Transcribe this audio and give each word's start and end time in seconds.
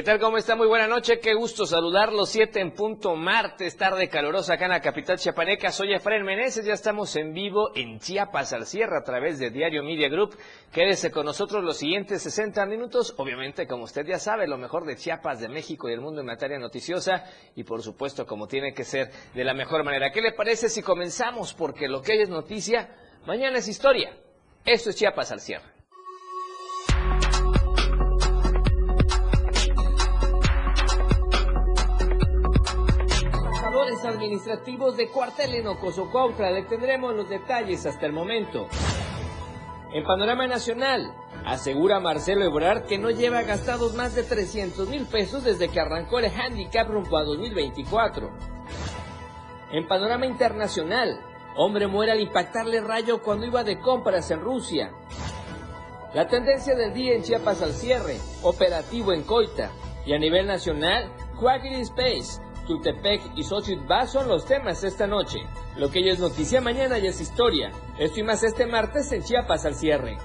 ¿Qué 0.00 0.04
tal? 0.04 0.18
¿Cómo 0.18 0.38
está? 0.38 0.56
Muy 0.56 0.66
buena 0.66 0.86
noche. 0.86 1.20
Qué 1.20 1.34
gusto 1.34 1.66
saludarlos. 1.66 2.30
Siete 2.30 2.58
en 2.58 2.72
punto 2.72 3.16
martes, 3.16 3.76
tarde 3.76 4.08
calurosa 4.08 4.54
acá 4.54 4.64
en 4.64 4.70
la 4.70 4.80
capital 4.80 5.18
chiapaneca. 5.18 5.70
Soy 5.70 5.92
Efraín 5.92 6.22
Meneses. 6.24 6.64
Ya 6.64 6.72
estamos 6.72 7.14
en 7.16 7.34
vivo 7.34 7.72
en 7.74 7.98
Chiapas 8.00 8.54
al 8.54 8.64
cierre 8.64 8.96
a 8.96 9.04
través 9.04 9.38
de 9.38 9.50
Diario 9.50 9.82
Media 9.82 10.08
Group. 10.08 10.38
Quédese 10.72 11.10
con 11.10 11.26
nosotros 11.26 11.62
los 11.62 11.76
siguientes 11.76 12.22
60 12.22 12.64
minutos. 12.64 13.12
Obviamente, 13.18 13.66
como 13.66 13.84
usted 13.84 14.06
ya 14.06 14.18
sabe, 14.18 14.48
lo 14.48 14.56
mejor 14.56 14.86
de 14.86 14.96
Chiapas, 14.96 15.38
de 15.38 15.50
México 15.50 15.86
y 15.86 15.90
del 15.90 16.00
mundo 16.00 16.22
en 16.22 16.28
materia 16.28 16.58
noticiosa. 16.58 17.22
Y 17.54 17.64
por 17.64 17.82
supuesto, 17.82 18.24
como 18.24 18.46
tiene 18.46 18.72
que 18.72 18.84
ser, 18.84 19.10
de 19.34 19.44
la 19.44 19.52
mejor 19.52 19.84
manera. 19.84 20.10
¿Qué 20.12 20.22
le 20.22 20.32
parece 20.32 20.70
si 20.70 20.80
comenzamos? 20.80 21.52
Porque 21.52 21.88
lo 21.88 22.00
que 22.00 22.12
hoy 22.12 22.22
es 22.22 22.30
noticia, 22.30 22.88
mañana 23.26 23.58
es 23.58 23.68
historia. 23.68 24.16
Esto 24.64 24.88
es 24.88 24.96
Chiapas 24.96 25.30
al 25.30 25.40
cierre. 25.40 25.79
Administrativos 34.04 34.96
de 34.96 35.08
cuartel 35.08 35.54
en 35.54 35.66
Ocosocuautla. 35.66 36.50
Le 36.50 36.62
tendremos 36.62 37.14
los 37.14 37.28
detalles 37.28 37.84
hasta 37.86 38.06
el 38.06 38.12
momento. 38.12 38.68
En 39.92 40.04
panorama 40.04 40.46
nacional, 40.46 41.12
asegura 41.44 41.98
Marcelo 41.98 42.44
Ebrard 42.44 42.84
que 42.84 42.98
no 42.98 43.10
lleva 43.10 43.42
gastados 43.42 43.94
más 43.94 44.14
de 44.14 44.22
300 44.22 44.88
mil 44.88 45.04
pesos 45.06 45.42
desde 45.42 45.68
que 45.68 45.80
arrancó 45.80 46.20
el 46.20 46.26
handicap 46.26 46.88
rumbo 46.88 47.18
a 47.18 47.24
2024. 47.24 48.30
En 49.72 49.88
panorama 49.88 50.26
internacional, 50.26 51.20
hombre 51.56 51.86
muere 51.88 52.12
al 52.12 52.20
impactarle 52.20 52.80
rayo 52.80 53.20
cuando 53.22 53.46
iba 53.46 53.64
de 53.64 53.80
compras 53.80 54.30
en 54.30 54.40
Rusia. 54.40 54.92
La 56.14 56.28
tendencia 56.28 56.74
del 56.74 56.92
día 56.92 57.14
en 57.14 57.22
Chiapas 57.22 57.62
al 57.62 57.72
cierre, 57.72 58.16
operativo 58.42 59.12
en 59.12 59.22
Coita. 59.22 59.70
Y 60.06 60.12
a 60.12 60.18
nivel 60.18 60.46
nacional, 60.46 61.12
Quackity 61.38 61.82
Space 61.82 62.40
Tultepec 62.70 63.32
y 63.34 63.42
Xochitl 63.42 63.82
son 64.06 64.28
los 64.28 64.44
temas 64.44 64.84
esta 64.84 65.04
noche. 65.04 65.40
Lo 65.76 65.90
que 65.90 65.98
hoy 65.98 66.10
es 66.10 66.20
noticia, 66.20 66.60
mañana 66.60 66.98
ya 66.98 67.10
es 67.10 67.20
historia. 67.20 67.72
Esto 67.98 68.20
y 68.20 68.22
más 68.22 68.44
este 68.44 68.64
martes 68.64 69.10
en 69.10 69.24
Chiapas 69.24 69.66
al 69.66 69.74
cierre. 69.74 70.16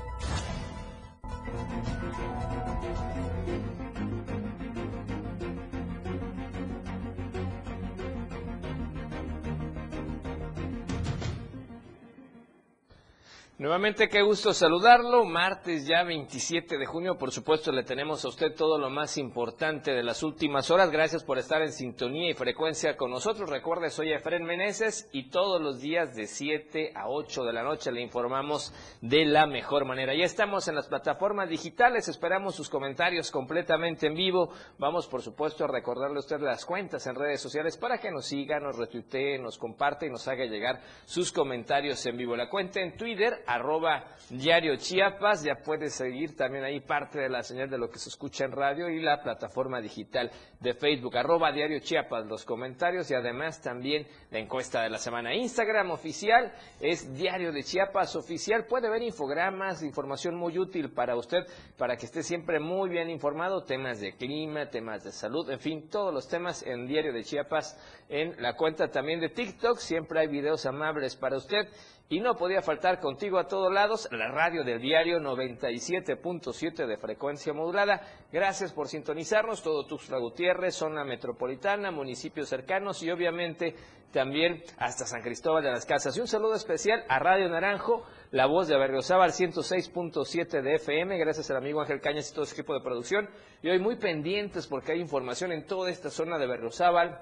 Nuevamente 13.57 14.09
qué 14.09 14.21
gusto 14.21 14.53
saludarlo. 14.53 15.23
Martes 15.23 15.87
ya 15.87 16.03
27 16.03 16.77
de 16.77 16.85
junio, 16.85 17.17
por 17.17 17.31
supuesto 17.31 17.71
le 17.71 17.83
tenemos 17.83 18.25
a 18.25 18.27
usted 18.27 18.53
todo 18.53 18.77
lo 18.77 18.89
más 18.89 19.17
importante 19.17 19.91
de 19.93 20.03
las 20.03 20.23
últimas 20.23 20.69
horas. 20.71 20.91
Gracias 20.91 21.23
por 21.23 21.37
estar 21.37 21.61
en 21.61 21.71
sintonía 21.71 22.29
y 22.29 22.33
frecuencia 22.33 22.97
con 22.97 23.11
nosotros. 23.11 23.49
Recuerde, 23.49 23.91
soy 23.91 24.11
Efren 24.11 24.43
Meneses 24.43 25.07
y 25.13 25.29
todos 25.29 25.61
los 25.61 25.79
días 25.79 26.13
de 26.17 26.27
7 26.27 26.91
a 26.95 27.07
8 27.07 27.45
de 27.45 27.53
la 27.53 27.63
noche 27.63 27.93
le 27.93 28.01
informamos 28.01 28.73
de 28.99 29.23
la 29.23 29.47
mejor 29.47 29.85
manera. 29.85 30.13
Ya 30.13 30.25
estamos 30.25 30.67
en 30.67 30.75
las 30.75 30.89
plataformas 30.89 31.47
digitales, 31.47 32.09
esperamos 32.09 32.55
sus 32.55 32.69
comentarios 32.69 33.31
completamente 33.31 34.07
en 34.07 34.15
vivo. 34.15 34.49
Vamos, 34.79 35.07
por 35.07 35.21
supuesto, 35.21 35.63
a 35.63 35.69
recordarle 35.69 36.17
a 36.17 36.19
usted 36.19 36.41
las 36.41 36.65
cuentas 36.65 37.07
en 37.07 37.15
redes 37.15 37.39
sociales 37.39 37.77
para 37.77 37.99
que 37.99 38.11
nos 38.11 38.25
siga, 38.25 38.59
nos 38.59 38.75
retuitee, 38.75 39.39
nos 39.39 39.57
comparte 39.57 40.07
y 40.07 40.09
nos 40.09 40.27
haga 40.27 40.43
llegar 40.43 40.81
sus 41.05 41.31
comentarios 41.31 42.05
en 42.05 42.17
vivo. 42.17 42.35
La 42.35 42.49
cuenta 42.49 42.81
en 42.81 42.97
Twitter 42.97 43.44
arroba 43.45 44.05
diario 44.29 44.75
Chiapas, 44.77 45.43
ya 45.43 45.55
puede 45.55 45.89
seguir 45.89 46.35
también 46.35 46.63
ahí 46.63 46.79
parte 46.79 47.19
de 47.19 47.29
la 47.29 47.43
señal 47.43 47.69
de 47.69 47.77
lo 47.77 47.89
que 47.89 47.99
se 47.99 48.09
escucha 48.09 48.45
en 48.45 48.51
radio 48.51 48.89
y 48.89 49.01
la 49.01 49.21
plataforma 49.21 49.79
digital 49.81 50.31
de 50.59 50.73
Facebook, 50.73 51.15
arroba 51.17 51.51
diario 51.51 51.79
Chiapas, 51.79 52.25
los 52.25 52.43
comentarios 52.43 53.09
y 53.11 53.13
además 53.13 53.61
también 53.61 54.07
la 54.31 54.39
encuesta 54.39 54.81
de 54.81 54.89
la 54.89 54.97
semana. 54.97 55.33
Instagram 55.35 55.91
oficial 55.91 56.53
es 56.79 57.13
diario 57.13 57.51
de 57.51 57.63
Chiapas 57.63 58.15
oficial, 58.15 58.65
puede 58.65 58.89
ver 58.89 59.03
infogramas, 59.03 59.83
información 59.83 60.35
muy 60.35 60.57
útil 60.57 60.91
para 60.91 61.15
usted, 61.15 61.45
para 61.77 61.95
que 61.97 62.05
esté 62.05 62.23
siempre 62.23 62.59
muy 62.59 62.89
bien 62.89 63.09
informado, 63.09 63.63
temas 63.63 63.99
de 63.99 64.13
clima, 64.13 64.69
temas 64.69 65.03
de 65.03 65.11
salud, 65.11 65.49
en 65.49 65.59
fin, 65.59 65.89
todos 65.89 66.13
los 66.13 66.27
temas 66.27 66.63
en 66.63 66.87
diario 66.87 67.13
de 67.13 67.23
Chiapas, 67.23 67.77
en 68.09 68.41
la 68.41 68.55
cuenta 68.55 68.89
también 68.89 69.19
de 69.19 69.29
TikTok, 69.29 69.77
siempre 69.77 70.19
hay 70.19 70.27
videos 70.27 70.65
amables 70.65 71.15
para 71.15 71.37
usted 71.37 71.67
y 72.07 72.19
no 72.19 72.35
podía 72.35 72.61
faltar 72.61 72.99
contigo 72.99 73.39
a 73.39 73.47
todos 73.47 73.73
lados 73.73 74.07
la 74.11 74.27
radio 74.27 74.63
del 74.63 74.79
diario 74.79 75.19
97.7 75.19 76.85
de 76.85 76.97
frecuencia 76.97 77.51
modulada. 77.51 78.01
Gracias 78.31 78.73
por 78.73 78.87
sintonizarnos, 78.87 79.63
todo 79.63 79.87
Tuxtla 79.87 80.19
Gutiérrez, 80.19 80.75
zona 80.75 81.03
metropolitana, 81.03 81.89
municipios 81.89 82.49
cercanos 82.49 83.01
y 83.01 83.09
obviamente 83.09 83.75
también 84.11 84.63
hasta 84.77 85.05
San 85.05 85.21
Cristóbal 85.21 85.63
de 85.63 85.71
las 85.71 85.85
Casas. 85.85 86.15
Y 86.15 86.21
un 86.21 86.27
saludo 86.27 86.53
especial 86.53 87.03
a 87.09 87.17
Radio 87.19 87.49
Naranjo, 87.49 88.05
la 88.31 88.45
voz 88.45 88.67
de 88.67 88.77
Berriozábal 88.77 89.31
106.7 89.31 90.61
de 90.61 90.75
FM, 90.75 91.17
gracias 91.17 91.49
al 91.49 91.57
amigo 91.57 91.81
Ángel 91.81 92.01
Cañas 92.01 92.29
y 92.29 92.35
todo 92.35 92.45
su 92.45 92.53
equipo 92.53 92.75
de 92.75 92.81
producción. 92.81 93.27
Y 93.63 93.69
hoy 93.69 93.79
muy 93.79 93.97
pendientes 93.97 94.67
porque 94.67 94.91
hay 94.91 95.01
información 95.01 95.51
en 95.51 95.65
toda 95.65 95.89
esta 95.89 96.11
zona 96.11 96.37
de 96.37 96.47
Berriozábal, 96.47 97.19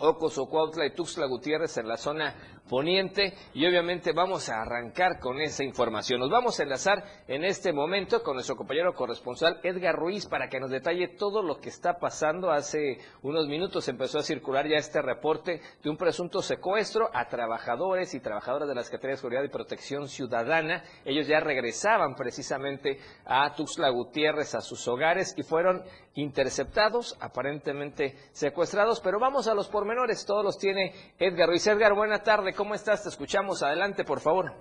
Ocos, 0.00 0.38
Ocuautla 0.38 0.86
y 0.86 0.94
Tuxtla 0.94 1.26
Gutiérrez 1.26 1.76
en 1.78 1.88
la 1.88 1.96
zona 1.96 2.34
poniente 2.68 3.34
y 3.52 3.66
obviamente 3.66 4.12
vamos 4.12 4.48
a 4.48 4.62
arrancar 4.62 5.18
con 5.18 5.40
esa 5.40 5.64
información. 5.64 6.20
Nos 6.20 6.30
vamos 6.30 6.58
a 6.58 6.62
enlazar 6.62 7.02
en 7.26 7.44
este 7.44 7.72
momento 7.72 8.22
con 8.22 8.34
nuestro 8.34 8.54
compañero 8.54 8.94
corresponsal 8.94 9.58
Edgar 9.64 9.96
Ruiz 9.96 10.26
para 10.26 10.48
que 10.48 10.60
nos 10.60 10.70
detalle 10.70 11.08
todo 11.08 11.42
lo 11.42 11.58
que 11.58 11.68
está 11.68 11.98
pasando. 11.98 12.52
Hace 12.52 12.98
unos 13.22 13.48
minutos 13.48 13.88
empezó 13.88 14.18
a 14.18 14.22
circular 14.22 14.68
ya 14.68 14.76
este 14.76 15.02
reporte 15.02 15.60
de 15.82 15.90
un 15.90 15.96
presunto 15.96 16.42
secuestro 16.42 17.10
a 17.12 17.28
trabajadores 17.28 18.14
y 18.14 18.20
trabajadoras 18.20 18.68
de 18.68 18.74
la 18.76 18.84
Secretaría 18.84 19.16
de 19.16 19.20
Seguridad 19.20 19.42
y 19.42 19.48
Protección 19.48 20.06
Ciudadana. 20.06 20.84
Ellos 21.04 21.26
ya 21.26 21.40
regresaban 21.40 22.14
precisamente 22.14 23.00
a 23.24 23.52
Tuxtla 23.54 23.90
Gutiérrez 23.90 24.54
a 24.54 24.60
sus 24.60 24.86
hogares 24.86 25.34
y 25.36 25.42
fueron 25.42 25.82
interceptados, 26.14 27.16
aparentemente 27.20 28.16
secuestrados, 28.32 29.00
pero 29.00 29.18
vamos 29.18 29.48
a 29.48 29.54
los 29.54 29.68
pormenores, 29.68 29.89
todos 30.26 30.44
los 30.44 30.58
tiene 30.58 30.92
Edgar 31.18 31.48
Ruiz. 31.48 31.66
Edgar, 31.66 31.94
buena 31.94 32.22
tarde, 32.22 32.52
¿cómo 32.54 32.74
estás? 32.74 33.02
Te 33.02 33.08
escuchamos, 33.08 33.62
adelante, 33.62 34.04
por 34.04 34.20
favor. 34.20 34.52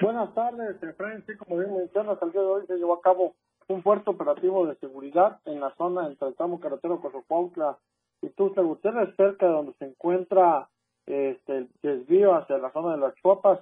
Buenas 0.00 0.32
tardes, 0.34 0.80
Efraín, 0.80 1.24
sí, 1.26 1.36
como 1.36 1.58
bien 1.58 1.74
mencionas, 1.74 2.16
el 2.22 2.30
día 2.30 2.40
de 2.40 2.46
hoy 2.46 2.66
se 2.66 2.76
llevó 2.76 2.94
a 2.94 3.00
cabo 3.00 3.34
un 3.66 3.82
fuerte 3.82 4.08
operativo 4.10 4.66
de 4.66 4.76
seguridad 4.76 5.40
en 5.46 5.58
la 5.58 5.74
zona 5.74 6.06
entre 6.06 6.28
el 6.28 6.36
tramo 6.36 6.60
carretero 6.60 7.00
Cozocuautla 7.00 7.76
y 8.22 8.28
Tuxtla 8.28 8.62
Gutiérrez, 8.62 9.16
cerca 9.16 9.46
de 9.46 9.52
donde 9.52 9.72
se 9.80 9.86
encuentra 9.86 10.68
este, 11.06 11.56
el 11.56 11.68
desvío 11.82 12.36
hacia 12.36 12.58
la 12.58 12.70
zona 12.70 12.92
de 12.92 13.00
las 13.00 13.14
Chuapas. 13.16 13.58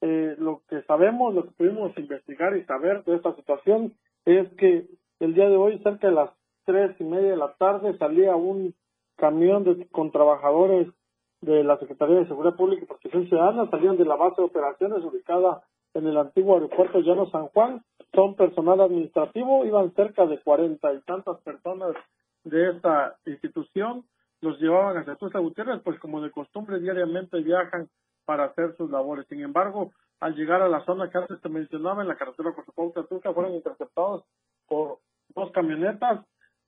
Eh, 0.00 0.34
lo 0.38 0.62
que 0.68 0.82
sabemos, 0.84 1.34
lo 1.34 1.44
que 1.44 1.50
pudimos 1.50 1.96
investigar 1.98 2.56
y 2.56 2.64
saber 2.64 3.04
de 3.04 3.16
esta 3.16 3.34
situación 3.36 3.94
es 4.24 4.48
que 4.56 4.88
el 5.20 5.34
día 5.34 5.48
de 5.48 5.56
hoy, 5.56 5.78
cerca 5.82 6.08
de 6.08 6.14
las 6.14 6.30
tres 6.64 6.98
y 6.98 7.04
media 7.04 7.32
de 7.32 7.36
la 7.36 7.52
tarde, 7.58 7.96
salía 7.98 8.34
un 8.34 8.74
camión 9.16 9.64
de, 9.64 9.86
con 9.88 10.10
trabajadores 10.10 10.88
de 11.40 11.62
la 11.62 11.78
Secretaría 11.78 12.16
de 12.16 12.26
Seguridad 12.28 12.56
Pública 12.56 12.82
y 12.82 12.86
Protección 12.86 13.28
Ciudadana, 13.28 13.70
salían 13.70 13.96
de 13.96 14.04
la 14.04 14.16
base 14.16 14.40
de 14.40 14.46
operaciones 14.46 15.04
ubicada 15.04 15.62
en 15.94 16.06
el 16.06 16.16
antiguo 16.16 16.54
aeropuerto 16.54 17.00
Llano 17.00 17.30
San 17.30 17.46
Juan, 17.48 17.82
son 18.14 18.34
personal 18.34 18.80
administrativo, 18.80 19.64
iban 19.64 19.92
cerca 19.94 20.26
de 20.26 20.38
cuarenta 20.40 20.92
y 20.92 21.00
tantas 21.00 21.40
personas 21.42 21.94
de 22.44 22.70
esta 22.70 23.16
institución, 23.26 24.04
los 24.40 24.60
llevaban 24.60 24.96
hacia 24.98 25.16
Tuxtla 25.16 25.40
Gutiérrez, 25.40 25.80
pues 25.82 25.98
como 26.00 26.20
de 26.20 26.30
costumbre 26.30 26.80
diariamente 26.80 27.40
viajan 27.40 27.88
para 28.24 28.44
hacer 28.44 28.76
sus 28.76 28.90
labores. 28.90 29.26
Sin 29.28 29.40
embargo, 29.40 29.92
al 30.20 30.34
llegar 30.34 30.62
a 30.62 30.68
la 30.68 30.84
zona 30.84 31.10
que 31.10 31.18
antes 31.18 31.40
te 31.40 31.48
mencionaba, 31.48 32.02
en 32.02 32.08
la 32.08 32.16
carretera 32.16 32.52
Cozopautla 32.52 33.04
Tuxtla, 33.04 33.32
fueron 33.32 33.54
interceptados 33.54 34.24
por 34.66 34.98
dos 35.34 35.50
camionetas 35.52 36.24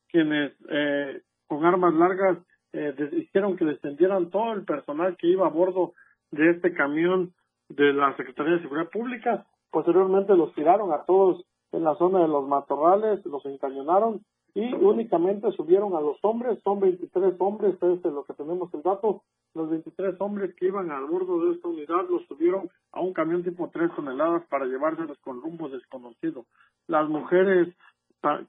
quienes 0.08 0.52
eh, 0.70 1.22
con 1.46 1.64
armas 1.64 1.94
largas 1.94 2.38
eh, 2.72 2.94
hicieron 3.12 3.56
que 3.56 3.64
descendieran 3.64 4.30
todo 4.30 4.52
el 4.52 4.64
personal 4.64 5.16
que 5.16 5.28
iba 5.28 5.46
a 5.46 5.50
bordo 5.50 5.94
de 6.30 6.50
este 6.50 6.74
camión 6.74 7.32
de 7.68 7.92
la 7.92 8.16
Secretaría 8.16 8.54
de 8.56 8.62
Seguridad 8.62 8.90
Pública. 8.90 9.46
Posteriormente 9.70 10.36
los 10.36 10.54
tiraron 10.54 10.92
a 10.92 11.04
todos 11.04 11.44
en 11.72 11.84
la 11.84 11.94
zona 11.96 12.20
de 12.20 12.28
los 12.28 12.46
matorrales, 12.46 13.24
los 13.26 13.44
encañonaron 13.46 14.22
y 14.54 14.72
únicamente 14.72 15.52
subieron 15.52 15.94
a 15.94 16.00
los 16.00 16.16
hombres, 16.22 16.58
son 16.64 16.80
23 16.80 17.34
hombres, 17.40 17.74
es 17.74 18.02
lo 18.04 18.24
que 18.24 18.32
tenemos 18.32 18.72
el 18.72 18.82
dato, 18.82 19.22
los 19.54 19.68
23 19.68 20.18
hombres 20.20 20.54
que 20.54 20.66
iban 20.66 20.90
al 20.90 21.04
bordo 21.04 21.44
de 21.44 21.54
esta 21.54 21.68
unidad 21.68 22.08
los 22.08 22.24
subieron 22.26 22.70
a 22.92 23.00
un 23.00 23.12
camión 23.12 23.42
tipo 23.42 23.68
3 23.70 23.90
toneladas 23.94 24.46
para 24.48 24.64
llevárselos 24.64 25.18
con 25.18 25.42
rumbo 25.42 25.68
desconocido. 25.68 26.46
Las 26.86 27.06
mujeres 27.08 27.74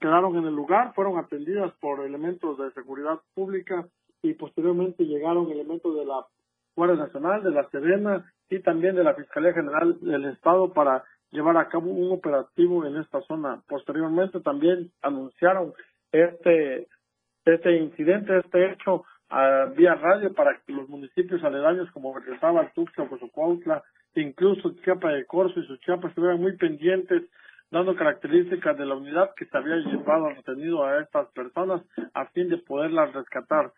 quedaron 0.00 0.36
en 0.36 0.46
el 0.46 0.54
lugar, 0.54 0.92
fueron 0.94 1.18
atendidas 1.18 1.72
por 1.80 2.04
elementos 2.04 2.58
de 2.58 2.70
seguridad 2.72 3.20
pública 3.34 3.86
y 4.22 4.34
posteriormente 4.34 5.04
llegaron 5.04 5.50
elementos 5.50 5.94
de 5.94 6.04
la 6.04 6.26
Guardia 6.74 6.96
Nacional, 6.96 7.42
de 7.42 7.50
la 7.50 7.68
Sedena 7.70 8.32
y 8.50 8.60
también 8.60 8.96
de 8.96 9.04
la 9.04 9.14
Fiscalía 9.14 9.52
General 9.52 9.96
del 10.00 10.24
Estado 10.26 10.72
para 10.72 11.04
llevar 11.30 11.56
a 11.56 11.68
cabo 11.68 11.90
un 11.90 12.12
operativo 12.12 12.84
en 12.86 12.96
esta 12.96 13.20
zona. 13.22 13.62
Posteriormente 13.68 14.40
también 14.40 14.90
anunciaron 15.02 15.74
este, 16.12 16.88
este 17.44 17.76
incidente, 17.76 18.38
este 18.38 18.72
hecho 18.72 19.04
vía 19.76 19.94
radio 19.94 20.32
para 20.32 20.58
que 20.60 20.72
los 20.72 20.88
municipios 20.88 21.44
aledaños 21.44 21.90
como 21.92 22.14
Berriozábal, 22.14 22.72
Tuxtla, 22.74 23.08
Cozocuautla, 23.08 23.82
incluso 24.14 24.74
Chiapa 24.82 25.12
de 25.12 25.26
Corzo 25.26 25.60
y 25.60 25.66
sus 25.66 25.80
Chiapas 25.80 26.10
estuvieran 26.10 26.40
muy 26.40 26.56
pendientes 26.56 27.24
dando 27.70 27.94
características 27.94 28.76
de 28.78 28.86
la 28.86 28.94
unidad 28.94 29.34
que 29.36 29.46
se 29.46 29.56
había 29.56 29.76
llevado 29.76 30.30
retenido 30.30 30.84
a 30.84 31.00
estas 31.00 31.28
personas 31.32 31.82
a 32.14 32.26
fin 32.26 32.48
de 32.48 32.58
poderlas 32.58 33.12
rescatar. 33.12 33.72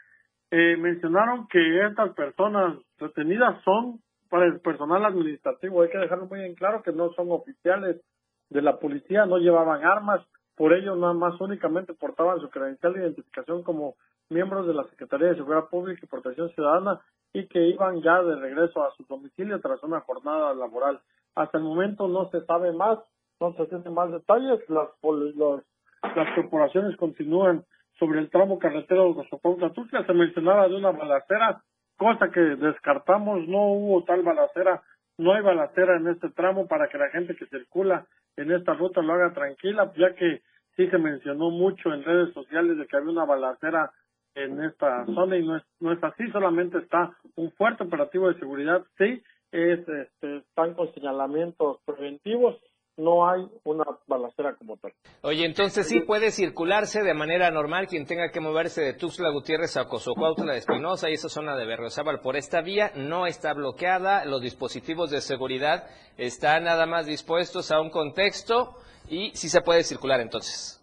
Eh, 0.50 0.76
mencionaron 0.76 1.46
que 1.48 1.87
estas 1.87 2.14
personas 2.14 2.76
retenidas 2.98 3.62
son 3.64 4.00
para 4.28 4.46
el 4.46 4.60
personal 4.60 5.04
administrativo. 5.04 5.82
Hay 5.82 5.90
que 5.90 5.98
dejarlo 5.98 6.26
muy 6.26 6.44
en 6.44 6.54
claro 6.54 6.82
que 6.82 6.92
no 6.92 7.12
son 7.12 7.31
oficiales 7.31 8.00
de 8.48 8.62
la 8.62 8.78
policía, 8.78 9.26
no 9.26 9.38
llevaban 9.38 9.84
armas, 9.84 10.20
por 10.56 10.72
ello 10.72 10.94
nada 10.94 11.14
más 11.14 11.40
únicamente 11.40 11.94
portaban 11.94 12.40
su 12.40 12.50
credencial 12.50 12.92
de 12.92 13.00
identificación 13.00 13.62
como 13.62 13.94
miembros 14.28 14.66
de 14.66 14.75
la 14.75 14.84
Secretaría 14.84 15.28
de 15.28 15.37
Seguridad 15.37 15.69
Pública 15.69 16.00
y 16.02 16.08
Protección 16.08 16.50
Ciudadana 16.50 17.00
y 17.32 17.46
que 17.46 17.60
iban 17.69 18.02
ya 18.02 18.22
de 18.22 18.37
regreso 18.37 18.82
a 18.82 18.90
su 18.96 19.04
domicilio 19.04 19.60
tras 19.60 19.82
una 19.82 20.00
jornada 20.00 20.52
laboral. 20.54 21.00
Hasta 21.34 21.58
el 21.58 21.64
momento 21.64 22.08
no 22.08 22.28
se 22.31 22.44
sabe 22.44 22.72
más, 22.72 22.98
no 23.40 23.54
se 23.54 23.66
tienen 23.66 23.94
más 23.94 24.12
detalles, 24.12 24.60
las, 24.69 24.88
las 25.02 26.34
corporaciones 26.34 26.96
continúan 26.96 27.64
sobre 27.98 28.20
el 28.20 28.31
tramo 28.31 28.58
carretero 28.58 29.14
de 29.14 29.28
Soconca 29.28 29.72
se 30.06 30.12
mencionaba 30.12 30.69
de 30.69 30.76
una 30.76 30.90
balacera, 30.90 31.62
cosa 31.96 32.31
que 32.31 32.40
descartamos, 32.40 33.46
no 33.48 33.72
hubo 33.72 34.04
tal 34.04 34.22
balacera, 34.22 34.82
no 35.19 35.34
hay 35.34 35.42
balacera 35.42 35.96
en 35.96 36.08
este 36.08 36.31
tramo 36.31 36.66
para 36.66 36.88
que 36.88 36.98
la 36.98 37.10
gente 37.10 37.34
que 37.37 37.46
circula 37.46 38.06
en 38.37 38.52
esta 38.52 38.75
ruta 38.75 39.02
lo 39.02 39.12
haga 39.12 39.32
tranquila, 39.34 39.92
ya 39.96 40.14
que 40.14 40.42
sí 40.76 40.88
se 40.88 40.98
mencionó 40.98 41.50
mucho 41.50 41.92
en 41.92 42.04
redes 42.04 42.32
sociales 42.32 42.78
de 42.78 42.87
que 42.87 42.96
había 42.96 43.10
una 43.10 43.26
balacera 43.26 43.90
en 44.34 44.62
esta 44.62 45.04
zona 45.06 45.37
y 45.37 45.46
no 45.46 45.56
es, 45.56 45.62
no 45.81 45.92
es 45.92 46.02
así, 46.02 46.26
solamente 46.31 46.78
está 46.78 47.12
un 47.37 47.50
fuerte 47.52 47.84
operativo 47.84 48.28
de 48.28 48.38
seguridad, 48.38 48.82
sí, 48.96 49.22
es, 49.52 49.81
este, 49.87 50.37
están 50.38 50.75
con 50.75 50.92
señalamientos 50.94 51.81
preventivos 51.84 52.56
no 53.00 53.29
hay 53.29 53.47
una 53.64 53.85
balacera 54.06 54.55
como 54.55 54.76
tal. 54.76 54.93
Oye, 55.23 55.44
entonces 55.44 55.88
sí 55.88 56.00
puede 56.00 56.31
circularse 56.31 57.02
de 57.02 57.14
manera 57.14 57.50
normal 57.50 57.87
quien 57.87 58.06
tenga 58.06 58.31
que 58.31 58.41
moverse 58.41 58.82
de 58.82 58.94
Tuxtla 58.94 59.31
Gutiérrez 59.31 59.76
a 59.76 59.87
Cozocuautla 59.87 60.52
de 60.52 60.58
Espinosa 60.58 61.11
y 61.11 61.14
esa 61.14 61.29
zona 61.29 61.56
de 61.56 61.67
Berriozábal 61.67 62.20
por 62.20 62.37
esta 62.37 62.61
vía 62.61 62.93
no 62.97 63.26
está 63.26 63.55
bloqueada, 63.55 64.25
los 64.25 64.43
dispositivos 64.43 65.11
de 65.11 65.20
seguridad 65.20 65.85
están 66.17 66.64
nada 66.64 66.87
más 66.87 67.06
dispuestos 67.06 67.73
a 67.73 67.81
un 67.81 67.91
contexto 67.91 68.76
y 69.08 69.31
sí 69.35 69.49
se 69.49 69.62
puede 69.62 69.82
circular 69.82 70.20
entonces. 70.20 70.76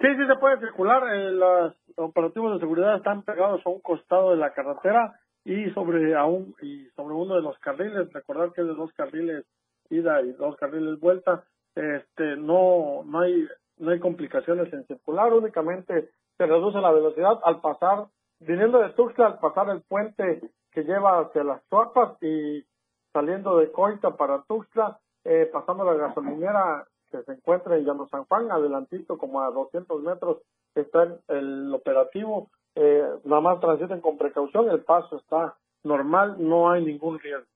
Sí, 0.00 0.08
sí 0.16 0.26
se 0.26 0.36
puede 0.38 0.58
circular, 0.60 1.02
eh, 1.14 1.30
los 1.30 1.74
operativos 1.96 2.54
de 2.54 2.60
seguridad 2.60 2.96
están 2.96 3.22
pegados 3.22 3.60
a 3.64 3.70
un 3.70 3.80
costado 3.80 4.30
de 4.30 4.36
la 4.36 4.52
carretera 4.52 5.20
y 5.44 5.70
sobre 5.70 6.14
a 6.14 6.24
un, 6.24 6.54
y 6.62 6.86
sobre 6.96 7.14
uno 7.14 7.36
de 7.36 7.42
los 7.42 7.58
carriles, 7.58 8.12
recordar 8.12 8.52
que 8.52 8.62
es 8.62 8.66
de 8.66 8.74
dos 8.74 8.92
carriles 8.94 9.44
ida 9.90 10.22
y 10.22 10.32
dos 10.32 10.56
carriles 10.56 10.98
vuelta, 10.98 11.44
este 11.74 12.36
no 12.36 13.02
no 13.04 13.20
hay 13.20 13.48
no 13.78 13.90
hay 13.90 13.98
complicaciones 13.98 14.72
en 14.72 14.86
circular 14.86 15.32
únicamente 15.32 16.10
se 16.36 16.46
reduce 16.46 16.78
la 16.78 16.92
velocidad 16.92 17.40
al 17.44 17.60
pasar 17.60 18.06
viniendo 18.40 18.78
de 18.78 18.90
Tuxtla 18.90 19.26
al 19.26 19.38
pasar 19.38 19.70
el 19.70 19.82
puente 19.82 20.50
que 20.70 20.84
lleva 20.84 21.20
hacia 21.20 21.44
las 21.44 21.62
tropas 21.68 22.16
y 22.22 22.64
saliendo 23.12 23.58
de 23.58 23.70
Coita 23.72 24.16
para 24.16 24.42
Tuxtla 24.42 24.98
eh, 25.24 25.48
pasando 25.52 25.84
la 25.84 25.94
gasolinera 25.94 26.86
que 27.10 27.22
se 27.22 27.32
encuentra 27.32 27.76
en 27.76 27.84
Llano 27.84 28.08
San 28.08 28.24
Juan 28.24 28.50
adelantito 28.50 29.18
como 29.18 29.40
a 29.40 29.50
200 29.50 30.02
metros 30.02 30.38
está 30.74 31.08
el, 31.28 31.72
operativo 31.74 32.50
eh, 32.76 33.08
nada 33.24 33.40
más 33.40 33.60
transiten 33.60 34.00
con 34.00 34.18
precaución 34.18 34.68
el 34.70 34.82
paso 34.84 35.16
está 35.16 35.56
normal 35.82 36.36
no 36.38 36.70
hay 36.70 36.84
ningún 36.84 37.18
riesgo 37.18 37.53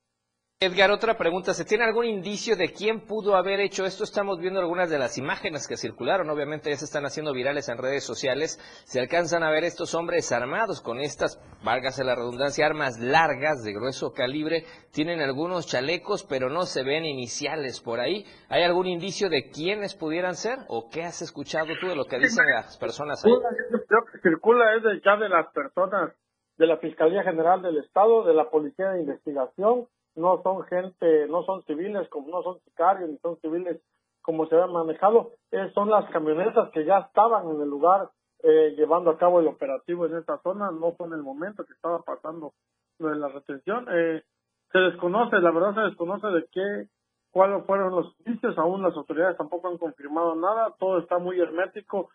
Edgar, 0.61 0.91
otra 0.91 1.17
pregunta. 1.17 1.55
¿Se 1.55 1.65
tiene 1.65 1.85
algún 1.85 2.05
indicio 2.05 2.57
de 2.57 2.73
quién 2.73 3.07
pudo 3.07 3.37
haber 3.37 3.61
hecho 3.61 3.85
esto? 3.85 4.03
Estamos 4.03 4.41
viendo 4.41 4.59
algunas 4.59 4.91
de 4.91 4.99
las 4.99 5.17
imágenes 5.17 5.69
que 5.69 5.77
circularon. 5.77 6.29
Obviamente 6.31 6.69
ya 6.69 6.75
se 6.75 6.85
están 6.85 7.07
haciendo 7.07 7.33
virales 7.33 7.69
en 7.69 7.79
redes 7.79 8.03
sociales. 8.03 8.59
Se 8.85 8.99
alcanzan 8.99 9.45
a 9.45 9.53
ver 9.53 9.63
estos 9.63 9.95
hombres 9.95 10.33
armados 10.33 10.81
con 10.81 10.99
estas, 10.99 11.41
válgase 11.65 12.03
la 12.03 12.17
redundancia, 12.17 12.67
armas 12.67 12.99
largas 12.99 13.63
de 13.63 13.73
grueso 13.73 14.11
calibre. 14.11 14.65
Tienen 14.91 15.21
algunos 15.21 15.69
chalecos, 15.69 16.27
pero 16.29 16.51
no 16.51 16.63
se 16.63 16.83
ven 16.83 17.05
iniciales 17.05 17.81
por 17.81 18.01
ahí. 18.01 18.25
¿Hay 18.49 18.65
algún 18.65 18.89
indicio 18.89 19.31
de 19.31 19.51
quiénes 19.51 19.95
pudieran 19.95 20.35
ser? 20.35 20.59
¿O 20.67 20.91
qué 20.91 21.05
has 21.05 21.23
escuchado 21.23 21.69
tú 21.81 21.87
de 21.87 21.95
lo 21.95 22.07
que 22.07 22.19
dicen 22.19 22.45
las 22.53 22.77
personas 22.79 23.25
ahí? 23.25 23.31
Lo 23.31 24.05
que 24.07 24.19
circula 24.25 24.75
es 24.75 24.83
ya 25.05 25.17
de 25.19 25.29
las 25.29 25.53
personas 25.53 26.17
de 26.57 26.67
la 26.67 26.79
Fiscalía 26.79 27.23
General 27.23 27.63
del 27.63 27.79
Estado, 27.79 28.25
de 28.25 28.35
la 28.35 28.51
Policía 28.51 28.91
de 28.91 29.03
Investigación 29.03 29.87
no 30.19 30.43
son 30.43 30.65
gente, 30.65 31.27
no 31.29 31.45
son 31.45 31.63
civiles, 31.65 32.09
como 32.09 32.29
no 32.29 32.43
son 32.43 32.61
sicarios, 32.61 33.09
ni 33.09 33.19
son 33.19 33.37
civiles 33.41 33.81
como 34.23 34.47
se 34.47 34.57
había 34.57 34.67
manejado, 34.67 35.33
eh, 35.53 35.71
son 35.75 35.89
las 35.89 36.05
camionetas 36.11 36.71
que 36.73 36.85
ya 36.85 36.99
estaban 36.99 37.49
en 37.49 37.63
el 37.63 37.69
lugar 37.71 38.11
eh, 38.43 38.75
llevando 38.77 39.11
a 39.11 39.17
cabo 39.17 39.41
el 39.41 39.49
operativo 39.49 40.05
en 40.05 40.17
esta 40.17 40.39
zona, 40.43 40.71
no 40.71 40.93
fue 40.93 41.07
en 41.07 41.15
el 41.15 41.23
momento 41.23 41.65
que 41.65 41.73
estaba 41.73 42.03
pasando 42.03 42.53
lo 42.99 43.15
la 43.15 43.29
retención. 43.29 43.87
Eh, 43.91 44.23
se 44.71 44.79
desconoce, 44.79 45.39
la 45.39 45.51
verdad 45.51 45.75
se 45.75 45.81
desconoce 45.81 46.27
de 46.27 46.47
qué, 46.53 46.89
cuáles 47.31 47.65
fueron 47.65 47.95
los 47.95 48.15
indicios, 48.19 48.59
aún 48.59 48.83
las 48.83 48.95
autoridades 48.95 49.39
tampoco 49.39 49.69
han 49.69 49.79
confirmado 49.79 50.35
nada, 50.37 50.75
todo 50.79 50.99
está 50.99 51.19
muy 51.19 51.41
hermético, 51.41 52.11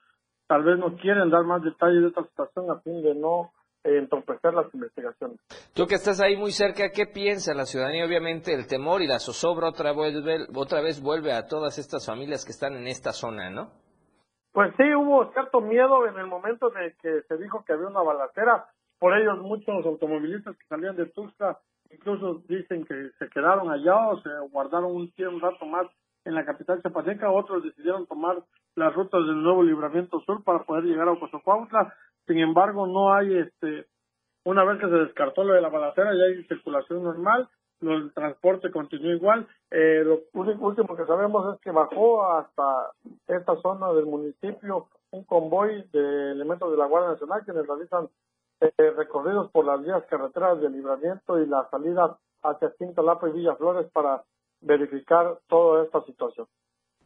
tal 0.47 0.63
vez 0.63 0.77
no 0.77 0.95
quieren 0.97 1.31
dar 1.31 1.43
más 1.45 1.63
detalles 1.63 2.03
de 2.03 2.07
esta 2.09 2.23
situación 2.25 2.69
a 2.69 2.79
fin 2.81 3.01
de 3.01 3.15
no 3.15 3.51
entorpecer 3.83 4.53
las 4.53 4.73
investigaciones. 4.73 5.39
Tú 5.73 5.85
que 5.85 5.95
estás 5.95 6.21
ahí 6.21 6.35
muy 6.37 6.51
cerca, 6.51 6.89
¿qué 6.89 7.05
piensa 7.05 7.53
la 7.53 7.65
ciudadanía? 7.65 8.05
Obviamente 8.05 8.53
el 8.53 8.67
temor 8.67 9.01
y 9.01 9.07
la 9.07 9.19
zozobra 9.19 9.69
otra 9.69 9.93
vez, 9.93 10.15
otra 10.55 10.81
vez 10.81 11.01
vuelve 11.01 11.33
a 11.33 11.45
todas 11.47 11.77
estas 11.77 12.05
familias 12.05 12.45
que 12.45 12.51
están 12.51 12.75
en 12.75 12.87
esta 12.87 13.11
zona, 13.11 13.49
¿no? 13.49 13.71
Pues 14.51 14.73
sí, 14.77 14.83
hubo 14.93 15.31
cierto 15.33 15.61
miedo 15.61 16.07
en 16.07 16.17
el 16.17 16.27
momento 16.27 16.69
de 16.69 16.95
que 17.01 17.21
se 17.27 17.37
dijo 17.37 17.63
que 17.65 17.73
había 17.73 17.87
una 17.87 18.03
balacera. 18.03 18.67
Por 18.99 19.17
ellos 19.17 19.39
muchos 19.39 19.85
automovilistas 19.85 20.55
que 20.55 20.65
salían 20.67 20.95
de 20.95 21.07
Tuxtla 21.07 21.59
incluso 21.93 22.41
dicen 22.47 22.85
que 22.85 23.11
se 23.19 23.29
quedaron 23.29 23.69
allá 23.71 23.95
o 24.09 24.19
se 24.21 24.29
guardaron 24.51 24.95
un, 24.95 25.13
un 25.17 25.41
rato 25.41 25.65
más 25.65 25.87
en 26.25 26.35
la 26.35 26.45
capital 26.45 26.81
chapaneca. 26.81 27.31
Otros 27.31 27.63
decidieron 27.63 28.07
tomar 28.07 28.43
las 28.75 28.93
rutas 28.93 29.25
del 29.25 29.41
nuevo 29.41 29.63
libramiento 29.63 30.19
sur 30.21 30.43
para 30.43 30.63
poder 30.63 30.85
llegar 30.85 31.07
a 31.07 31.19
Cozocuautla. 31.19 31.93
Sin 32.27 32.39
embargo, 32.39 32.87
no 32.87 33.13
hay, 33.13 33.37
este, 33.37 33.85
una 34.45 34.63
vez 34.63 34.79
que 34.79 34.87
se 34.87 34.95
descartó 34.95 35.43
lo 35.43 35.53
de 35.53 35.61
la 35.61 35.69
balacera, 35.69 36.13
ya 36.13 36.23
hay 36.23 36.43
circulación 36.45 37.03
normal, 37.03 37.49
el 37.81 38.13
transporte 38.13 38.71
continúa 38.71 39.13
igual. 39.13 39.47
Eh, 39.71 40.03
lo 40.05 40.21
último 40.33 40.95
que 40.95 41.05
sabemos 41.05 41.53
es 41.53 41.61
que 41.61 41.71
bajó 41.71 42.25
hasta 42.25 42.91
esta 43.27 43.55
zona 43.61 43.91
del 43.93 44.05
municipio 44.05 44.87
un 45.11 45.23
convoy 45.25 45.83
de 45.91 46.31
elementos 46.31 46.71
de 46.71 46.77
la 46.77 46.85
Guardia 46.85 47.11
Nacional 47.11 47.43
quienes 47.45 47.67
realizan 47.67 48.09
eh, 48.61 48.91
recorridos 48.95 49.51
por 49.51 49.65
las 49.65 49.83
vías 49.83 50.03
carreteras 50.09 50.59
de 50.61 50.69
libramiento 50.69 51.39
y 51.39 51.45
la 51.45 51.67
salida 51.69 52.17
hacia 52.41 52.73
Quintalapa 52.77 53.29
y 53.29 53.33
Villaflores 53.33 53.91
para 53.91 54.23
verificar 54.61 55.37
toda 55.47 55.83
esta 55.83 56.01
situación. 56.05 56.47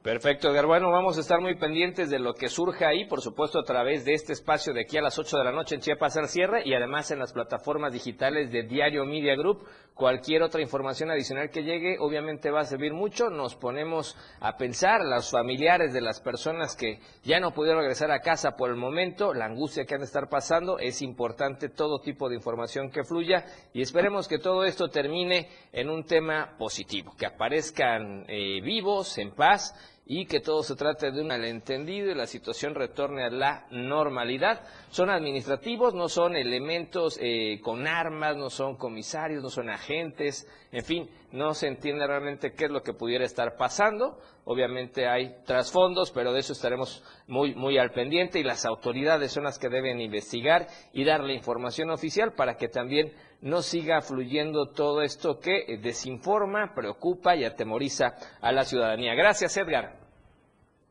Perfecto, 0.04 0.50
Edgar. 0.50 0.68
Bueno, 0.68 0.90
vamos 0.90 1.18
a 1.18 1.22
estar 1.22 1.42
muy 1.42 1.56
pendientes 1.56 2.10
de 2.10 2.20
lo 2.20 2.34
que 2.34 2.48
surja 2.48 2.88
ahí, 2.88 3.06
por 3.06 3.22
supuesto, 3.22 3.60
a 3.60 3.64
través 3.64 4.06
de 4.06 4.14
este 4.14 4.32
espacio 4.32 4.74
de 4.74 4.82
aquí 4.82 4.98
a 4.98 5.02
las 5.02 5.20
8 5.20 5.38
de 5.38 5.44
la 5.44 5.52
noche 5.52 5.76
en 5.76 5.82
Chiapas 5.82 6.16
al 6.16 6.30
cierre 6.30 6.62
y 6.64 6.74
además 6.74 7.12
en 7.12 7.20
las 7.20 7.34
plataformas 7.34 7.92
digitales 7.92 8.52
de 8.52 8.64
Diario 8.64 9.06
Media 9.06 9.36
Group. 9.36 9.68
Cualquier 9.96 10.44
otra 10.44 10.62
información 10.62 11.10
adicional 11.10 11.50
que 11.50 11.64
llegue, 11.64 11.98
obviamente 12.00 12.52
va 12.52 12.62
a 12.62 12.66
servir 12.66 12.94
mucho. 12.94 13.32
Nos 13.32 13.56
ponemos 13.56 14.16
a 14.40 14.56
pensar, 14.56 15.02
los 15.04 15.32
familiares 15.32 15.92
de 15.92 16.02
las 16.02 16.22
personas 16.22 16.76
que 16.76 17.00
ya 17.24 17.40
no 17.40 17.52
pudieron 17.52 17.82
regresar 17.82 18.12
a 18.12 18.22
casa 18.22 18.56
por 18.56 18.70
el 18.70 18.76
momento, 18.76 19.34
la 19.34 19.46
angustia 19.46 19.86
que 19.86 19.96
han 19.96 20.02
de 20.02 20.06
estar 20.06 20.30
pasando. 20.30 20.78
Es 20.78 21.02
importante 21.02 21.70
todo 21.70 22.00
tipo 22.00 22.30
de 22.30 22.36
información 22.36 22.92
que 22.92 23.04
fluya 23.04 23.44
y 23.74 23.82
esperemos 23.82 24.28
que 24.28 24.38
todo 24.38 24.64
esto 24.66 24.88
termine 24.90 25.50
en 25.74 25.90
un 25.90 26.06
tema 26.06 26.56
positivo, 26.60 27.16
que 27.18 27.26
aparezcan 27.26 28.24
eh, 28.28 28.62
vivos, 28.62 29.18
en 29.18 29.32
paz 29.32 29.74
y 30.10 30.26
que 30.26 30.40
todo 30.40 30.64
se 30.64 30.76
trate 30.76 31.12
de 31.12 31.22
un 31.22 31.28
malentendido 31.28 32.10
y 32.10 32.16
la 32.16 32.28
situación 32.28 32.76
retorne 32.76 33.26
a 33.26 33.30
la 33.30 33.68
normalidad. 33.72 34.62
Son 34.90 35.10
administrativos, 35.10 35.94
no 35.94 36.08
son 36.08 36.36
elementos 36.36 37.20
eh, 37.22 37.60
con 37.62 37.86
armas, 37.88 38.38
no 38.38 38.50
son 38.50 38.78
comisarios, 38.78 39.44
no 39.44 39.50
son 39.50 39.70
agentes, 39.70 40.48
en 40.72 40.84
fin, 40.84 41.10
no 41.32 41.54
se 41.54 41.68
entiende 41.68 42.06
realmente 42.06 42.54
qué 42.54 42.66
es 42.66 42.72
lo 42.72 42.82
que 42.82 42.94
pudiera 42.94 43.24
estar 43.24 43.56
pasando. 43.56 44.18
Obviamente 44.46 45.08
hay 45.08 45.44
trasfondos, 45.46 46.12
pero 46.12 46.34
de 46.34 46.40
eso 46.40 46.54
estaremos 46.54 47.04
muy, 47.28 47.56
muy 47.56 47.78
al 47.78 47.92
pendiente 47.92 48.40
y 48.40 48.44
las 48.44 48.66
autoridades 48.66 49.32
son 49.32 49.46
las 49.46 49.60
que 49.60 49.70
deben 49.70 50.02
investigar 50.02 50.68
y 50.94 51.06
dar 51.06 51.22
la 51.22 51.34
información 51.34 51.90
oficial 51.90 52.34
para 52.34 52.56
que 52.56 52.68
también 52.68 53.14
no 53.42 53.62
siga 53.62 54.02
fluyendo 54.02 54.72
todo 54.72 55.02
esto 55.02 55.40
que 55.40 55.66
eh, 55.68 55.78
desinforma, 55.78 56.74
preocupa 56.74 57.36
y 57.36 57.46
atemoriza 57.46 58.16
a 58.42 58.52
la 58.52 58.64
ciudadanía. 58.64 59.14
Gracias, 59.16 59.56
Edgar. 59.58 59.96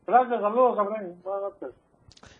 Gracias, 0.05 0.41
saludos, 0.41 0.75
Buenas 0.77 1.41
noches. 1.41 1.87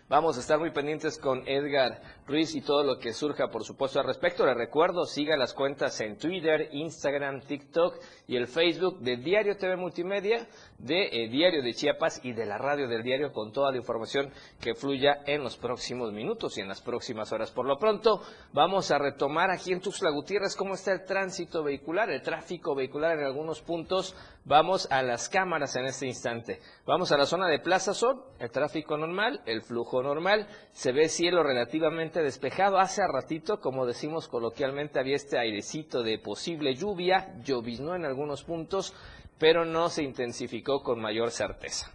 Vamos 0.08 0.38
a 0.38 0.40
estar 0.40 0.58
muy 0.58 0.70
pendientes 0.70 1.18
con 1.18 1.46
Edgar 1.46 2.00
Ruiz 2.28 2.54
y 2.54 2.60
todo 2.60 2.84
lo 2.84 2.98
que 2.98 3.14
surja, 3.14 3.48
por 3.48 3.64
supuesto, 3.64 3.98
al 3.98 4.06
respecto. 4.06 4.44
Le 4.44 4.52
recuerdo, 4.52 5.06
siga 5.06 5.34
las 5.38 5.54
cuentas 5.54 5.98
en 6.02 6.18
Twitter, 6.18 6.68
Instagram, 6.72 7.40
TikTok 7.40 7.96
y 8.26 8.36
el 8.36 8.46
Facebook 8.46 8.98
de 9.00 9.16
Diario 9.16 9.56
TV 9.56 9.76
Multimedia, 9.76 10.46
de 10.76 11.06
eh, 11.06 11.28
Diario 11.30 11.62
de 11.62 11.72
Chiapas 11.72 12.20
y 12.22 12.32
de 12.32 12.44
la 12.44 12.58
radio 12.58 12.86
del 12.86 13.02
diario 13.02 13.32
con 13.32 13.50
toda 13.50 13.70
la 13.70 13.78
información 13.78 14.30
que 14.60 14.74
fluya 14.74 15.22
en 15.26 15.42
los 15.42 15.56
próximos 15.56 16.12
minutos 16.12 16.58
y 16.58 16.60
en 16.60 16.68
las 16.68 16.82
próximas 16.82 17.32
horas. 17.32 17.50
Por 17.50 17.64
lo 17.64 17.78
pronto, 17.78 18.20
vamos 18.52 18.90
a 18.90 18.98
retomar 18.98 19.50
aquí 19.50 19.72
en 19.72 19.80
Tuxtla 19.80 20.10
Gutiérrez 20.10 20.54
cómo 20.54 20.74
está 20.74 20.92
el 20.92 21.06
tránsito 21.06 21.62
vehicular, 21.62 22.10
el 22.10 22.20
tráfico 22.20 22.74
vehicular 22.74 23.18
en 23.18 23.24
algunos 23.24 23.62
puntos. 23.62 24.14
Vamos 24.44 24.86
a 24.90 25.02
las 25.02 25.28
cámaras 25.28 25.76
en 25.76 25.86
este 25.86 26.06
instante. 26.06 26.60
Vamos 26.86 27.10
a 27.12 27.16
la 27.16 27.26
zona 27.26 27.48
de 27.48 27.58
Plaza 27.58 27.94
Sol, 27.94 28.22
el 28.38 28.50
tráfico 28.50 28.96
normal, 28.96 29.40
el 29.46 29.62
flujo 29.62 30.02
normal, 30.02 30.46
se 30.72 30.92
ve 30.92 31.08
cielo 31.08 31.42
relativamente 31.42 32.17
despejado. 32.22 32.78
Hace 32.78 33.02
ratito, 33.06 33.60
como 33.60 33.86
decimos 33.86 34.28
coloquialmente, 34.28 34.98
había 34.98 35.16
este 35.16 35.38
airecito 35.38 36.02
de 36.02 36.18
posible 36.18 36.74
lluvia, 36.74 37.34
lloviznó 37.42 37.94
en 37.94 38.04
algunos 38.04 38.44
puntos, 38.44 38.94
pero 39.38 39.64
no 39.64 39.88
se 39.88 40.02
intensificó 40.02 40.82
con 40.82 41.00
mayor 41.00 41.30
certeza. 41.30 41.92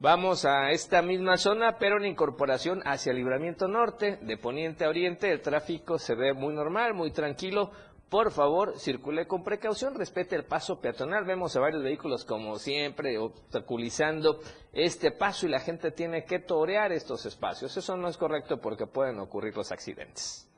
Vamos 0.00 0.44
a 0.44 0.70
esta 0.70 1.02
misma 1.02 1.36
zona, 1.36 1.76
pero 1.78 1.98
en 1.98 2.06
incorporación 2.06 2.82
hacia 2.84 3.10
el 3.10 3.16
libramiento 3.16 3.66
norte, 3.66 4.16
de 4.22 4.36
poniente 4.36 4.84
a 4.84 4.88
oriente, 4.88 5.28
el 5.32 5.40
tráfico 5.40 5.98
se 5.98 6.14
ve 6.14 6.34
muy 6.34 6.54
normal, 6.54 6.94
muy 6.94 7.10
tranquilo, 7.10 7.72
por 8.08 8.30
favor, 8.30 8.78
circule 8.78 9.26
con 9.26 9.44
precaución, 9.44 9.94
respete 9.94 10.34
el 10.34 10.44
paso 10.44 10.80
peatonal. 10.80 11.24
Vemos 11.24 11.54
a 11.56 11.60
varios 11.60 11.82
vehículos, 11.82 12.24
como 12.24 12.58
siempre, 12.58 13.18
obstaculizando 13.18 14.40
este 14.72 15.10
paso 15.10 15.46
y 15.46 15.50
la 15.50 15.60
gente 15.60 15.90
tiene 15.90 16.24
que 16.24 16.38
torear 16.38 16.90
estos 16.92 17.26
espacios. 17.26 17.76
Eso 17.76 17.96
no 17.96 18.08
es 18.08 18.16
correcto 18.16 18.60
porque 18.60 18.86
pueden 18.86 19.18
ocurrir 19.18 19.54
los 19.54 19.72
accidentes. 19.72 20.48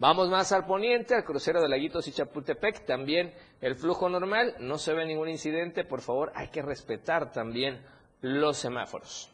Vamos 0.00 0.28
más 0.28 0.50
al 0.50 0.66
poniente, 0.66 1.14
al 1.14 1.24
crucero 1.24 1.62
de 1.62 1.68
Laguitos 1.68 2.08
y 2.08 2.12
Chapultepec. 2.12 2.84
También 2.84 3.32
el 3.60 3.76
flujo 3.76 4.08
normal, 4.08 4.56
no 4.58 4.76
se 4.76 4.94
ve 4.94 5.06
ningún 5.06 5.28
incidente. 5.28 5.84
Por 5.84 6.00
favor, 6.00 6.32
hay 6.34 6.48
que 6.48 6.62
respetar 6.62 7.30
también 7.30 7.86
los 8.20 8.56
semáforos. 8.56 9.33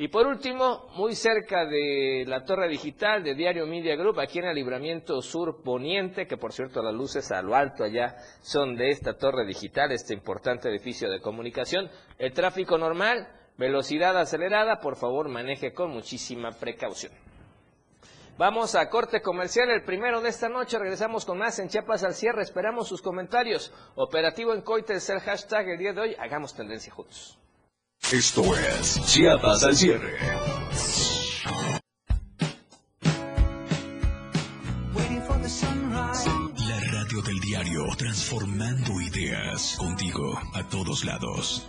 Y 0.00 0.08
por 0.08 0.26
último, 0.26 0.86
muy 0.96 1.14
cerca 1.14 1.66
de 1.66 2.24
la 2.26 2.42
torre 2.42 2.68
digital 2.68 3.22
de 3.22 3.34
Diario 3.34 3.66
Media 3.66 3.96
Group, 3.96 4.18
aquí 4.18 4.38
en 4.38 4.46
el 4.46 4.54
libramiento 4.54 5.20
sur 5.20 5.62
poniente, 5.62 6.26
que 6.26 6.38
por 6.38 6.54
cierto 6.54 6.82
las 6.82 6.94
luces 6.94 7.30
a 7.30 7.42
lo 7.42 7.54
alto 7.54 7.84
allá 7.84 8.16
son 8.40 8.76
de 8.76 8.88
esta 8.88 9.18
torre 9.18 9.44
digital, 9.44 9.92
este 9.92 10.14
importante 10.14 10.70
edificio 10.70 11.10
de 11.10 11.20
comunicación, 11.20 11.90
el 12.16 12.32
tráfico 12.32 12.78
normal, 12.78 13.28
velocidad 13.58 14.16
acelerada, 14.16 14.80
por 14.80 14.96
favor 14.96 15.28
maneje 15.28 15.74
con 15.74 15.90
muchísima 15.90 16.50
precaución. 16.52 17.12
Vamos 18.38 18.76
a 18.76 18.88
corte 18.88 19.20
comercial, 19.20 19.68
el 19.68 19.84
primero 19.84 20.22
de 20.22 20.30
esta 20.30 20.48
noche. 20.48 20.78
Regresamos 20.78 21.26
con 21.26 21.36
más 21.36 21.58
en 21.58 21.68
Chiapas 21.68 22.04
al 22.04 22.14
cierre. 22.14 22.40
Esperamos 22.40 22.88
sus 22.88 23.02
comentarios. 23.02 23.70
Operativo 23.96 24.54
en 24.54 24.62
Coite 24.62 24.94
es 24.94 25.10
el 25.10 25.20
hashtag 25.20 25.68
el 25.68 25.78
día 25.78 25.92
de 25.92 26.00
hoy. 26.00 26.16
Hagamos 26.18 26.54
tendencia 26.54 26.90
juntos. 26.90 27.39
Esto 28.12 28.42
es 28.56 29.00
Chiapas 29.06 29.62
al 29.62 29.76
cierre. 29.76 30.18
La 36.56 36.80
radio 36.90 37.22
del 37.22 37.38
diario 37.38 37.84
transformando 37.96 39.00
ideas 39.00 39.76
contigo 39.78 40.36
a 40.54 40.68
todos 40.68 41.04
lados. 41.04 41.68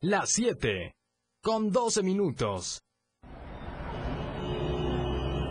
Las 0.00 0.30
7 0.30 0.94
con 1.42 1.72
12 1.72 2.02
minutos. 2.04 2.82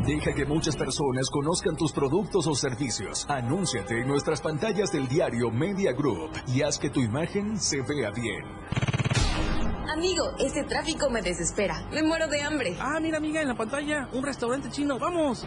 Deja 0.06 0.34
que 0.34 0.46
muchas 0.46 0.78
personas 0.78 1.30
conozcan 1.30 1.76
tus 1.76 1.92
productos 1.92 2.48
o 2.48 2.56
servicios. 2.56 3.26
Anúnciate 3.30 4.00
en 4.00 4.08
nuestras 4.08 4.42
pantallas 4.42 4.92
del 4.92 5.08
diario 5.08 5.52
Media 5.52 5.92
Group 5.92 6.32
y 6.48 6.62
haz 6.62 6.80
que 6.80 6.90
tu 6.90 7.02
imagen 7.02 7.60
se 7.60 7.82
vea 7.82 8.12
bien. 8.12 9.01
Amigo, 9.90 10.36
este 10.40 10.64
tráfico 10.64 11.10
me 11.10 11.22
desespera. 11.22 11.88
Me 11.92 12.04
muero 12.04 12.28
de 12.28 12.42
hambre. 12.42 12.76
Ah, 12.80 13.00
mira, 13.02 13.18
amiga, 13.18 13.42
en 13.42 13.48
la 13.48 13.56
pantalla, 13.56 14.10
un 14.14 14.24
restaurante 14.24 14.70
chino. 14.70 15.00
¡Vamos! 15.00 15.46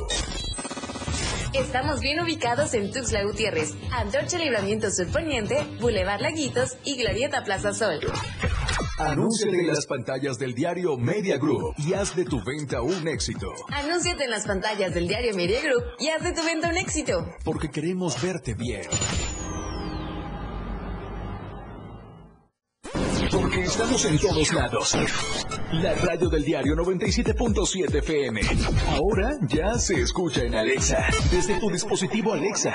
Estamos 1.52 2.00
bien 2.00 2.20
ubicados 2.20 2.74
en 2.74 2.92
Tuxtla 2.92 3.24
Gutiérrez, 3.24 3.74
Antorcha 3.90 4.38
Libramiento 4.38 4.88
Surponiente, 4.90 5.66
Boulevard 5.80 6.20
Laguitos 6.20 6.76
y 6.84 6.96
Glorieta 6.96 7.42
Plaza 7.42 7.74
Sol. 7.74 7.98
Anúnciate 8.98 9.60
en 9.60 9.66
las 9.66 9.86
pantallas 9.86 10.38
del 10.38 10.54
diario 10.54 10.96
Media 10.96 11.38
Group 11.38 11.74
y 11.78 11.94
haz 11.94 12.14
de 12.14 12.24
tu 12.24 12.42
venta 12.44 12.82
un 12.82 13.08
éxito. 13.08 13.52
Anúnciate 13.68 14.24
en 14.24 14.30
las 14.30 14.46
pantallas 14.46 14.94
del 14.94 15.08
diario 15.08 15.34
Media 15.34 15.60
Group 15.60 15.82
y 15.98 16.08
haz 16.08 16.22
de 16.22 16.32
tu 16.32 16.44
venta 16.44 16.68
un 16.68 16.76
éxito. 16.76 17.26
Porque 17.44 17.70
queremos 17.70 18.20
verte 18.22 18.54
bien. 18.54 18.82
Porque 23.30 23.60
estamos 23.60 24.04
en 24.06 24.18
todos 24.18 24.52
lados. 24.52 24.96
La 25.72 25.94
radio 25.94 26.28
del 26.28 26.44
diario 26.44 26.74
97.7 26.74 27.98
FM. 27.98 28.40
Ahora 28.88 29.38
ya 29.48 29.78
se 29.78 30.00
escucha 30.00 30.42
en 30.42 30.54
Alexa. 30.54 31.06
Desde 31.30 31.60
tu 31.60 31.70
dispositivo 31.70 32.32
Alexa. 32.32 32.74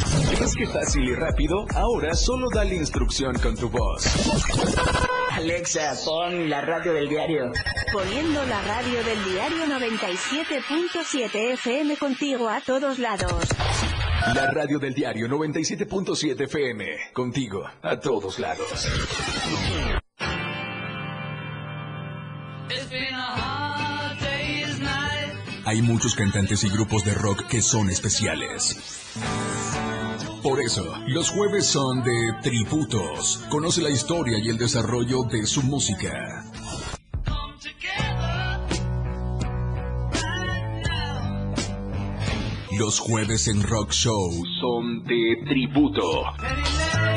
¿Ves 0.39 0.55
que 0.55 0.67
fácil 0.67 1.03
y 1.03 1.15
rápido? 1.15 1.65
Ahora 1.75 2.13
solo 2.15 2.47
dale 2.53 2.75
instrucción 2.75 3.37
con 3.39 3.55
tu 3.55 3.69
voz. 3.69 4.05
Alexa, 5.31 5.93
pon 6.05 6.49
la 6.49 6.61
radio 6.61 6.93
del 6.93 7.07
diario. 7.07 7.51
Poniendo 7.93 8.45
la 8.45 8.61
radio 8.61 9.03
del 9.03 9.23
diario 9.25 9.65
97.7 9.65 11.53
FM 11.53 11.97
contigo 11.97 12.49
a 12.49 12.61
todos 12.61 12.99
lados. 12.99 13.47
La 14.35 14.51
radio 14.51 14.77
del 14.77 14.93
diario 14.93 15.27
97.7 15.27 16.43
FM. 16.43 16.85
Contigo 17.13 17.63
a 17.81 17.99
todos 17.99 18.37
lados. 18.39 18.87
Hay 25.65 25.81
muchos 25.81 26.15
cantantes 26.15 26.63
y 26.63 26.69
grupos 26.69 27.05
de 27.05 27.13
rock 27.13 27.47
que 27.47 27.61
son 27.61 27.89
especiales. 27.89 28.77
Por 30.43 30.59
eso, 30.59 30.83
los 31.07 31.29
jueves 31.29 31.67
son 31.67 32.03
de 32.03 32.33
tributos. 32.41 33.45
Conoce 33.49 33.81
la 33.81 33.91
historia 33.91 34.39
y 34.39 34.49
el 34.49 34.57
desarrollo 34.57 35.23
de 35.23 35.45
su 35.45 35.61
música. 35.61 36.45
Los 42.75 42.99
jueves 42.99 43.47
en 43.47 43.61
Rock 43.61 43.91
Show 43.91 44.31
son 44.59 45.03
de 45.03 45.43
tributo. 45.45 46.23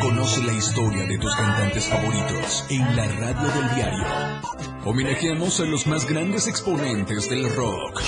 Conoce 0.02 0.44
la 0.44 0.52
historia 0.52 1.06
de 1.06 1.16
tus 1.16 1.34
cantantes 1.34 1.88
favoritos 1.88 2.66
en 2.68 2.94
la 2.94 3.06
radio 3.06 3.48
del 3.48 3.74
diario. 3.74 4.04
Homenajeamos 4.84 5.60
a 5.60 5.64
los 5.64 5.86
más 5.86 6.06
grandes 6.06 6.46
exponentes 6.46 7.30
del 7.30 7.50
rock. 7.56 8.02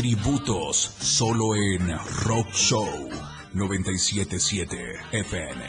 Tributos 0.00 0.94
solo 0.98 1.54
en 1.54 1.90
Rock 2.24 2.50
Show 2.54 2.86
977 3.52 4.78
FM. 5.12 5.60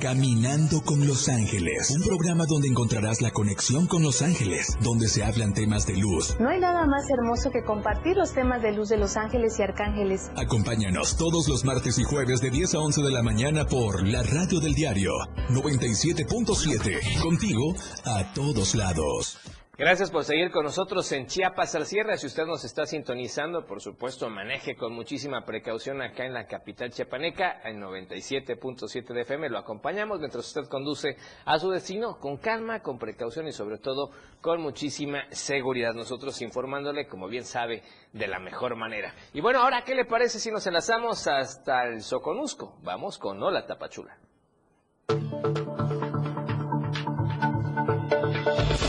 Caminando 0.00 0.80
con 0.82 1.04
Los 1.08 1.28
Ángeles, 1.28 1.90
un 1.90 2.02
programa 2.06 2.46
donde 2.46 2.68
encontrarás 2.68 3.20
la 3.20 3.32
conexión 3.32 3.88
con 3.88 4.04
Los 4.04 4.22
Ángeles, 4.22 4.78
donde 4.80 5.08
se 5.08 5.24
hablan 5.24 5.54
temas 5.54 5.84
de 5.84 5.96
luz. 5.96 6.36
No 6.38 6.50
hay 6.50 6.60
nada 6.60 6.86
más 6.86 7.02
hermoso 7.10 7.50
que 7.50 7.64
compartir 7.64 8.16
los 8.16 8.32
temas 8.32 8.62
de 8.62 8.70
luz 8.70 8.88
de 8.88 8.98
Los 8.98 9.16
Ángeles 9.16 9.58
y 9.58 9.62
Arcángeles. 9.62 10.30
Acompáñanos 10.36 11.16
todos 11.16 11.48
los 11.48 11.64
martes 11.64 11.98
y 11.98 12.04
jueves 12.04 12.40
de 12.40 12.50
10 12.50 12.74
a 12.74 12.78
11 12.78 13.02
de 13.02 13.10
la 13.10 13.24
mañana 13.24 13.66
por 13.66 14.06
la 14.06 14.22
radio 14.22 14.60
del 14.60 14.74
diario 14.74 15.14
97.7, 15.50 17.20
contigo 17.20 17.74
a 18.04 18.32
todos 18.34 18.76
lados. 18.76 19.40
Gracias 19.82 20.12
por 20.12 20.22
seguir 20.22 20.52
con 20.52 20.62
nosotros 20.64 21.10
en 21.10 21.26
Chiapas 21.26 21.74
al 21.74 21.86
cierre. 21.86 22.16
Si 22.16 22.28
usted 22.28 22.46
nos 22.46 22.64
está 22.64 22.86
sintonizando, 22.86 23.66
por 23.66 23.80
supuesto, 23.80 24.30
maneje 24.30 24.76
con 24.76 24.92
muchísima 24.92 25.44
precaución 25.44 26.00
acá 26.00 26.24
en 26.24 26.34
la 26.34 26.46
capital 26.46 26.92
chiapaneca, 26.92 27.60
en 27.64 27.80
97.7 27.80 29.12
de 29.12 29.22
FM. 29.22 29.48
Lo 29.48 29.58
acompañamos 29.58 30.20
mientras 30.20 30.46
usted 30.46 30.68
conduce 30.68 31.16
a 31.44 31.58
su 31.58 31.68
destino 31.68 32.20
con 32.20 32.36
calma, 32.36 32.78
con 32.78 32.96
precaución 32.96 33.48
y 33.48 33.52
sobre 33.52 33.78
todo 33.78 34.12
con 34.40 34.62
muchísima 34.62 35.24
seguridad. 35.32 35.94
Nosotros 35.94 36.40
informándole, 36.42 37.08
como 37.08 37.26
bien 37.26 37.44
sabe, 37.44 37.82
de 38.12 38.28
la 38.28 38.38
mejor 38.38 38.76
manera. 38.76 39.12
Y 39.32 39.40
bueno, 39.40 39.64
ahora, 39.64 39.82
¿qué 39.82 39.96
le 39.96 40.04
parece 40.04 40.38
si 40.38 40.52
nos 40.52 40.64
enlazamos 40.64 41.26
hasta 41.26 41.88
el 41.88 42.02
Soconusco? 42.02 42.78
Vamos 42.84 43.18
con 43.18 43.42
Hola 43.42 43.66
Tapachula. 43.66 44.16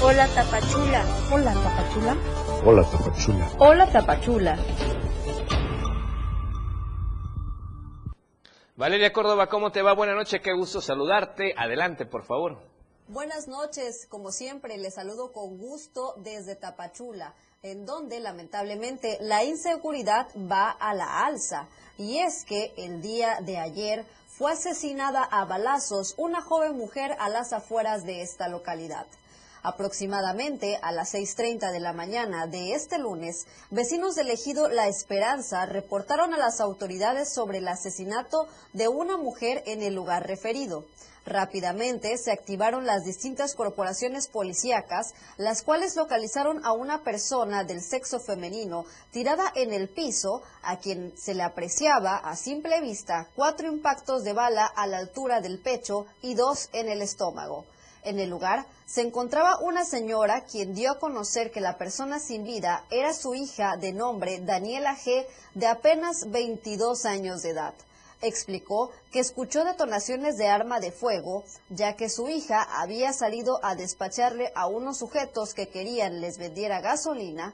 Hola 0.05 0.27
Tapachula. 0.27 1.05
Hola 1.31 1.53
Tapachula. 1.53 2.17
Hola 2.65 2.83
Tapachula. 2.83 3.51
Hola 3.57 3.88
Tapachula. 3.89 4.57
Valeria 8.75 9.13
Córdoba, 9.13 9.48
¿cómo 9.48 9.72
te 9.72 9.81
va? 9.81 9.93
Buenas 9.93 10.17
noches, 10.17 10.41
qué 10.43 10.51
gusto 10.51 10.81
saludarte. 10.81 11.53
Adelante, 11.57 12.05
por 12.05 12.25
favor. 12.25 12.57
Buenas 13.07 13.48
noches, 13.48 14.05
como 14.10 14.33
siempre, 14.33 14.77
les 14.77 14.95
saludo 14.95 15.31
con 15.31 15.57
gusto 15.57 16.15
desde 16.17 16.57
Tapachula, 16.57 17.33
en 17.62 17.86
donde 17.86 18.19
lamentablemente 18.19 19.17
la 19.22 19.45
inseguridad 19.45 20.27
va 20.36 20.69
a 20.69 20.93
la 20.93 21.25
alza. 21.25 21.69
Y 21.98 22.17
es 22.17 22.43
que 22.43 22.74
el 22.75 23.01
día 23.01 23.39
de 23.39 23.57
ayer 23.57 24.05
fue 24.27 24.51
asesinada 24.51 25.24
a 25.24 25.45
balazos 25.45 26.13
una 26.17 26.41
joven 26.41 26.75
mujer 26.75 27.15
a 27.19 27.29
las 27.29 27.53
afueras 27.53 28.03
de 28.03 28.22
esta 28.22 28.50
localidad. 28.50 29.07
Aproximadamente 29.65 30.77
a 30.82 30.91
las 30.91 31.13
6.30 31.13 31.72
de 31.72 31.79
la 31.79 31.93
mañana 31.93 32.48
de 32.48 32.74
este 32.74 32.98
lunes, 32.98 33.48
vecinos 33.72 34.13
del 34.13 34.29
ejido 34.29 34.67
La 34.67 34.89
Esperanza 34.89 35.65
reportaron 35.65 36.34
a 36.34 36.38
las 36.38 36.60
autoridades 36.60 37.34
sobre 37.34 37.60
el 37.60 37.70
asesinato 37.70 38.50
de 38.74 38.89
una 38.89 39.15
mujer 39.15 39.63
en 39.65 39.82
el 39.82 39.96
lugar 39.96 40.27
referido. 40.27 40.84
Rápidamente 41.25 42.17
se 42.17 42.34
activaron 42.34 42.86
las 42.86 43.05
distintas 43.05 43.55
corporaciones 43.55 44.27
policíacas, 44.27 45.13
las 45.38 45.62
cuales 45.62 45.96
localizaron 45.96 46.60
a 46.65 46.74
una 46.74 47.01
persona 47.01 47.63
del 47.63 47.82
sexo 47.82 48.20
femenino 48.20 48.84
tirada 49.12 49.50
en 49.55 49.72
el 49.72 49.88
piso, 49.88 50.41
a 50.63 50.79
quien 50.79 51.13
se 51.17 51.36
le 51.36 51.43
apreciaba 51.43 52.17
a 52.17 52.36
simple 52.36 52.82
vista 52.82 53.29
cuatro 53.34 53.70
impactos 53.70 54.25
de 54.25 54.34
bala 54.34 54.65
a 54.65 54.88
la 54.88 54.98
altura 54.98 55.39
del 55.39 55.60
pecho 55.60 56.05
y 56.22 56.34
dos 56.34 56.67
en 56.74 56.89
el 56.89 57.01
estómago. 57.01 57.63
En 58.03 58.19
el 58.19 58.29
lugar 58.29 58.65
se 58.86 59.01
encontraba 59.01 59.60
una 59.60 59.86
señora 59.86 60.43
quien 60.43 60.74
dio 60.74 60.91
a 60.91 61.00
conocer 61.00 61.51
que 61.51 61.62
la 61.62 61.77
persona 61.77 62.19
sin 62.19 62.43
vida 62.43 62.83
era 62.91 63.13
su 63.13 63.33
hija 63.33 63.77
de 63.77 63.93
nombre 63.93 64.39
Daniela 64.39 64.98
G, 64.98 65.25
de 65.53 65.67
apenas 65.67 66.29
22 66.29 67.05
años 67.05 67.41
de 67.43 67.51
edad. 67.51 67.74
Explicó 68.22 68.91
que 69.12 69.19
escuchó 69.19 69.63
detonaciones 69.63 70.38
de 70.38 70.48
arma 70.48 70.79
de 70.79 70.92
fuego, 70.92 71.44
ya 71.70 71.96
que 71.96 72.09
su 72.09 72.29
hija 72.29 72.61
había 72.61 73.13
salido 73.13 73.59
a 73.63 73.75
despacharle 73.75 74.51
a 74.55 74.68
unos 74.68 74.98
sujetos 74.98 75.53
que 75.53 75.70
querían 75.70 76.22
les 76.22 76.37
vendiera 76.37 76.81
gasolina 76.81 77.53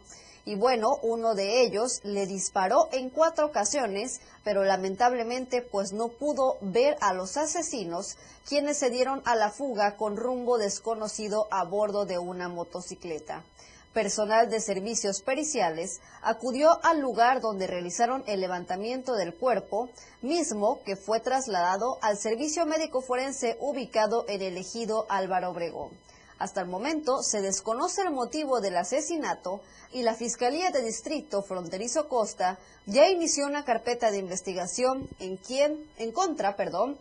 y 0.49 0.55
bueno, 0.55 0.97
uno 1.03 1.35
de 1.35 1.61
ellos 1.61 2.01
le 2.01 2.25
disparó 2.25 2.89
en 2.91 3.11
cuatro 3.11 3.45
ocasiones, 3.45 4.19
pero 4.43 4.63
lamentablemente 4.63 5.61
pues 5.61 5.93
no 5.93 6.07
pudo 6.07 6.57
ver 6.61 6.97
a 7.01 7.13
los 7.13 7.37
asesinos, 7.37 8.17
quienes 8.47 8.79
se 8.79 8.89
dieron 8.89 9.21
a 9.25 9.35
la 9.35 9.51
fuga 9.51 9.95
con 9.95 10.17
rumbo 10.17 10.57
desconocido 10.57 11.47
a 11.51 11.65
bordo 11.65 12.07
de 12.07 12.17
una 12.17 12.49
motocicleta. 12.49 13.43
Personal 13.93 14.49
de 14.49 14.59
servicios 14.59 15.21
periciales 15.21 15.99
acudió 16.23 16.83
al 16.83 16.99
lugar 16.99 17.41
donde 17.41 17.67
realizaron 17.67 18.23
el 18.25 18.41
levantamiento 18.41 19.13
del 19.13 19.35
cuerpo, 19.35 19.89
mismo 20.23 20.79
que 20.83 20.95
fue 20.95 21.19
trasladado 21.19 21.99
al 22.01 22.17
servicio 22.17 22.65
médico 22.65 23.01
forense 23.01 23.55
ubicado 23.59 24.25
en 24.27 24.41
el 24.41 24.57
ejido 24.57 25.05
Álvaro 25.09 25.51
Obregón. 25.51 25.91
Hasta 26.39 26.61
el 26.61 26.67
momento 26.67 27.21
se 27.21 27.41
desconoce 27.41 28.01
el 28.01 28.11
motivo 28.11 28.61
del 28.61 28.77
asesinato 28.77 29.59
y 29.91 30.03
la 30.03 30.15
Fiscalía 30.15 30.71
de 30.71 30.81
Distrito 30.81 31.43
Fronterizo 31.43 32.07
Costa 32.07 32.57
ya 32.85 33.09
inició 33.09 33.45
una 33.45 33.65
carpeta 33.65 34.09
de 34.09 34.19
investigación 34.19 35.09
en 35.19 35.35
quien, 35.35 35.85
en 35.97 36.13
contra, 36.13 36.55
perdón, 36.55 36.97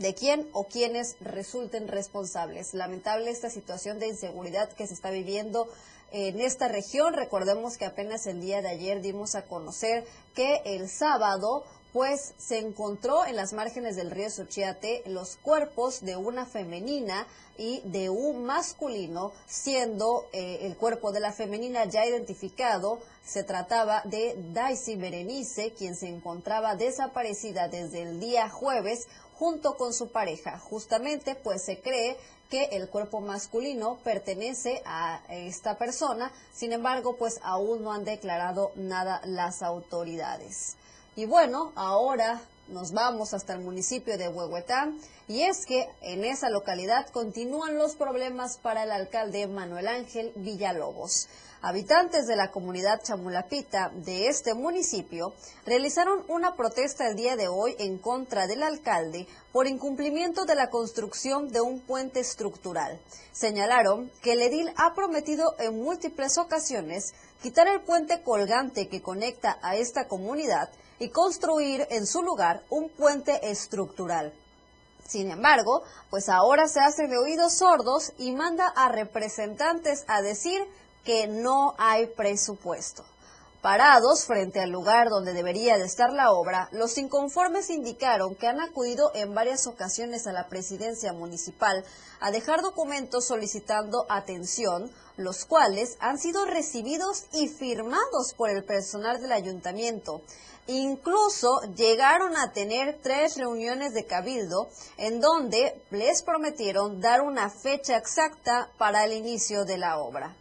de 0.00 0.12
quién 0.14 0.48
o 0.52 0.64
quienes 0.64 1.14
resulten 1.20 1.86
responsables. 1.86 2.74
Lamentable 2.74 3.30
esta 3.30 3.48
situación 3.48 4.00
de 4.00 4.08
inseguridad 4.08 4.72
que 4.72 4.88
se 4.88 4.94
está 4.94 5.10
viviendo 5.10 5.68
en 6.10 6.40
esta 6.40 6.66
región. 6.66 7.14
Recordemos 7.14 7.78
que 7.78 7.84
apenas 7.84 8.26
el 8.26 8.40
día 8.40 8.60
de 8.60 8.70
ayer 8.70 9.00
dimos 9.00 9.36
a 9.36 9.42
conocer 9.42 10.04
que 10.34 10.62
el 10.64 10.88
sábado 10.88 11.64
pues 11.94 12.34
se 12.38 12.58
encontró 12.58 13.24
en 13.24 13.36
las 13.36 13.52
márgenes 13.52 13.94
del 13.94 14.10
río 14.10 14.28
Suchiate 14.28 15.04
los 15.06 15.36
cuerpos 15.36 16.00
de 16.00 16.16
una 16.16 16.44
femenina 16.44 17.24
y 17.56 17.82
de 17.84 18.10
un 18.10 18.44
masculino, 18.44 19.30
siendo 19.46 20.26
eh, 20.32 20.58
el 20.62 20.76
cuerpo 20.76 21.12
de 21.12 21.20
la 21.20 21.30
femenina 21.30 21.84
ya 21.84 22.04
identificado, 22.04 22.98
se 23.24 23.44
trataba 23.44 24.02
de 24.06 24.34
Daisy 24.52 24.96
Berenice, 24.96 25.70
quien 25.70 25.94
se 25.94 26.08
encontraba 26.08 26.74
desaparecida 26.74 27.68
desde 27.68 28.02
el 28.02 28.18
día 28.18 28.50
jueves 28.50 29.06
junto 29.34 29.76
con 29.76 29.94
su 29.94 30.08
pareja. 30.10 30.58
Justamente 30.58 31.36
pues 31.36 31.62
se 31.62 31.80
cree 31.80 32.16
que 32.50 32.64
el 32.72 32.88
cuerpo 32.88 33.20
masculino 33.20 33.98
pertenece 34.02 34.82
a 34.84 35.22
esta 35.28 35.78
persona, 35.78 36.32
sin 36.52 36.72
embargo 36.72 37.14
pues 37.16 37.38
aún 37.44 37.84
no 37.84 37.92
han 37.92 38.04
declarado 38.04 38.72
nada 38.74 39.20
las 39.26 39.62
autoridades. 39.62 40.74
Y 41.16 41.26
bueno, 41.26 41.70
ahora 41.76 42.40
nos 42.66 42.90
vamos 42.90 43.34
hasta 43.34 43.52
el 43.52 43.60
municipio 43.60 44.18
de 44.18 44.28
Huehuetán 44.28 44.98
y 45.28 45.42
es 45.42 45.64
que 45.64 45.88
en 46.00 46.24
esa 46.24 46.50
localidad 46.50 47.06
continúan 47.10 47.76
los 47.76 47.94
problemas 47.94 48.58
para 48.58 48.82
el 48.82 48.90
alcalde 48.90 49.46
Manuel 49.46 49.86
Ángel 49.86 50.32
Villalobos. 50.34 51.28
Habitantes 51.62 52.26
de 52.26 52.34
la 52.34 52.50
comunidad 52.50 53.00
chamulapita 53.00 53.92
de 53.94 54.26
este 54.26 54.54
municipio 54.54 55.34
realizaron 55.64 56.24
una 56.28 56.56
protesta 56.56 57.06
el 57.06 57.14
día 57.14 57.36
de 57.36 57.46
hoy 57.46 57.76
en 57.78 57.98
contra 57.98 58.48
del 58.48 58.64
alcalde 58.64 59.28
por 59.52 59.68
incumplimiento 59.68 60.46
de 60.46 60.56
la 60.56 60.68
construcción 60.68 61.48
de 61.48 61.60
un 61.60 61.80
puente 61.80 62.18
estructural. 62.18 63.00
Señalaron 63.30 64.10
que 64.20 64.32
el 64.32 64.42
edil 64.42 64.72
ha 64.76 64.94
prometido 64.94 65.54
en 65.60 65.80
múltiples 65.80 66.38
ocasiones 66.38 67.14
quitar 67.40 67.68
el 67.68 67.82
puente 67.82 68.20
colgante 68.22 68.88
que 68.88 69.00
conecta 69.00 69.58
a 69.62 69.76
esta 69.76 70.08
comunidad 70.08 70.70
y 71.04 71.10
construir 71.10 71.86
en 71.90 72.06
su 72.06 72.22
lugar 72.22 72.62
un 72.70 72.88
puente 72.88 73.50
estructural. 73.50 74.32
Sin 75.06 75.30
embargo, 75.30 75.82
pues 76.08 76.30
ahora 76.30 76.66
se 76.66 76.80
hace 76.80 77.08
de 77.08 77.18
oídos 77.18 77.58
sordos 77.58 78.14
y 78.16 78.32
manda 78.32 78.68
a 78.68 78.88
representantes 78.88 80.04
a 80.08 80.22
decir 80.22 80.66
que 81.04 81.26
no 81.26 81.74
hay 81.76 82.06
presupuesto. 82.06 83.04
Parados 83.60 84.24
frente 84.24 84.60
al 84.60 84.70
lugar 84.70 85.08
donde 85.08 85.34
debería 85.34 85.76
de 85.76 85.84
estar 85.84 86.12
la 86.12 86.32
obra, 86.32 86.68
los 86.72 86.96
inconformes 86.96 87.68
indicaron 87.68 88.34
que 88.34 88.46
han 88.46 88.60
acudido 88.60 89.10
en 89.14 89.34
varias 89.34 89.66
ocasiones 89.66 90.26
a 90.26 90.32
la 90.32 90.48
presidencia 90.48 91.12
municipal 91.12 91.84
a 92.20 92.30
dejar 92.30 92.62
documentos 92.62 93.26
solicitando 93.26 94.06
atención, 94.08 94.90
los 95.16 95.44
cuales 95.44 95.96
han 96.00 96.18
sido 96.18 96.44
recibidos 96.46 97.24
y 97.32 97.48
firmados 97.48 98.34
por 98.36 98.50
el 98.50 98.64
personal 98.64 99.20
del 99.20 99.32
ayuntamiento. 99.32 100.22
Incluso 100.66 101.60
llegaron 101.76 102.36
a 102.38 102.52
tener 102.52 102.98
tres 103.02 103.36
reuniones 103.36 103.92
de 103.92 104.06
cabildo 104.06 104.70
en 104.96 105.20
donde 105.20 105.78
les 105.90 106.22
prometieron 106.22 107.02
dar 107.02 107.20
una 107.20 107.50
fecha 107.50 107.98
exacta 107.98 108.70
para 108.78 109.04
el 109.04 109.12
inicio 109.12 109.66
de 109.66 109.76
la 109.76 109.98
obra. 109.98 110.34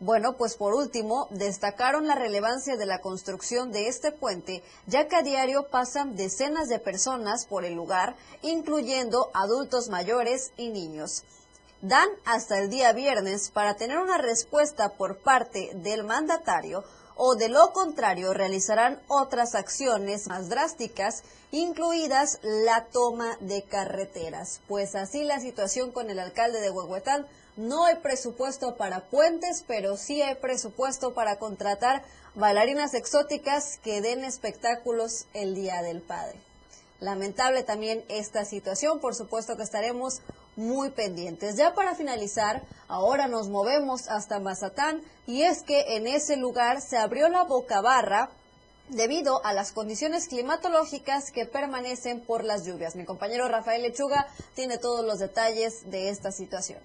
Bueno, 0.00 0.36
pues 0.36 0.56
por 0.56 0.74
último, 0.74 1.28
destacaron 1.30 2.06
la 2.06 2.14
relevancia 2.14 2.76
de 2.76 2.84
la 2.84 3.00
construcción 3.00 3.72
de 3.72 3.88
este 3.88 4.12
puente, 4.12 4.62
ya 4.86 5.08
que 5.08 5.16
a 5.16 5.22
diario 5.22 5.68
pasan 5.70 6.14
decenas 6.14 6.68
de 6.68 6.78
personas 6.78 7.46
por 7.46 7.64
el 7.64 7.72
lugar, 7.72 8.16
incluyendo 8.42 9.30
adultos 9.32 9.88
mayores 9.88 10.52
y 10.58 10.68
niños. 10.68 11.22
Dan 11.80 12.08
hasta 12.26 12.58
el 12.58 12.68
día 12.68 12.92
viernes 12.92 13.50
para 13.50 13.76
tener 13.76 13.96
una 13.98 14.18
respuesta 14.18 14.90
por 14.90 15.18
parte 15.20 15.70
del 15.74 16.04
mandatario 16.04 16.84
o 17.16 17.36
de 17.36 17.48
lo 17.48 17.72
contrario 17.72 18.34
realizarán 18.34 19.00
otras 19.08 19.54
acciones 19.54 20.26
más 20.26 20.48
drásticas, 20.48 21.22
incluidas 21.52 22.38
la 22.42 22.86
toma 22.86 23.36
de 23.40 23.62
carreteras. 23.62 24.60
Pues 24.66 24.94
así 24.94 25.24
la 25.24 25.40
situación 25.40 25.92
con 25.92 26.10
el 26.10 26.18
alcalde 26.18 26.60
de 26.60 26.70
Huehuetán 26.70 27.26
no 27.56 27.84
hay 27.84 27.96
presupuesto 27.96 28.76
para 28.76 29.08
puentes, 29.08 29.64
pero 29.66 29.96
sí 29.96 30.22
hay 30.22 30.34
presupuesto 30.34 31.14
para 31.14 31.38
contratar 31.38 32.02
bailarinas 32.34 32.94
exóticas 32.94 33.78
que 33.78 34.00
den 34.00 34.24
espectáculos 34.24 35.26
el 35.34 35.54
Día 35.54 35.82
del 35.82 36.00
Padre. 36.02 36.40
Lamentable 36.98 37.62
también 37.62 38.04
esta 38.08 38.44
situación, 38.44 38.98
por 38.98 39.14
supuesto 39.14 39.56
que 39.56 39.62
estaremos 39.62 40.20
muy 40.56 40.90
pendientes. 40.90 41.56
Ya 41.56 41.74
para 41.74 41.94
finalizar, 41.94 42.62
ahora 42.88 43.28
nos 43.28 43.48
movemos 43.48 44.08
hasta 44.08 44.40
Mazatán 44.40 45.02
y 45.26 45.42
es 45.42 45.62
que 45.62 45.96
en 45.96 46.06
ese 46.06 46.36
lugar 46.36 46.80
se 46.80 46.96
abrió 46.96 47.28
la 47.28 47.44
boca 47.44 47.80
barra 47.80 48.30
debido 48.88 49.44
a 49.44 49.52
las 49.52 49.72
condiciones 49.72 50.28
climatológicas 50.28 51.30
que 51.30 51.46
permanecen 51.46 52.20
por 52.20 52.44
las 52.44 52.66
lluvias. 52.66 52.96
Mi 52.96 53.04
compañero 53.04 53.48
Rafael 53.48 53.82
Lechuga 53.82 54.26
tiene 54.54 54.78
todos 54.78 55.04
los 55.04 55.18
detalles 55.18 55.90
de 55.90 56.10
esta 56.10 56.32
situación. 56.32 56.80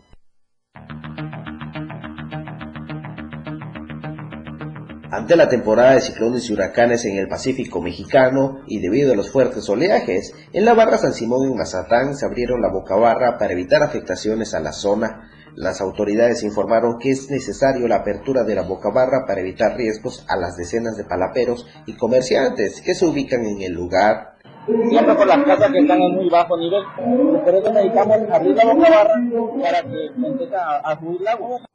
Ante 5.11 5.35
la 5.35 5.49
temporada 5.49 5.95
de 5.95 6.01
ciclones 6.01 6.47
y 6.47 6.53
huracanes 6.53 7.03
en 7.05 7.17
el 7.17 7.27
Pacífico 7.27 7.81
mexicano 7.81 8.59
y 8.67 8.79
debido 8.79 9.11
a 9.11 9.15
los 9.15 9.31
fuertes 9.31 9.67
oleajes, 9.67 10.35
en 10.53 10.65
la 10.65 10.75
barra 10.75 10.99
San 10.99 11.13
Simón 11.13 11.49
en 11.49 11.57
Mazatán 11.57 12.15
se 12.15 12.27
abrieron 12.27 12.61
la 12.61 12.69
boca 12.69 12.95
barra 12.95 13.39
para 13.39 13.53
evitar 13.53 13.81
afectaciones 13.81 14.53
a 14.53 14.59
la 14.59 14.71
zona. 14.71 15.31
Las 15.55 15.81
autoridades 15.81 16.43
informaron 16.43 16.99
que 16.99 17.09
es 17.09 17.31
necesario 17.31 17.87
la 17.87 17.97
apertura 17.97 18.43
de 18.43 18.53
la 18.53 18.61
boca 18.61 18.91
barra 18.91 19.25
para 19.25 19.41
evitar 19.41 19.75
riesgos 19.75 20.23
a 20.27 20.37
las 20.37 20.55
decenas 20.57 20.95
de 20.95 21.05
palaperos 21.05 21.65
y 21.87 21.97
comerciantes 21.97 22.79
que 22.79 22.93
se 22.93 23.07
ubican 23.07 23.43
en 23.47 23.63
el 23.63 23.73
lugar 23.73 24.37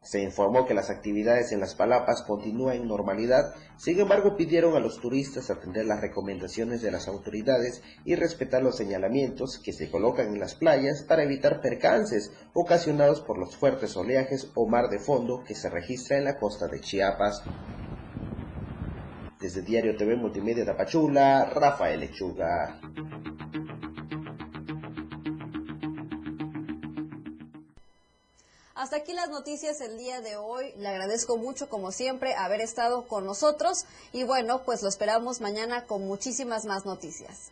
Se 0.01 0.23
informó 0.23 0.67
que 0.67 0.75
las 0.75 0.91
actividades 0.91 1.53
en 1.53 1.61
las 1.61 1.75
palapas 1.75 2.23
continúan 2.23 2.77
en 2.77 2.89
normalidad, 2.89 3.55
sin 3.77 3.99
embargo 3.99 4.37
pidieron 4.37 4.77
a 4.77 4.81
los 4.81 5.01
turistas 5.01 5.51
atender 5.51 5.87
las 5.87 6.01
recomendaciones 6.01 6.83
de 6.83 6.91
las 6.91 7.09
autoridades 7.09 7.83
y 8.05 8.15
respetar 8.15 8.63
los 8.63 8.77
señalamientos 8.77 9.59
que 9.59 9.73
se 9.73 9.91
colocan 9.91 10.29
en 10.29 10.41
las 10.41 10.55
playas 10.55 11.03
para 11.03 11.25
evitar 11.25 11.61
percances 11.61 12.33
ocasionados 12.53 13.21
por 13.21 13.39
los 13.39 13.57
fuertes 13.57 13.97
oleajes 13.97 14.51
o 14.55 14.69
mar 14.69 14.89
de 14.89 15.01
fondo 15.01 15.43
que 15.45 15.55
se 15.55 15.71
registra 15.71 16.19
en 16.19 16.25
la 16.25 16.39
costa 16.39 16.69
de 16.69 16.81
Chiapas. 16.81 17.43
Desde 19.45 19.61
Diario 19.61 19.95
TV 19.95 20.17
Multimedia 20.17 20.65
Tapachula, 20.65 21.45
Rafael 21.55 22.01
Lechuga. 22.01 22.81
Hasta 28.75 28.97
aquí 28.97 29.13
las 29.13 29.29
noticias 29.29 29.83
el 29.83 29.99
día 29.99 30.23
de 30.23 30.37
hoy. 30.37 30.73
Le 30.79 30.89
agradezco 30.89 31.37
mucho, 31.37 31.69
como 31.69 31.93
siempre, 31.93 32.33
haber 32.35 32.63
estado 32.63 33.07
con 33.07 33.27
nosotros. 33.27 33.85
Y 34.13 34.25
bueno, 34.25 34.63
pues 34.65 34.83
lo 34.83 34.89
esperamos 34.89 35.43
mañana 35.43 35.85
con 35.85 36.07
muchísimas 36.07 36.65
más 36.65 36.87
noticias. 36.87 37.51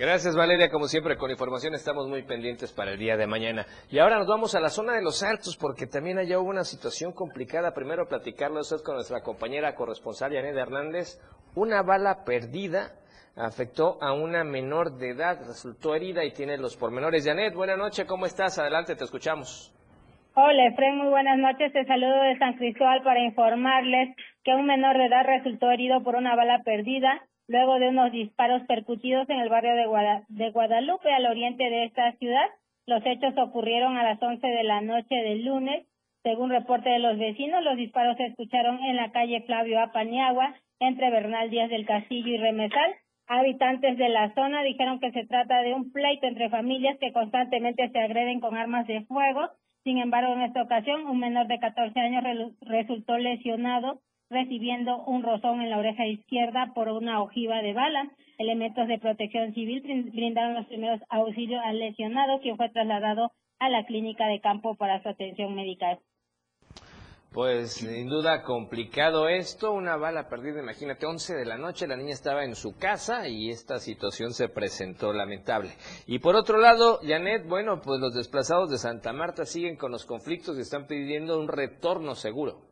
Gracias 0.00 0.34
Valeria, 0.34 0.70
como 0.70 0.86
siempre 0.86 1.18
con 1.18 1.30
información 1.30 1.74
estamos 1.74 2.08
muy 2.08 2.22
pendientes 2.22 2.72
para 2.72 2.92
el 2.92 2.98
día 2.98 3.18
de 3.18 3.26
mañana. 3.26 3.66
Y 3.90 3.98
ahora 3.98 4.16
nos 4.16 4.26
vamos 4.26 4.54
a 4.54 4.60
la 4.60 4.70
zona 4.70 4.94
de 4.94 5.02
los 5.02 5.22
Altos 5.22 5.58
porque 5.60 5.86
también 5.86 6.16
allá 6.16 6.40
hubo 6.40 6.48
una 6.48 6.64
situación 6.64 7.12
complicada. 7.12 7.74
Primero 7.74 8.08
platicarlo 8.08 8.60
eso 8.60 8.82
con 8.82 8.94
nuestra 8.94 9.20
compañera 9.20 9.74
corresponsal 9.74 10.32
Yanet 10.32 10.56
Hernández. 10.56 11.20
Una 11.54 11.82
bala 11.82 12.24
perdida 12.24 12.92
afectó 13.36 14.02
a 14.02 14.14
una 14.14 14.42
menor 14.42 14.96
de 14.96 15.10
edad, 15.10 15.36
resultó 15.46 15.94
herida 15.94 16.24
y 16.24 16.32
tiene 16.32 16.56
los 16.56 16.78
pormenores. 16.78 17.26
Janet, 17.26 17.52
buenas 17.52 17.76
noches, 17.76 18.06
¿cómo 18.06 18.24
estás? 18.24 18.58
Adelante, 18.58 18.96
te 18.96 19.04
escuchamos. 19.04 19.70
Hola, 20.32 20.66
Efraín, 20.68 20.96
muy 20.96 21.10
buenas 21.10 21.36
noches. 21.36 21.74
Te 21.74 21.84
saludo 21.84 22.22
de 22.22 22.38
San 22.38 22.54
Cristóbal 22.54 23.02
para 23.02 23.20
informarles 23.20 24.16
que 24.44 24.54
un 24.54 24.64
menor 24.64 24.96
de 24.96 25.04
edad 25.04 25.26
resultó 25.26 25.70
herido 25.70 26.02
por 26.02 26.16
una 26.16 26.34
bala 26.36 26.62
perdida 26.64 27.20
luego 27.50 27.80
de 27.80 27.88
unos 27.88 28.12
disparos 28.12 28.62
percutidos 28.68 29.28
en 29.28 29.40
el 29.40 29.48
barrio 29.48 29.74
de, 29.74 30.50
Guadalupe, 30.50 31.12
al 31.12 31.26
oriente 31.26 31.64
de 31.64 31.84
esta 31.84 32.12
ciudad. 32.12 32.46
Los 32.86 33.04
hechos 33.04 33.34
ocurrieron 33.36 33.96
a 33.96 34.04
las 34.04 34.22
11 34.22 34.46
de 34.46 34.62
la 34.62 34.80
noche 34.80 35.16
del 35.16 35.44
lunes. 35.44 35.84
Según 36.22 36.50
reporte 36.50 36.88
de 36.90 37.00
los 37.00 37.18
vecinos, 37.18 37.64
los 37.64 37.76
disparos 37.76 38.16
se 38.18 38.26
escucharon 38.26 38.78
en 38.84 38.94
la 38.94 39.10
calle 39.10 39.42
Flavio 39.46 39.80
Apaniagua, 39.80 40.54
entre 40.78 41.10
Bernal 41.10 41.50
Díaz 41.50 41.70
del 41.70 41.86
Castillo 41.86 42.28
y 42.28 42.36
Remesal. 42.36 42.94
Habitantes 43.26 43.98
de 43.98 44.08
la 44.08 44.32
zona 44.34 44.62
dijeron 44.62 45.00
que 45.00 45.10
se 45.10 45.26
trata 45.26 45.60
de 45.62 45.74
un 45.74 45.90
pleito 45.90 46.28
entre 46.28 46.50
familias 46.50 46.98
que 47.00 47.12
constantemente 47.12 47.88
se 47.88 47.98
agreden 47.98 48.38
con 48.38 48.56
armas 48.56 48.86
de 48.86 49.00
fuego. 49.06 49.50
Sin 49.82 49.98
embargo, 49.98 50.34
en 50.34 50.42
esta 50.42 50.62
ocasión, 50.62 51.04
un 51.06 51.18
menor 51.18 51.48
de 51.48 51.58
14 51.58 51.98
años 51.98 52.22
resultó 52.60 53.18
lesionado 53.18 54.00
recibiendo 54.30 55.02
un 55.04 55.22
rozón 55.22 55.60
en 55.60 55.70
la 55.70 55.78
oreja 55.78 56.06
izquierda 56.06 56.72
por 56.74 56.88
una 56.88 57.20
ojiva 57.20 57.60
de 57.62 57.72
bala. 57.72 58.10
Elementos 58.38 58.88
de 58.88 58.98
protección 58.98 59.52
civil 59.52 59.82
brindaron 60.12 60.54
los 60.54 60.66
primeros 60.66 61.00
auxilios 61.10 61.60
al 61.64 61.78
lesionado, 61.78 62.40
quien 62.40 62.56
fue 62.56 62.70
trasladado 62.70 63.32
a 63.58 63.68
la 63.68 63.84
clínica 63.84 64.26
de 64.28 64.40
campo 64.40 64.76
para 64.76 65.02
su 65.02 65.08
atención 65.08 65.54
médica. 65.54 65.98
Pues 67.32 67.74
sin 67.74 68.08
duda 68.08 68.42
complicado 68.42 69.28
esto, 69.28 69.72
una 69.72 69.96
bala 69.96 70.28
perdida, 70.28 70.60
imagínate, 70.60 71.06
11 71.06 71.36
de 71.36 71.44
la 71.44 71.58
noche, 71.58 71.86
la 71.86 71.96
niña 71.96 72.12
estaba 72.12 72.44
en 72.44 72.56
su 72.56 72.76
casa 72.76 73.28
y 73.28 73.50
esta 73.50 73.78
situación 73.78 74.32
se 74.32 74.48
presentó 74.48 75.12
lamentable. 75.12 75.70
Y 76.08 76.18
por 76.18 76.34
otro 76.34 76.58
lado, 76.58 76.98
Janet, 77.06 77.46
bueno, 77.46 77.80
pues 77.82 78.00
los 78.00 78.14
desplazados 78.14 78.70
de 78.70 78.78
Santa 78.78 79.12
Marta 79.12 79.44
siguen 79.44 79.76
con 79.76 79.92
los 79.92 80.06
conflictos 80.06 80.58
y 80.58 80.62
están 80.62 80.88
pidiendo 80.88 81.38
un 81.38 81.46
retorno 81.46 82.16
seguro. 82.16 82.69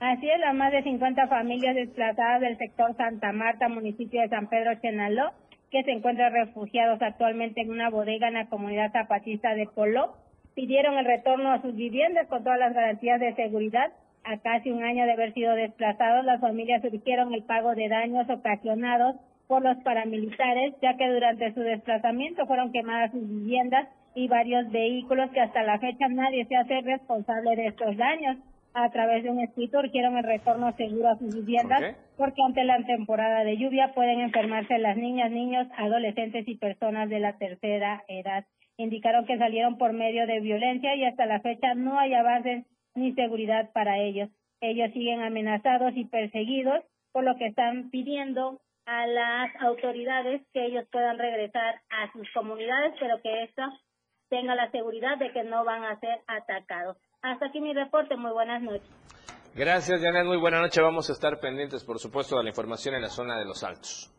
Así 0.00 0.30
es, 0.30 0.40
las 0.40 0.54
más 0.54 0.72
de 0.72 0.82
50 0.82 1.26
familias 1.26 1.74
desplazadas 1.74 2.40
del 2.40 2.56
sector 2.56 2.96
Santa 2.96 3.32
Marta, 3.32 3.68
municipio 3.68 4.22
de 4.22 4.30
San 4.30 4.48
Pedro 4.48 4.74
Chenaló, 4.80 5.32
que 5.70 5.82
se 5.82 5.90
encuentran 5.90 6.32
refugiados 6.32 7.02
actualmente 7.02 7.60
en 7.60 7.70
una 7.70 7.90
bodega 7.90 8.28
en 8.28 8.34
la 8.34 8.46
comunidad 8.46 8.92
zapatista 8.92 9.54
de 9.54 9.66
Polo, 9.66 10.14
pidieron 10.54 10.96
el 10.96 11.04
retorno 11.04 11.52
a 11.52 11.60
sus 11.60 11.76
viviendas 11.76 12.28
con 12.28 12.42
todas 12.42 12.58
las 12.58 12.72
garantías 12.72 13.20
de 13.20 13.34
seguridad. 13.34 13.92
A 14.24 14.38
casi 14.38 14.70
un 14.70 14.82
año 14.82 15.04
de 15.04 15.12
haber 15.12 15.34
sido 15.34 15.54
desplazados, 15.54 16.24
las 16.24 16.40
familias 16.40 16.80
surgieron 16.80 17.34
el 17.34 17.42
pago 17.42 17.74
de 17.74 17.88
daños 17.90 18.28
ocasionados 18.30 19.16
por 19.48 19.62
los 19.62 19.76
paramilitares, 19.84 20.76
ya 20.80 20.96
que 20.96 21.08
durante 21.08 21.52
su 21.52 21.60
desplazamiento 21.60 22.46
fueron 22.46 22.72
quemadas 22.72 23.10
sus 23.10 23.28
viviendas 23.28 23.86
y 24.14 24.28
varios 24.28 24.70
vehículos 24.72 25.30
que 25.32 25.40
hasta 25.42 25.62
la 25.62 25.78
fecha 25.78 26.08
nadie 26.08 26.46
se 26.46 26.56
hace 26.56 26.80
responsable 26.80 27.54
de 27.54 27.66
estos 27.66 27.98
daños 27.98 28.38
a 28.74 28.90
través 28.90 29.24
de 29.24 29.30
un 29.30 29.40
escrito 29.40 29.80
quieren 29.90 30.16
el 30.16 30.24
retorno 30.24 30.72
seguro 30.76 31.08
a 31.08 31.18
sus 31.18 31.34
viviendas 31.34 31.96
porque 32.16 32.42
ante 32.42 32.64
la 32.64 32.78
temporada 32.84 33.44
de 33.44 33.56
lluvia 33.56 33.92
pueden 33.94 34.20
enfermarse 34.20 34.78
las 34.78 34.96
niñas, 34.96 35.30
niños, 35.30 35.66
adolescentes 35.76 36.46
y 36.46 36.56
personas 36.56 37.08
de 37.08 37.20
la 37.20 37.36
tercera 37.38 38.04
edad. 38.08 38.44
Indicaron 38.76 39.26
que 39.26 39.38
salieron 39.38 39.76
por 39.76 39.92
medio 39.92 40.26
de 40.26 40.40
violencia 40.40 40.94
y 40.94 41.04
hasta 41.04 41.26
la 41.26 41.40
fecha 41.40 41.74
no 41.74 41.98
hay 41.98 42.14
avances 42.14 42.64
ni 42.94 43.12
seguridad 43.14 43.70
para 43.72 43.98
ellos. 43.98 44.30
Ellos 44.60 44.92
siguen 44.92 45.22
amenazados 45.22 45.96
y 45.96 46.04
perseguidos, 46.04 46.84
por 47.12 47.24
lo 47.24 47.36
que 47.36 47.46
están 47.46 47.90
pidiendo 47.90 48.60
a 48.86 49.06
las 49.06 49.50
autoridades 49.60 50.42
que 50.52 50.66
ellos 50.66 50.84
puedan 50.92 51.18
regresar 51.18 51.80
a 51.90 52.12
sus 52.12 52.30
comunidades, 52.32 52.94
pero 53.00 53.20
que 53.22 53.44
esto 53.44 53.62
tenga 54.28 54.54
la 54.54 54.70
seguridad 54.70 55.18
de 55.18 55.32
que 55.32 55.42
no 55.44 55.64
van 55.64 55.84
a 55.84 55.98
ser 56.00 56.20
atacados. 56.26 56.96
Hasta 57.22 57.46
aquí 57.46 57.60
mi 57.60 57.74
reporte. 57.74 58.16
Muy 58.16 58.32
buenas 58.32 58.62
noches. 58.62 58.88
Gracias, 59.54 60.00
Janet. 60.00 60.24
Muy 60.24 60.38
buenas 60.38 60.62
noches. 60.62 60.82
Vamos 60.82 61.10
a 61.10 61.12
estar 61.12 61.38
pendientes, 61.40 61.84
por 61.84 61.98
supuesto, 61.98 62.36
de 62.36 62.44
la 62.44 62.50
información 62.50 62.94
en 62.94 63.02
la 63.02 63.10
zona 63.10 63.38
de 63.38 63.44
los 63.44 63.62
Altos. 63.62 64.10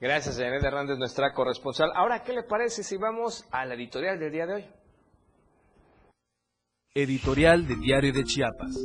Gracias, 0.00 0.36
Janet 0.36 0.62
Hernández, 0.62 0.98
nuestra 0.98 1.32
corresponsal. 1.32 1.90
Ahora, 1.94 2.22
¿qué 2.24 2.32
le 2.32 2.42
parece 2.42 2.82
si 2.82 2.96
vamos 2.96 3.46
a 3.52 3.64
la 3.64 3.74
editorial 3.74 4.18
del 4.18 4.32
día 4.32 4.46
de 4.46 4.54
hoy? 4.54 4.66
Editorial 6.94 7.66
de 7.66 7.76
Diario 7.76 8.12
de 8.12 8.24
Chiapas. 8.24 8.76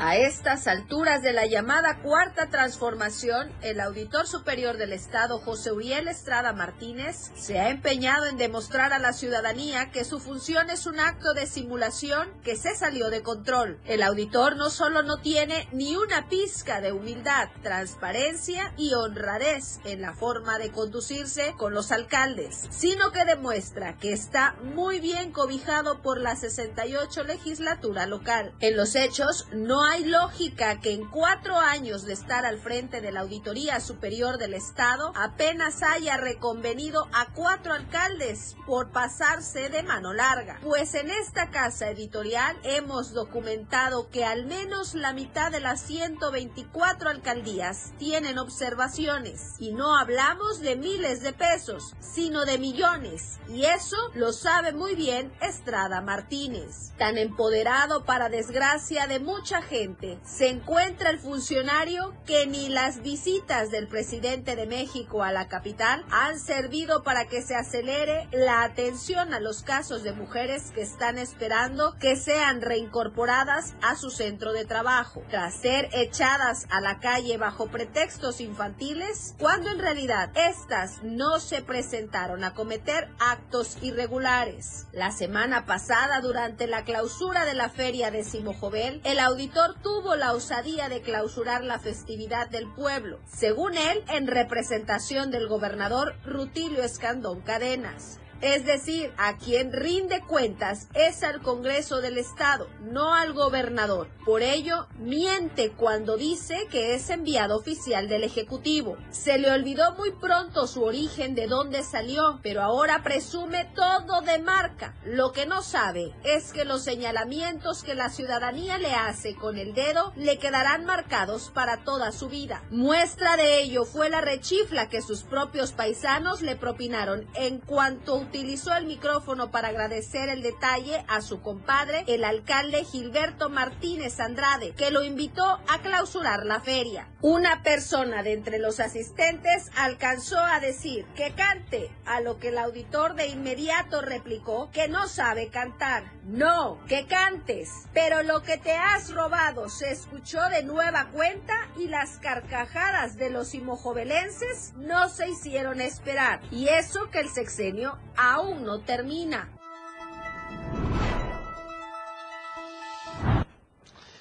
A 0.00 0.16
estas 0.16 0.68
alturas 0.68 1.22
de 1.22 1.32
la 1.32 1.46
llamada 1.46 1.98
cuarta 2.00 2.46
transformación, 2.50 3.50
el 3.62 3.80
auditor 3.80 4.28
superior 4.28 4.76
del 4.76 4.92
Estado, 4.92 5.40
José 5.40 5.72
Uriel 5.72 6.06
Estrada 6.06 6.52
Martínez, 6.52 7.32
se 7.34 7.58
ha 7.58 7.70
empeñado 7.70 8.26
en 8.26 8.36
demostrar 8.36 8.92
a 8.92 9.00
la 9.00 9.12
ciudadanía 9.12 9.90
que 9.90 10.04
su 10.04 10.20
función 10.20 10.70
es 10.70 10.86
un 10.86 11.00
acto 11.00 11.34
de 11.34 11.48
simulación 11.48 12.28
que 12.44 12.54
se 12.54 12.76
salió 12.76 13.10
de 13.10 13.24
control. 13.24 13.80
El 13.86 14.04
auditor 14.04 14.54
no 14.54 14.70
solo 14.70 15.02
no 15.02 15.16
tiene 15.16 15.68
ni 15.72 15.96
una 15.96 16.28
pizca 16.28 16.80
de 16.80 16.92
humildad, 16.92 17.48
transparencia 17.64 18.72
y 18.76 18.94
honradez 18.94 19.80
en 19.84 20.00
la 20.00 20.14
forma 20.14 20.60
de 20.60 20.70
conducirse 20.70 21.54
con 21.56 21.74
los 21.74 21.90
alcaldes, 21.90 22.68
sino 22.70 23.10
que 23.10 23.24
demuestra 23.24 23.96
que 23.96 24.12
está 24.12 24.54
muy 24.62 25.00
bien 25.00 25.32
cobijado 25.32 26.02
por 26.02 26.20
la 26.20 26.36
68 26.36 27.24
legislatura 27.24 28.06
local. 28.06 28.54
En 28.60 28.76
los 28.76 28.94
hechos, 28.94 29.48
no 29.50 29.87
hay 29.88 30.04
lógica 30.04 30.80
que 30.80 30.92
en 30.92 31.08
cuatro 31.08 31.56
años 31.56 32.04
de 32.04 32.12
estar 32.12 32.44
al 32.44 32.58
frente 32.58 33.00
de 33.00 33.10
la 33.10 33.20
Auditoría 33.20 33.80
Superior 33.80 34.36
del 34.36 34.52
Estado 34.52 35.12
apenas 35.16 35.82
haya 35.82 36.18
reconvenido 36.18 37.08
a 37.14 37.32
cuatro 37.32 37.72
alcaldes 37.72 38.54
por 38.66 38.90
pasarse 38.90 39.70
de 39.70 39.82
mano 39.82 40.12
larga. 40.12 40.58
Pues 40.62 40.94
en 40.94 41.08
esta 41.08 41.48
casa 41.48 41.88
editorial 41.88 42.58
hemos 42.64 43.14
documentado 43.14 44.10
que 44.10 44.26
al 44.26 44.44
menos 44.44 44.94
la 44.94 45.14
mitad 45.14 45.50
de 45.50 45.60
las 45.60 45.80
124 45.80 47.08
alcaldías 47.08 47.94
tienen 47.98 48.38
observaciones 48.38 49.54
y 49.58 49.72
no 49.72 49.96
hablamos 49.96 50.60
de 50.60 50.76
miles 50.76 51.22
de 51.22 51.32
pesos, 51.32 51.94
sino 52.00 52.44
de 52.44 52.58
millones. 52.58 53.38
Y 53.48 53.64
eso 53.64 53.96
lo 54.12 54.34
sabe 54.34 54.72
muy 54.72 54.94
bien 54.94 55.32
Estrada 55.40 56.02
Martínez. 56.02 56.92
Tan 56.98 57.16
empoderado 57.16 58.04
para 58.04 58.28
desgracia 58.28 59.06
de 59.06 59.18
mucha 59.18 59.62
gente, 59.62 59.77
se 60.24 60.48
encuentra 60.48 61.10
el 61.10 61.20
funcionario 61.20 62.12
que 62.26 62.48
ni 62.48 62.68
las 62.68 63.00
visitas 63.02 63.70
del 63.70 63.86
presidente 63.86 64.56
de 64.56 64.66
México 64.66 65.22
a 65.22 65.30
la 65.30 65.46
capital 65.46 66.04
han 66.10 66.40
servido 66.40 67.04
para 67.04 67.26
que 67.26 67.42
se 67.42 67.54
acelere 67.54 68.26
la 68.32 68.64
atención 68.64 69.32
a 69.32 69.38
los 69.38 69.62
casos 69.62 70.02
de 70.02 70.12
mujeres 70.12 70.72
que 70.72 70.82
están 70.82 71.16
esperando 71.16 71.94
que 72.00 72.16
sean 72.16 72.60
reincorporadas 72.60 73.74
a 73.80 73.94
su 73.94 74.10
centro 74.10 74.52
de 74.52 74.64
trabajo, 74.64 75.22
tras 75.30 75.60
ser 75.60 75.88
echadas 75.92 76.66
a 76.70 76.80
la 76.80 76.98
calle 76.98 77.36
bajo 77.36 77.68
pretextos 77.68 78.40
infantiles, 78.40 79.36
cuando 79.38 79.70
en 79.70 79.78
realidad 79.78 80.32
estas 80.34 81.04
no 81.04 81.38
se 81.38 81.62
presentaron 81.62 82.42
a 82.42 82.54
cometer 82.54 83.10
actos 83.20 83.78
irregulares. 83.80 84.86
La 84.92 85.12
semana 85.12 85.66
pasada, 85.66 86.20
durante 86.20 86.66
la 86.66 86.82
clausura 86.82 87.44
de 87.44 87.54
la 87.54 87.68
feria 87.68 88.10
de 88.10 88.24
Simojovel, 88.24 89.00
el 89.04 89.20
auditor 89.20 89.67
tuvo 89.74 90.16
la 90.16 90.32
osadía 90.32 90.88
de 90.88 91.02
clausurar 91.02 91.64
la 91.64 91.78
festividad 91.78 92.48
del 92.48 92.72
pueblo, 92.74 93.20
según 93.26 93.76
él, 93.76 94.02
en 94.08 94.26
representación 94.26 95.30
del 95.30 95.48
gobernador 95.48 96.16
Rutilio 96.24 96.82
Escandón 96.82 97.40
Cadenas. 97.40 98.20
Es 98.40 98.64
decir, 98.64 99.12
a 99.16 99.36
quien 99.36 99.72
rinde 99.72 100.20
cuentas 100.20 100.88
es 100.94 101.24
al 101.24 101.42
Congreso 101.42 102.00
del 102.00 102.18
Estado, 102.18 102.68
no 102.80 103.14
al 103.14 103.32
gobernador. 103.32 104.08
Por 104.24 104.42
ello, 104.42 104.86
miente 104.98 105.70
cuando 105.70 106.16
dice 106.16 106.68
que 106.70 106.94
es 106.94 107.10
enviado 107.10 107.56
oficial 107.56 108.08
del 108.08 108.22
Ejecutivo. 108.22 108.96
Se 109.10 109.38
le 109.38 109.50
olvidó 109.50 109.92
muy 109.96 110.12
pronto 110.12 110.68
su 110.68 110.84
origen 110.84 111.34
de 111.34 111.48
dónde 111.48 111.82
salió, 111.82 112.38
pero 112.42 112.62
ahora 112.62 113.02
presume 113.02 113.68
todo 113.74 114.20
de 114.20 114.38
marca. 114.38 114.94
Lo 115.04 115.32
que 115.32 115.46
no 115.46 115.62
sabe 115.62 116.14
es 116.22 116.52
que 116.52 116.64
los 116.64 116.84
señalamientos 116.84 117.82
que 117.82 117.94
la 117.94 118.08
ciudadanía 118.08 118.78
le 118.78 118.94
hace 118.94 119.34
con 119.34 119.58
el 119.58 119.74
dedo 119.74 120.12
le 120.14 120.38
quedarán 120.38 120.84
marcados 120.84 121.50
para 121.50 121.78
toda 121.78 122.12
su 122.12 122.28
vida. 122.28 122.62
Muestra 122.70 123.36
de 123.36 123.62
ello 123.62 123.84
fue 123.84 124.10
la 124.10 124.20
rechifla 124.20 124.88
que 124.88 125.02
sus 125.02 125.24
propios 125.24 125.72
paisanos 125.72 126.42
le 126.42 126.54
propinaron 126.54 127.26
en 127.34 127.58
cuanto 127.58 128.27
utilizó 128.28 128.76
el 128.76 128.84
micrófono 128.84 129.50
para 129.50 129.68
agradecer 129.68 130.28
el 130.28 130.42
detalle 130.42 131.02
a 131.08 131.22
su 131.22 131.40
compadre, 131.40 132.04
el 132.08 132.24
alcalde 132.24 132.84
Gilberto 132.84 133.48
Martínez 133.48 134.20
Andrade, 134.20 134.72
que 134.72 134.90
lo 134.90 135.02
invitó 135.02 135.44
a 135.66 135.78
clausurar 135.82 136.44
la 136.44 136.60
feria. 136.60 137.08
Una 137.22 137.62
persona 137.62 138.22
de 138.22 138.34
entre 138.34 138.58
los 138.58 138.80
asistentes 138.80 139.70
alcanzó 139.76 140.38
a 140.38 140.60
decir 140.60 141.06
que 141.16 141.32
cante, 141.32 141.90
a 142.04 142.20
lo 142.20 142.38
que 142.38 142.48
el 142.48 142.58
auditor 142.58 143.14
de 143.14 143.28
inmediato 143.28 144.02
replicó 144.02 144.70
que 144.72 144.88
no 144.88 145.08
sabe 145.08 145.48
cantar. 145.48 146.17
No, 146.28 146.78
que 146.86 147.06
cantes, 147.06 147.88
pero 147.94 148.22
lo 148.22 148.42
que 148.42 148.58
te 148.58 148.72
has 148.72 149.14
robado 149.14 149.70
se 149.70 149.90
escuchó 149.90 150.46
de 150.50 150.62
nueva 150.62 151.06
cuenta 151.06 151.54
y 151.78 151.88
las 151.88 152.18
carcajadas 152.18 153.16
de 153.16 153.30
los 153.30 153.54
imojovelenses 153.54 154.74
no 154.76 155.08
se 155.08 155.30
hicieron 155.30 155.80
esperar. 155.80 156.40
Y 156.50 156.68
eso 156.68 157.10
que 157.10 157.20
el 157.20 157.30
sexenio 157.30 157.98
aún 158.14 158.64
no 158.64 158.80
termina. 158.80 159.48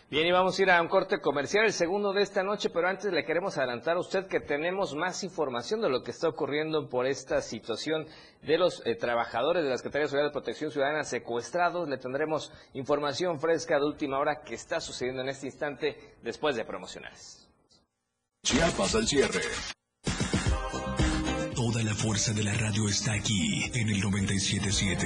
Bien, 0.10 0.26
y 0.26 0.32
vamos 0.32 0.58
a 0.58 0.62
ir 0.62 0.72
a 0.72 0.82
un 0.82 0.88
corte 0.88 1.20
comercial, 1.20 1.66
el 1.66 1.74
segundo 1.74 2.14
de 2.14 2.22
esta 2.22 2.42
noche, 2.42 2.70
pero 2.70 2.88
antes 2.88 3.12
le 3.12 3.26
queremos 3.26 3.58
adelantar 3.58 3.98
a 3.98 4.00
usted 4.00 4.26
que 4.28 4.40
tenemos 4.40 4.96
más 4.96 5.22
información 5.26 5.82
de 5.82 5.90
lo 5.90 6.02
que 6.02 6.12
está 6.12 6.30
ocurriendo 6.30 6.88
por 6.88 7.06
esta 7.06 7.42
situación 7.42 8.08
de 8.42 8.58
los 8.58 8.82
eh, 8.86 8.96
trabajadores 8.96 9.66
de 9.66 9.70
la 9.70 9.76
Secretaría 9.76 10.06
de 10.06 10.10
Seguridad 10.10 10.30
de 10.30 10.34
Protección 10.34 10.72
Ciudadana 10.72 11.04
secuestrados. 11.04 11.90
Le 11.90 11.98
tendremos 11.98 12.54
información 12.74 13.42
fresca 13.42 13.80
de 13.80 13.86
última 13.86 14.18
hora 14.18 14.44
que 14.46 14.56
está 14.56 14.80
sucediendo 14.80 15.24
en 15.24 15.28
este 15.28 15.48
instante 15.48 16.16
después 16.24 16.56
de 16.56 16.64
promocionales. 16.64 17.50
Chiapas 18.44 18.96
al 18.96 19.06
cierre. 19.06 19.42
Toda 21.54 21.84
la 21.84 21.94
fuerza 21.94 22.32
de 22.32 22.44
la 22.44 22.54
radio 22.54 22.88
está 22.88 23.12
aquí 23.12 23.70
en 23.74 23.90
el 23.90 24.00
977. 24.00 25.06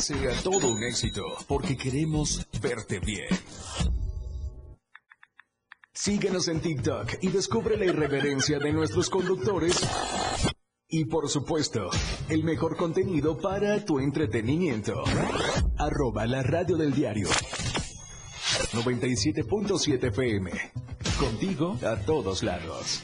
sea 0.01 0.33
todo 0.43 0.71
un 0.71 0.83
éxito, 0.83 1.23
porque 1.47 1.77
queremos 1.77 2.47
verte 2.61 2.99
bien. 2.99 3.29
Síguenos 5.93 6.47
en 6.47 6.61
TikTok 6.61 7.17
y 7.21 7.27
descubre 7.27 7.77
la 7.77 7.85
irreverencia 7.85 8.57
de 8.57 8.73
nuestros 8.73 9.09
conductores. 9.09 9.79
Y 10.87 11.05
por 11.05 11.29
supuesto, 11.29 11.89
el 12.27 12.43
mejor 12.43 12.75
contenido 12.75 13.37
para 13.37 13.85
tu 13.85 13.99
entretenimiento. 13.99 15.03
Arroba 15.77 16.25
la 16.25 16.41
radio 16.41 16.75
del 16.75 16.93
diario. 16.93 17.29
97.7 18.73 20.07
FM. 20.07 20.51
Contigo 21.19 21.77
a 21.85 21.95
todos 21.97 22.41
lados. 22.41 23.03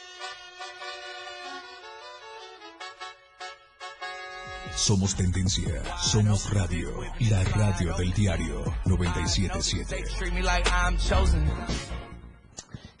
Somos 4.75 5.15
tendencia, 5.15 5.83
somos 6.01 6.49
radio, 6.53 6.89
la 7.29 7.43
radio 7.43 7.95
del 7.97 8.13
diario 8.13 8.63
977. 8.85 10.05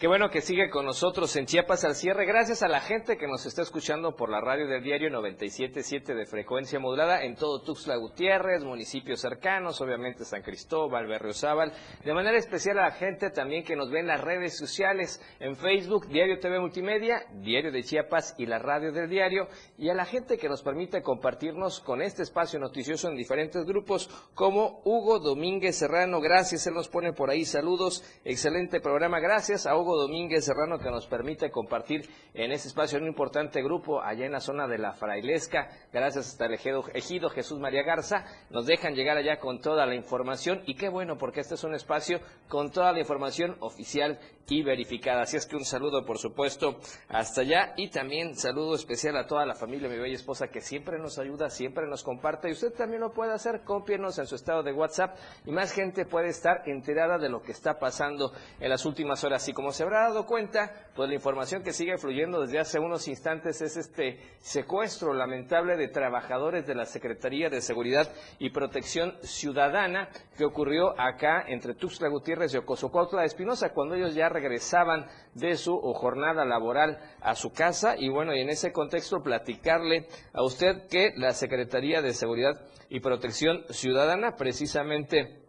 Qué 0.01 0.07
bueno 0.07 0.31
que 0.31 0.41
sigue 0.41 0.71
con 0.71 0.87
nosotros 0.87 1.35
en 1.35 1.45
Chiapas 1.45 1.83
al 1.85 1.93
cierre. 1.93 2.25
Gracias 2.25 2.63
a 2.63 2.67
la 2.67 2.79
gente 2.79 3.17
que 3.17 3.27
nos 3.27 3.45
está 3.45 3.61
escuchando 3.61 4.15
por 4.15 4.31
la 4.31 4.41
radio 4.41 4.65
del 4.65 4.81
diario 4.81 5.11
977 5.11 6.15
de 6.15 6.25
frecuencia 6.25 6.79
modulada 6.79 7.23
en 7.23 7.35
todo 7.35 7.61
Tuxtla 7.61 7.97
Gutiérrez, 7.97 8.63
municipios 8.63 9.21
cercanos, 9.21 9.79
obviamente 9.79 10.25
San 10.25 10.41
Cristóbal, 10.41 11.05
Berriozábal. 11.05 11.71
De 12.03 12.15
manera 12.15 12.35
especial 12.39 12.79
a 12.79 12.87
la 12.87 12.91
gente 12.93 13.29
también 13.29 13.63
que 13.63 13.75
nos 13.75 13.91
ve 13.91 13.99
en 13.99 14.07
las 14.07 14.21
redes 14.21 14.57
sociales, 14.57 15.21
en 15.39 15.55
Facebook, 15.55 16.07
Diario 16.07 16.39
TV 16.39 16.59
Multimedia, 16.59 17.27
Diario 17.35 17.71
de 17.71 17.83
Chiapas 17.83 18.33
y 18.39 18.47
la 18.47 18.57
radio 18.57 18.91
del 18.91 19.07
diario. 19.07 19.49
Y 19.77 19.89
a 19.89 19.93
la 19.93 20.05
gente 20.05 20.39
que 20.39 20.49
nos 20.49 20.63
permite 20.63 21.03
compartirnos 21.03 21.79
con 21.79 22.01
este 22.01 22.23
espacio 22.23 22.57
noticioso 22.57 23.07
en 23.07 23.17
diferentes 23.17 23.63
grupos, 23.65 24.09
como 24.33 24.81
Hugo 24.83 25.19
Domínguez 25.19 25.75
Serrano. 25.77 26.19
Gracias, 26.21 26.65
él 26.65 26.73
nos 26.73 26.89
pone 26.89 27.13
por 27.13 27.29
ahí 27.29 27.45
saludos. 27.45 28.03
Excelente 28.25 28.81
programa. 28.81 29.19
Gracias 29.19 29.67
a 29.67 29.77
Hugo 29.77 29.90
Domínguez 29.95 30.45
Serrano 30.45 30.79
que 30.79 30.89
nos 30.89 31.07
permite 31.07 31.51
compartir 31.51 32.09
en 32.33 32.51
este 32.51 32.67
espacio 32.67 32.99
un 32.99 33.07
importante 33.07 33.61
grupo 33.61 34.01
allá 34.01 34.25
en 34.25 34.31
la 34.31 34.39
zona 34.39 34.67
de 34.67 34.77
la 34.77 34.93
Frailesca. 34.93 35.69
Gracias 35.91 36.29
hasta 36.29 36.45
el 36.45 36.53
ejido 36.53 37.29
Jesús 37.29 37.59
María 37.59 37.83
Garza. 37.83 38.25
Nos 38.49 38.65
dejan 38.65 38.95
llegar 38.95 39.17
allá 39.17 39.39
con 39.39 39.59
toda 39.59 39.85
la 39.85 39.95
información 39.95 40.61
y 40.65 40.75
qué 40.75 40.89
bueno 40.89 41.17
porque 41.17 41.41
este 41.41 41.55
es 41.55 41.63
un 41.63 41.75
espacio 41.75 42.19
con 42.47 42.71
toda 42.71 42.91
la 42.91 42.99
información 42.99 43.57
oficial 43.59 44.19
y 44.47 44.63
verificada. 44.63 45.21
Así 45.21 45.37
es 45.37 45.45
que 45.45 45.55
un 45.55 45.65
saludo 45.65 46.05
por 46.05 46.17
supuesto 46.17 46.79
hasta 47.07 47.41
allá 47.41 47.73
y 47.77 47.89
también 47.89 48.35
saludo 48.35 48.75
especial 48.75 49.15
a 49.17 49.25
toda 49.25 49.45
la 49.45 49.55
familia, 49.55 49.87
mi 49.87 49.97
bella 49.97 50.15
esposa 50.15 50.49
que 50.49 50.61
siempre 50.61 50.99
nos 50.99 51.17
ayuda, 51.19 51.49
siempre 51.49 51.87
nos 51.87 52.03
comparte 52.03 52.49
y 52.49 52.51
usted 52.51 52.73
también 52.73 53.01
lo 53.01 53.13
puede 53.13 53.33
hacer, 53.33 53.61
cópienos 53.63 54.19
en 54.19 54.27
su 54.27 54.35
estado 54.35 54.63
de 54.63 54.73
WhatsApp 54.73 55.17
y 55.45 55.51
más 55.51 55.71
gente 55.71 56.05
puede 56.05 56.29
estar 56.29 56.63
enterada 56.65 57.17
de 57.17 57.29
lo 57.29 57.41
que 57.41 57.51
está 57.51 57.79
pasando 57.79 58.33
en 58.59 58.69
las 58.69 58.85
últimas 58.85 59.23
horas. 59.23 59.47
Y 59.47 59.53
como 59.53 59.71
se 59.71 59.80
habrá 59.83 60.01
dado 60.01 60.25
cuenta, 60.25 60.71
pues 60.95 61.09
la 61.09 61.15
información 61.15 61.63
que 61.63 61.73
sigue 61.73 61.97
fluyendo 61.97 62.41
desde 62.41 62.59
hace 62.59 62.79
unos 62.79 63.07
instantes 63.07 63.61
es 63.61 63.77
este 63.77 64.19
secuestro 64.39 65.13
lamentable 65.13 65.77
de 65.77 65.87
trabajadores 65.87 66.67
de 66.67 66.75
la 66.75 66.85
Secretaría 66.85 67.49
de 67.49 67.61
Seguridad 67.61 68.11
y 68.39 68.49
Protección 68.49 69.15
Ciudadana 69.21 70.09
que 70.37 70.45
ocurrió 70.45 70.99
acá 70.99 71.43
entre 71.47 71.75
Tuxtla 71.75 72.09
Gutiérrez 72.09 72.53
y 72.53 72.57
Ocosocuautla 72.57 73.25
Espinosa 73.25 73.73
cuando 73.73 73.95
ellos 73.95 74.15
ya 74.15 74.29
regresaban 74.29 75.07
de 75.33 75.55
su 75.55 75.79
jornada 75.93 76.45
laboral 76.45 76.97
a 77.21 77.35
su 77.35 77.51
casa. 77.51 77.95
Y 77.97 78.09
bueno, 78.09 78.35
y 78.35 78.41
en 78.41 78.49
ese 78.49 78.71
contexto 78.71 79.21
platicarle 79.21 80.07
a 80.33 80.43
usted 80.43 80.87
que 80.89 81.13
la 81.15 81.33
Secretaría 81.33 82.01
de 82.01 82.13
Seguridad 82.13 82.53
y 82.89 82.99
Protección 82.99 83.63
Ciudadana 83.69 84.35
precisamente 84.35 85.40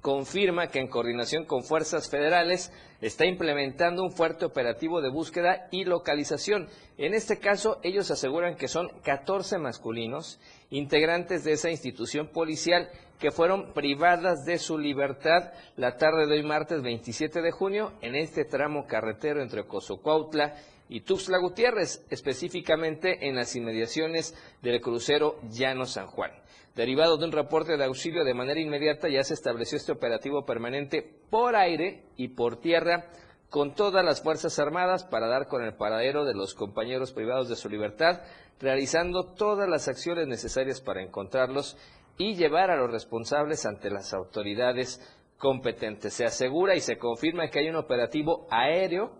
confirma 0.00 0.68
que 0.68 0.78
en 0.78 0.88
coordinación 0.88 1.44
con 1.44 1.62
fuerzas 1.62 2.08
federales 2.10 2.72
está 3.00 3.26
implementando 3.26 4.02
un 4.02 4.12
fuerte 4.12 4.44
operativo 4.44 5.00
de 5.00 5.10
búsqueda 5.10 5.68
y 5.70 5.84
localización. 5.84 6.68
En 6.98 7.14
este 7.14 7.38
caso, 7.38 7.78
ellos 7.82 8.10
aseguran 8.10 8.56
que 8.56 8.68
son 8.68 8.88
14 9.02 9.58
masculinos, 9.58 10.40
integrantes 10.70 11.44
de 11.44 11.52
esa 11.52 11.70
institución 11.70 12.28
policial, 12.28 12.88
que 13.18 13.30
fueron 13.30 13.72
privadas 13.74 14.46
de 14.46 14.58
su 14.58 14.78
libertad 14.78 15.52
la 15.76 15.96
tarde 15.96 16.26
de 16.26 16.36
hoy 16.36 16.42
martes 16.42 16.82
27 16.82 17.42
de 17.42 17.50
junio 17.50 17.92
en 18.00 18.14
este 18.14 18.46
tramo 18.46 18.86
carretero 18.86 19.42
entre 19.42 19.66
Cozocuautla 19.66 20.54
y 20.88 21.02
Tuxtla 21.02 21.38
Gutiérrez, 21.38 22.04
específicamente 22.10 23.28
en 23.28 23.36
las 23.36 23.54
inmediaciones 23.54 24.34
del 24.62 24.80
crucero 24.80 25.38
Llano 25.50 25.84
San 25.84 26.06
Juan. 26.06 26.32
Derivado 26.74 27.16
de 27.16 27.24
un 27.24 27.32
reporte 27.32 27.76
de 27.76 27.84
auxilio 27.84 28.24
de 28.24 28.34
manera 28.34 28.60
inmediata, 28.60 29.08
ya 29.08 29.24
se 29.24 29.34
estableció 29.34 29.76
este 29.76 29.92
operativo 29.92 30.44
permanente 30.46 31.02
por 31.28 31.56
aire 31.56 32.04
y 32.16 32.28
por 32.28 32.60
tierra 32.60 33.10
con 33.50 33.74
todas 33.74 34.04
las 34.04 34.22
Fuerzas 34.22 34.58
Armadas 34.60 35.04
para 35.04 35.26
dar 35.26 35.48
con 35.48 35.64
el 35.64 35.74
paradero 35.74 36.24
de 36.24 36.34
los 36.34 36.54
compañeros 36.54 37.12
privados 37.12 37.48
de 37.48 37.56
su 37.56 37.68
libertad, 37.68 38.20
realizando 38.60 39.34
todas 39.34 39.68
las 39.68 39.88
acciones 39.88 40.28
necesarias 40.28 40.80
para 40.80 41.02
encontrarlos 41.02 41.76
y 42.16 42.36
llevar 42.36 42.70
a 42.70 42.76
los 42.76 42.92
responsables 42.92 43.66
ante 43.66 43.90
las 43.90 44.14
autoridades 44.14 45.00
competentes. 45.38 46.14
Se 46.14 46.24
asegura 46.24 46.76
y 46.76 46.80
se 46.80 46.98
confirma 46.98 47.48
que 47.48 47.58
hay 47.58 47.68
un 47.68 47.76
operativo 47.76 48.46
aéreo 48.50 49.10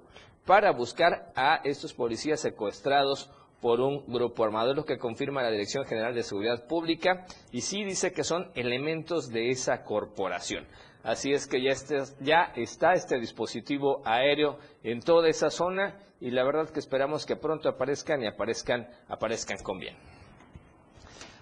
para 0.46 0.70
buscar 0.70 1.32
a 1.34 1.60
estos 1.64 1.94
policías 1.94 2.40
secuestrados 2.40 3.30
por 3.60 3.80
un 3.80 4.04
grupo 4.06 4.44
armado. 4.44 4.70
Es 4.70 4.76
lo 4.76 4.84
que 4.84 4.98
confirma 4.98 5.42
la 5.42 5.50
Dirección 5.50 5.84
General 5.84 6.14
de 6.14 6.22
Seguridad 6.22 6.66
Pública 6.66 7.26
y 7.52 7.60
sí 7.60 7.84
dice 7.84 8.12
que 8.12 8.24
son 8.24 8.50
elementos 8.54 9.28
de 9.28 9.50
esa 9.50 9.84
corporación. 9.84 10.66
Así 11.02 11.32
es 11.32 11.46
que 11.46 11.62
ya, 11.62 11.70
este, 11.70 12.02
ya 12.20 12.52
está 12.56 12.92
este 12.92 13.18
dispositivo 13.18 14.02
aéreo 14.04 14.58
en 14.82 15.00
toda 15.00 15.28
esa 15.28 15.50
zona 15.50 15.98
y 16.20 16.30
la 16.30 16.44
verdad 16.44 16.68
que 16.68 16.80
esperamos 16.80 17.24
que 17.24 17.36
pronto 17.36 17.68
aparezcan 17.70 18.22
y 18.22 18.26
aparezcan, 18.26 18.88
aparezcan 19.08 19.58
con 19.62 19.78
bien. 19.78 19.96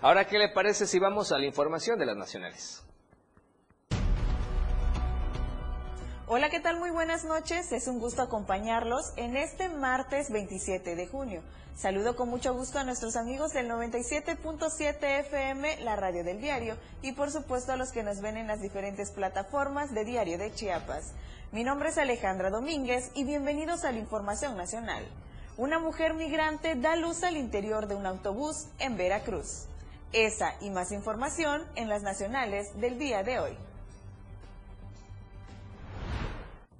Ahora, 0.01 0.27
¿qué 0.27 0.39
le 0.39 0.51
parece 0.51 0.87
si 0.87 1.01
vamos 1.01 1.33
a 1.33 1.39
la 1.39 1.47
información 1.47 1.99
de 1.99 2.07
las 2.07 2.17
nacionales? 2.17 2.85
Hola, 6.29 6.51
¿qué 6.51 6.61
tal? 6.61 6.79
Muy 6.79 6.91
buenas 6.91 7.25
noches. 7.25 7.73
Es 7.73 7.89
un 7.89 7.99
gusto 7.99 8.23
acompañarlos 8.23 9.15
en 9.17 9.35
este 9.35 9.71
martes 9.71 10.31
27 10.31 10.95
de 10.95 11.07
junio. 11.09 11.43
Saludo 11.79 12.17
con 12.17 12.29
mucho 12.29 12.55
gusto 12.55 12.81
a 12.81 12.83
nuestros 12.83 13.15
amigos 13.15 13.53
del 13.53 13.71
97.7 13.71 15.21
FM, 15.21 15.85
la 15.85 15.95
radio 15.95 16.25
del 16.25 16.41
diario, 16.41 16.77
y 17.03 17.13
por 17.13 17.31
supuesto 17.31 17.71
a 17.71 17.77
los 17.77 17.93
que 17.93 18.03
nos 18.03 18.21
ven 18.21 18.37
en 18.37 18.49
las 18.49 18.61
diferentes 18.61 19.13
plataformas 19.13 19.95
de 19.95 20.05
Diario 20.05 20.39
de 20.39 20.53
Chiapas. 20.53 21.13
Mi 21.53 21.63
nombre 21.63 21.91
es 21.91 21.99
Alejandra 21.99 22.51
Domínguez 22.51 23.13
y 23.15 23.23
bienvenidos 23.23 23.85
a 23.85 23.93
la 23.93 24.01
Información 24.01 24.57
Nacional. 24.57 25.07
Una 25.57 25.79
mujer 25.79 26.15
migrante 26.15 26.75
da 26.75 26.97
luz 26.97 27.23
al 27.23 27.37
interior 27.37 27.87
de 27.87 27.95
un 27.95 28.07
autobús 28.07 28.67
en 28.81 28.97
Veracruz. 28.97 29.67
Esa 30.13 30.55
y 30.61 30.71
más 30.71 30.91
información 30.91 31.63
en 31.77 31.89
las 31.89 32.03
nacionales 32.03 32.73
del 32.81 32.99
día 32.99 33.23
de 33.23 33.39
hoy. 33.39 33.68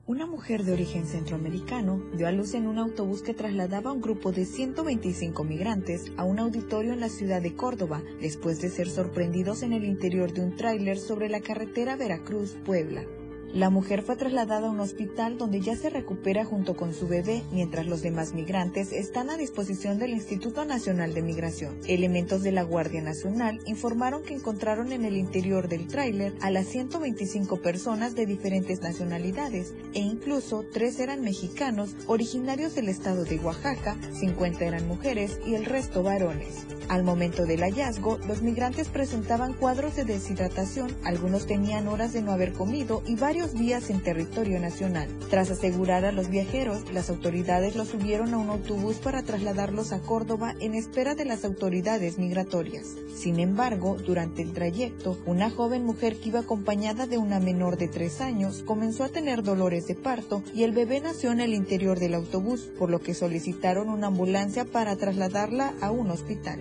Una 0.09 0.25
mujer 0.25 0.65
de 0.65 0.73
origen 0.73 1.07
centroamericano 1.07 2.03
dio 2.15 2.27
a 2.29 2.33
luz 2.33 2.55
en 2.55 2.67
un 2.67 2.79
autobús 2.79 3.21
que 3.21 3.35
trasladaba 3.35 3.91
a 3.91 3.93
un 3.93 4.01
grupo 4.01 4.33
de 4.33 4.47
125 4.47 5.45
migrantes 5.45 6.11
a 6.17 6.25
un 6.25 6.39
auditorio 6.39 6.95
en 6.95 7.01
la 7.01 7.11
ciudad 7.11 7.43
de 7.43 7.55
Córdoba, 7.55 8.03
después 8.19 8.63
de 8.63 8.71
ser 8.71 8.89
sorprendidos 8.89 9.63
en 9.63 9.75
el 9.75 9.85
interior 9.85 10.33
de 10.33 10.41
un 10.41 10.57
tráiler 10.57 10.97
sobre 10.97 11.29
la 11.29 11.43
carretera 11.43 11.97
Veracruz-Puebla. 11.97 13.18
La 13.55 13.71
mujer 13.71 14.03
fue 14.03 14.15
trasladada 14.15 14.69
a 14.69 14.71
un 14.71 14.81
hospital 14.81 15.39
donde 15.39 15.63
ya 15.63 15.75
se 15.75 15.89
recupera 15.89 16.45
junto 16.45 16.77
con 16.77 16.93
su 16.93 17.09
bebé, 17.09 17.43
mientras 17.51 17.87
los 17.87 18.03
demás 18.03 18.35
migrantes 18.35 18.93
están 18.93 19.31
a 19.31 19.39
disposición 19.39 19.99
del 19.99 20.11
Instituto 20.11 20.67
Nacional 20.67 21.15
de 21.15 21.23
Migración. 21.23 21.79
Elementos 21.87 22.43
de 22.43 22.53
la 22.53 22.63
Guardia 22.63 23.01
Nacional 23.01 23.59
informaron 23.65 24.23
que 24.23 24.35
encontraron 24.35 24.93
en 24.93 25.07
el 25.07 25.17
interior 25.17 25.69
del 25.69 25.87
tráiler 25.87 26.35
a 26.43 26.51
las 26.51 26.67
125 26.67 27.63
personas 27.63 28.15
de 28.15 28.27
diferentes 28.27 28.83
nacionalidades 28.83 29.73
e 29.95 30.01
incluso 30.01 30.67
tres 30.71 31.01
eran 31.01 31.23
mexicanos 31.23 31.97
originarios 32.07 32.75
del 32.75 32.91
estado 32.91 33.25
de 33.25 33.39
Oaxaca, 33.39 33.97
50 34.13 34.63
eran 34.63 34.87
mujeres 34.87 35.41
y 35.47 35.55
el 35.55 35.65
resto 35.65 36.03
varones. 36.03 36.67
Al 36.89 37.03
momento 37.03 37.45
del 37.45 37.61
hallazgo, 37.61 38.19
los 38.27 38.41
migrantes 38.41 38.89
presentaban 38.89 39.53
cuadros 39.53 39.97
de 39.97 40.05
deshidratación, 40.05 40.95
algunos 41.05 41.47
tenían 41.47 41.87
horas 41.87 42.13
de 42.13 42.23
no 42.23 42.33
haber 42.33 42.53
comido 42.53 43.03
y 43.07 43.15
varios 43.15 43.38
días 43.47 43.89
en 43.89 44.03
territorio 44.03 44.59
nacional. 44.59 45.09
Tras 45.31 45.51
asegurar 45.51 46.05
a 46.05 46.13
los 46.13 46.29
viajeros, 46.29 46.93
las 46.93 47.09
autoridades 47.09 47.77
los 47.77 47.89
subieron 47.89 48.35
a 48.35 48.39
un 48.39 48.51
autobús 48.51 48.97
para 48.97 49.23
trasladarlos 49.23 49.93
a 49.93 50.01
Córdoba 50.01 50.55
en 50.61 50.75
espera 50.75 51.15
de 51.15 51.25
las 51.25 51.45
autoridades 51.45 52.19
migratorias. 52.19 52.97
Sin 53.15 53.39
embargo, 53.39 53.97
durante 54.05 54.43
el 54.43 54.53
trayecto, 54.53 55.19
una 55.25 55.51
joven 55.51 55.85
mujer 55.85 56.19
que 56.19 56.31
iba 56.31 56.41
acompañada 56.41 57.07
de 57.07 57.19
una 57.19 57.39
menor 57.39 57.77
de 57.77 57.87
tres 57.87 58.21
años 58.21 58.65
comenzó 58.67 59.05
a 59.05 59.09
tener 59.09 59.43
dolores 59.43 59.87
de 59.87 59.95
parto 59.95 60.43
y 60.53 60.65
el 60.65 60.73
bebé 60.73 61.01
nació 61.01 61.31
en 61.31 61.41
el 61.41 61.55
interior 61.55 62.01
del 62.01 62.15
autobús, 62.15 62.71
por 62.79 62.91
lo 62.91 63.01
que 63.01 63.15
solicitaron 63.15 63.89
una 63.89 64.09
ambulancia 64.09 64.65
para 64.65 64.97
trasladarla 64.97 65.75
a 65.81 65.93
un 65.93 66.11
hospital. 66.11 66.61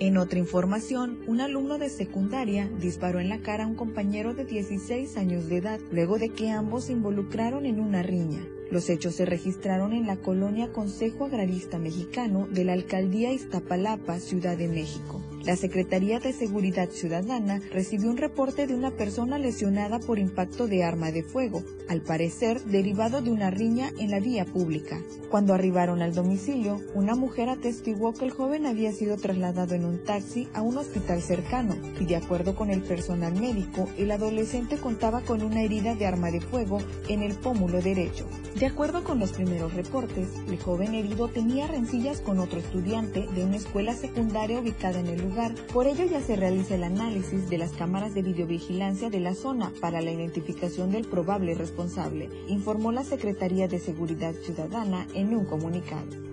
En 0.00 0.16
otra 0.16 0.38
información, 0.38 1.18
un 1.26 1.42
alumno 1.42 1.76
de 1.76 1.90
secundaria 1.90 2.70
disparó 2.80 3.20
en 3.20 3.28
la 3.28 3.42
cara 3.42 3.64
a 3.64 3.66
un 3.66 3.74
compañero 3.74 4.32
de 4.32 4.46
16 4.46 5.18
años 5.18 5.46
de 5.50 5.58
edad, 5.58 5.78
luego 5.92 6.18
de 6.18 6.30
que 6.30 6.48
ambos 6.50 6.84
se 6.84 6.92
involucraron 6.92 7.66
en 7.66 7.78
una 7.78 8.02
riña. 8.02 8.42
Los 8.70 8.88
hechos 8.88 9.16
se 9.16 9.26
registraron 9.26 9.92
en 9.92 10.06
la 10.06 10.16
colonia 10.16 10.72
Consejo 10.72 11.26
Agrarista 11.26 11.78
Mexicano 11.78 12.48
de 12.50 12.64
la 12.64 12.72
alcaldía 12.72 13.30
Iztapalapa, 13.30 14.20
Ciudad 14.20 14.56
de 14.56 14.68
México. 14.68 15.20
La 15.44 15.56
Secretaría 15.56 16.20
de 16.20 16.34
Seguridad 16.34 16.90
Ciudadana 16.90 17.62
recibió 17.72 18.10
un 18.10 18.18
reporte 18.18 18.66
de 18.66 18.74
una 18.74 18.90
persona 18.90 19.38
lesionada 19.38 19.98
por 19.98 20.18
impacto 20.18 20.68
de 20.68 20.84
arma 20.84 21.12
de 21.12 21.22
fuego, 21.22 21.62
al 21.88 22.02
parecer 22.02 22.62
derivado 22.64 23.22
de 23.22 23.30
una 23.30 23.50
riña 23.50 23.90
en 23.98 24.10
la 24.10 24.20
vía 24.20 24.44
pública. 24.44 25.00
Cuando 25.30 25.54
arribaron 25.54 26.02
al 26.02 26.14
domicilio, 26.14 26.82
una 26.94 27.14
mujer 27.14 27.48
atestiguó 27.48 28.12
que 28.12 28.26
el 28.26 28.32
joven 28.32 28.66
había 28.66 28.92
sido 28.92 29.16
trasladado 29.16 29.74
en 29.74 29.86
un 29.86 30.04
taxi 30.04 30.46
a 30.52 30.60
un 30.60 30.76
hospital 30.76 31.22
cercano 31.22 31.74
y 31.98 32.04
de 32.04 32.16
acuerdo 32.16 32.54
con 32.54 32.68
el 32.68 32.82
personal 32.82 33.32
médico, 33.32 33.88
el 33.96 34.10
adolescente 34.10 34.76
contaba 34.76 35.22
con 35.22 35.42
una 35.42 35.62
herida 35.62 35.94
de 35.94 36.06
arma 36.06 36.30
de 36.30 36.42
fuego 36.42 36.80
en 37.08 37.22
el 37.22 37.34
pómulo 37.34 37.80
derecho. 37.80 38.26
De 38.58 38.66
acuerdo 38.66 39.04
con 39.04 39.18
los 39.18 39.32
primeros 39.32 39.72
reportes, 39.72 40.28
el 40.48 40.58
joven 40.58 40.94
herido 40.94 41.28
tenía 41.28 41.66
rencillas 41.66 42.20
con 42.20 42.40
otro 42.40 42.58
estudiante 42.58 43.26
de 43.34 43.44
una 43.44 43.56
escuela 43.56 43.94
secundaria 43.94 44.60
ubicada 44.60 45.00
en 45.00 45.06
el. 45.06 45.29
Por 45.72 45.86
ello 45.86 46.04
ya 46.04 46.20
se 46.20 46.36
realiza 46.36 46.74
el 46.74 46.82
análisis 46.82 47.48
de 47.48 47.58
las 47.58 47.72
cámaras 47.72 48.14
de 48.14 48.22
videovigilancia 48.22 49.10
de 49.10 49.20
la 49.20 49.34
zona 49.34 49.72
para 49.80 50.00
la 50.00 50.10
identificación 50.10 50.90
del 50.90 51.06
probable 51.06 51.54
responsable, 51.54 52.28
informó 52.48 52.90
la 52.90 53.04
Secretaría 53.04 53.68
de 53.68 53.78
Seguridad 53.78 54.34
Ciudadana 54.34 55.06
en 55.14 55.34
un 55.34 55.44
comunicado. 55.44 56.29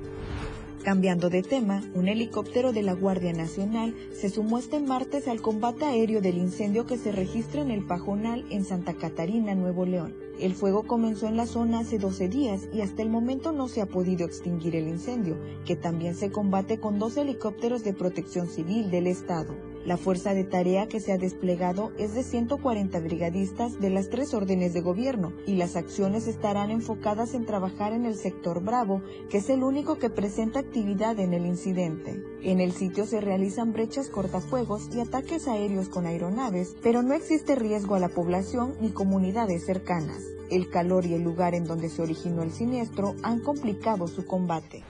Cambiando 0.83 1.29
de 1.29 1.43
tema, 1.43 1.81
un 1.95 2.07
helicóptero 2.07 2.71
de 2.71 2.81
la 2.81 2.93
Guardia 2.93 3.33
Nacional 3.33 3.93
se 4.13 4.29
sumó 4.29 4.57
este 4.57 4.79
martes 4.79 5.27
al 5.27 5.41
combate 5.41 5.85
aéreo 5.85 6.21
del 6.21 6.37
incendio 6.37 6.85
que 6.85 6.97
se 6.97 7.11
registra 7.11 7.61
en 7.61 7.71
el 7.71 7.85
Pajonal 7.85 8.45
en 8.51 8.63
Santa 8.63 8.93
Catarina, 8.93 9.53
Nuevo 9.53 9.85
León. 9.85 10.15
El 10.39 10.53
fuego 10.53 10.83
comenzó 10.83 11.27
en 11.27 11.35
la 11.35 11.47
zona 11.47 11.79
hace 11.79 11.97
12 11.97 12.29
días 12.29 12.69
y 12.71 12.81
hasta 12.81 13.01
el 13.01 13.09
momento 13.09 13.51
no 13.51 13.67
se 13.67 13.81
ha 13.81 13.85
podido 13.87 14.25
extinguir 14.25 14.75
el 14.75 14.87
incendio, 14.87 15.37
que 15.65 15.75
también 15.75 16.15
se 16.15 16.31
combate 16.31 16.79
con 16.79 16.99
dos 16.99 17.17
helicópteros 17.17 17.83
de 17.83 17.93
protección 17.93 18.47
civil 18.47 18.89
del 18.91 19.07
Estado. 19.07 19.55
La 19.87 19.95
fuerza 19.95 20.33
de 20.33 20.43
tarea 20.43 20.89
que 20.89 20.99
se 20.99 21.13
ha 21.13 21.17
desplegado 21.17 21.93
es 21.97 22.13
de 22.13 22.21
140 22.21 22.99
brigadistas 22.99 23.79
de 23.79 23.89
las 23.89 24.09
tres 24.09 24.33
órdenes 24.33 24.73
de 24.73 24.81
gobierno 24.81 25.31
y 25.45 25.55
las 25.55 25.77
acciones 25.77 26.27
estarán 26.27 26.71
enfocadas 26.71 27.33
en 27.33 27.45
trabajar 27.45 27.93
en 27.93 28.05
el 28.05 28.15
sector 28.17 28.61
Bravo, 28.61 29.01
que 29.29 29.37
es 29.37 29.49
el 29.49 29.63
único 29.63 29.97
que 29.97 30.09
presenta 30.09 30.59
actividad 30.59 31.17
en 31.21 31.33
el 31.33 31.45
incidente. 31.45 32.21
En 32.43 32.59
el 32.59 32.73
sitio 32.73 33.05
se 33.05 33.21
realizan 33.21 33.71
brechas 33.71 34.09
cortafuegos 34.09 34.89
y 34.93 34.99
ataques 34.99 35.47
aéreos 35.47 35.87
con 35.87 36.05
aeronaves, 36.05 36.75
pero 36.83 37.01
no 37.01 37.13
existe 37.13 37.55
riesgo 37.55 37.95
a 37.95 38.01
la 38.01 38.09
población 38.09 38.73
ni 38.81 38.89
comunidades 38.89 39.65
cercanas. 39.65 40.21
El 40.49 40.69
calor 40.69 41.05
y 41.05 41.13
el 41.13 41.23
lugar 41.23 41.55
en 41.55 41.63
donde 41.63 41.87
se 41.87 42.01
originó 42.01 42.43
el 42.43 42.51
siniestro 42.51 43.15
han 43.23 43.39
complicado 43.39 44.09
su 44.09 44.25
combate. 44.25 44.83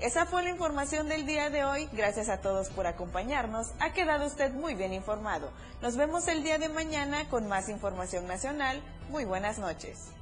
Esa 0.00 0.26
fue 0.26 0.44
la 0.44 0.50
información 0.50 1.08
del 1.08 1.26
día 1.26 1.50
de 1.50 1.64
hoy. 1.64 1.88
Gracias 1.92 2.28
a 2.28 2.40
todos 2.40 2.68
por 2.68 2.86
acompañarnos. 2.86 3.72
Ha 3.80 3.92
quedado 3.92 4.26
usted 4.26 4.52
muy 4.52 4.76
bien 4.76 4.92
informado. 4.92 5.50
Nos 5.82 5.96
vemos 5.96 6.28
el 6.28 6.44
día 6.44 6.56
de 6.56 6.68
mañana 6.68 7.28
con 7.28 7.48
más 7.48 7.68
información 7.68 8.28
nacional. 8.28 8.80
Muy 9.10 9.24
buenas 9.24 9.58
noches. 9.58 10.12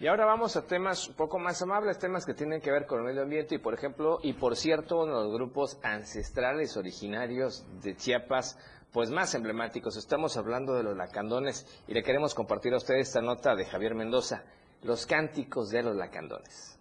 Y 0.00 0.08
ahora 0.08 0.26
vamos 0.26 0.56
a 0.56 0.66
temas 0.66 1.06
un 1.06 1.14
poco 1.14 1.38
más 1.38 1.62
amables, 1.62 2.00
temas 2.00 2.26
que 2.26 2.34
tienen 2.34 2.60
que 2.60 2.72
ver 2.72 2.86
con 2.86 2.98
el 2.98 3.04
medio 3.04 3.22
ambiente 3.22 3.54
y, 3.54 3.58
por 3.58 3.72
ejemplo, 3.72 4.18
y 4.20 4.32
por 4.32 4.56
cierto, 4.56 5.04
uno 5.04 5.18
de 5.18 5.24
los 5.26 5.34
grupos 5.34 5.78
ancestrales 5.84 6.76
originarios 6.76 7.64
de 7.80 7.94
Chiapas, 7.94 8.58
pues 8.92 9.10
más 9.10 9.32
emblemáticos. 9.36 9.96
Estamos 9.96 10.36
hablando 10.36 10.74
de 10.74 10.82
los 10.82 10.96
lacandones 10.96 11.68
y 11.86 11.94
le 11.94 12.02
queremos 12.02 12.34
compartir 12.34 12.74
a 12.74 12.78
ustedes 12.78 13.06
esta 13.06 13.22
nota 13.22 13.54
de 13.54 13.64
Javier 13.64 13.94
Mendoza, 13.94 14.42
los 14.82 15.06
cánticos 15.06 15.70
de 15.70 15.84
los 15.84 15.94
lacandones. 15.94 16.73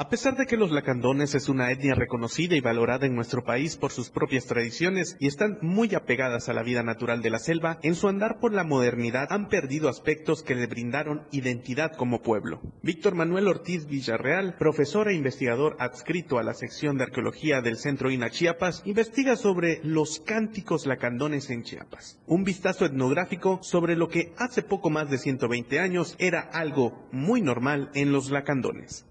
A 0.00 0.08
pesar 0.08 0.34
de 0.34 0.46
que 0.46 0.56
los 0.56 0.70
lacandones 0.70 1.34
es 1.34 1.50
una 1.50 1.70
etnia 1.70 1.94
reconocida 1.94 2.56
y 2.56 2.62
valorada 2.62 3.04
en 3.04 3.14
nuestro 3.14 3.44
país 3.44 3.76
por 3.76 3.92
sus 3.92 4.08
propias 4.08 4.46
tradiciones 4.46 5.14
y 5.20 5.26
están 5.26 5.58
muy 5.60 5.94
apegadas 5.94 6.48
a 6.48 6.54
la 6.54 6.62
vida 6.62 6.82
natural 6.82 7.20
de 7.20 7.28
la 7.28 7.38
selva, 7.38 7.78
en 7.82 7.94
su 7.94 8.08
andar 8.08 8.38
por 8.40 8.54
la 8.54 8.64
modernidad 8.64 9.30
han 9.30 9.50
perdido 9.50 9.90
aspectos 9.90 10.42
que 10.42 10.54
le 10.54 10.66
brindaron 10.68 11.26
identidad 11.32 11.92
como 11.92 12.22
pueblo. 12.22 12.62
Víctor 12.82 13.14
Manuel 13.14 13.46
Ortiz 13.46 13.88
Villarreal, 13.88 14.56
profesor 14.56 15.06
e 15.10 15.14
investigador 15.14 15.76
adscrito 15.78 16.38
a 16.38 16.44
la 16.44 16.54
sección 16.54 16.96
de 16.96 17.04
arqueología 17.04 17.60
del 17.60 17.76
Centro 17.76 18.10
INA 18.10 18.30
Chiapas, 18.30 18.80
investiga 18.86 19.36
sobre 19.36 19.82
los 19.84 20.20
cánticos 20.20 20.86
lacandones 20.86 21.50
en 21.50 21.62
Chiapas. 21.62 22.18
Un 22.24 22.44
vistazo 22.44 22.86
etnográfico 22.86 23.58
sobre 23.62 23.96
lo 23.96 24.08
que 24.08 24.32
hace 24.38 24.62
poco 24.62 24.88
más 24.88 25.10
de 25.10 25.18
120 25.18 25.78
años 25.78 26.16
era 26.18 26.40
algo 26.40 27.06
muy 27.12 27.42
normal 27.42 27.90
en 27.92 28.12
los 28.12 28.30
lacandones 28.30 29.04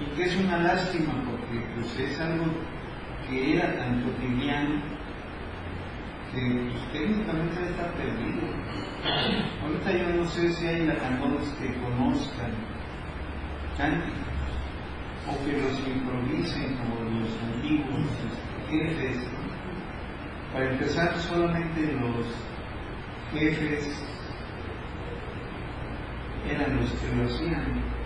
y 0.00 0.04
que 0.16 0.22
es 0.24 0.36
una 0.36 0.58
lástima 0.58 1.12
porque 1.24 1.66
pues, 1.74 1.98
es 1.98 2.20
algo 2.20 2.44
que 3.28 3.56
era 3.56 3.76
tan 3.76 4.02
cotidiano 4.02 4.80
que 6.32 6.70
pues, 6.70 6.92
técnicamente 6.92 7.64
está 7.64 7.92
perdido. 7.92 8.46
Ahorita 9.62 9.92
yo 9.92 10.22
no 10.22 10.28
sé 10.28 10.52
si 10.52 10.66
hay 10.66 10.86
lacandones 10.86 11.48
que 11.60 11.74
conozcan 11.80 12.52
cánticos 13.76 14.28
o 15.26 15.44
que 15.44 15.52
los 15.52 15.78
improvisen 15.86 16.76
como 16.76 17.10
los 17.10 17.28
antiguos 17.42 18.08
jefes. 18.70 19.18
Para 20.52 20.70
empezar, 20.70 21.14
solamente 21.18 21.92
los 21.92 22.26
jefes 23.32 24.02
eran 26.48 26.76
los 26.76 26.90
que 26.90 27.16
lo 27.16 27.24
hacían 27.24 27.97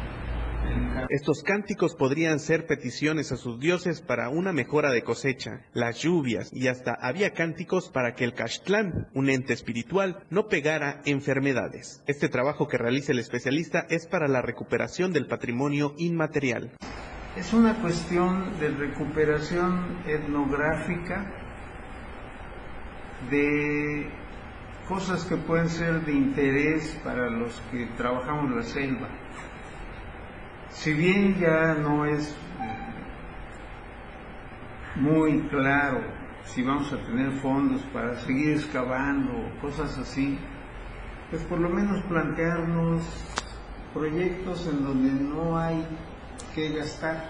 estos 1.13 1.43
cánticos 1.43 1.95
podrían 1.95 2.39
ser 2.39 2.67
peticiones 2.67 3.33
a 3.33 3.37
sus 3.37 3.61
dioses 3.61 4.01
para 4.01 4.31
una 4.31 4.55
mejora 4.55 4.91
de 4.91 5.03
cosecha, 5.03 5.61
las 5.75 5.99
lluvias 5.99 6.51
y 6.55 6.69
hasta 6.69 6.95
había 6.95 7.35
cánticos 7.35 7.91
para 7.91 8.15
que 8.15 8.25
el 8.25 8.33
Caxtlán, 8.33 9.09
un 9.13 9.29
ente 9.29 9.53
espiritual, 9.53 10.25
no 10.31 10.49
pegara 10.49 11.03
enfermedades. 11.05 12.03
Este 12.07 12.31
trabajo 12.31 12.67
que 12.67 12.79
realiza 12.79 13.13
el 13.13 13.19
especialista 13.19 13.87
es 13.91 14.07
para 14.07 14.27
la 14.27 14.41
recuperación 14.41 15.13
del 15.13 15.27
patrimonio 15.27 15.95
inmaterial. 15.99 16.71
Es 17.37 17.53
una 17.53 17.75
cuestión 17.83 18.59
de 18.59 18.69
recuperación 18.71 19.99
etnográfica 20.07 21.31
de 23.31 24.09
cosas 24.89 25.27
que 25.27 25.37
pueden 25.37 25.69
ser 25.69 26.07
de 26.07 26.13
interés 26.13 26.99
para 27.05 27.29
los 27.29 27.61
que 27.71 27.87
trabajamos 27.99 28.51
la 28.51 28.63
selva 28.63 29.22
si 30.73 30.93
bien 30.93 31.39
ya 31.39 31.75
no 31.75 32.05
es 32.05 32.37
muy 34.97 35.41
claro 35.49 36.01
si 36.45 36.63
vamos 36.63 36.93
a 36.93 36.99
tener 37.07 37.31
fondos 37.33 37.81
para 37.93 38.19
seguir 38.21 38.53
excavando, 38.53 39.33
cosas 39.61 39.97
así, 39.99 40.39
pues 41.31 41.43
por 41.45 41.59
lo 41.61 41.71
menos 41.71 42.03
plantearnos 42.05 43.03
proyectos 43.95 44.67
en 44.67 44.83
donde 44.83 45.13
no 45.13 45.57
hay 45.59 45.87
que 46.55 46.71
gastar, 46.73 47.25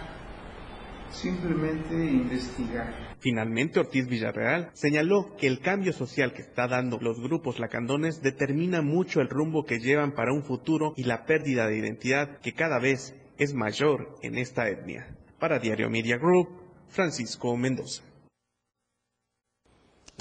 simplemente 1.11 1.95
investigar. 1.95 3.13
Finalmente, 3.21 3.79
Ortiz 3.79 4.09
Villarreal 4.09 4.71
señaló 4.73 5.37
que 5.37 5.47
el 5.47 5.61
cambio 5.61 5.93
social 5.93 6.33
que 6.33 6.43
está 6.43 6.67
dando 6.67 6.99
los 7.01 7.21
grupos 7.21 7.61
lacandones 7.61 8.23
determina 8.23 8.83
mucho 8.83 9.21
el 9.21 9.29
rumbo 9.29 9.65
que 9.65 9.79
llevan 9.79 10.13
para 10.13 10.33
un 10.33 10.43
futuro 10.43 10.95
y 10.97 11.05
la 11.05 11.25
pérdida 11.25 11.69
de 11.69 11.77
identidad 11.77 12.41
que 12.41 12.55
cada 12.55 12.81
vez 12.81 13.15
es 13.39 13.55
mayor 13.55 14.19
en 14.23 14.39
esta 14.39 14.69
etnia. 14.69 15.07
Para 15.39 15.59
Diario 15.59 15.91
Media 15.91 16.17
Group, 16.17 16.49
Francisco 16.89 17.57
Mendoza. 17.57 18.03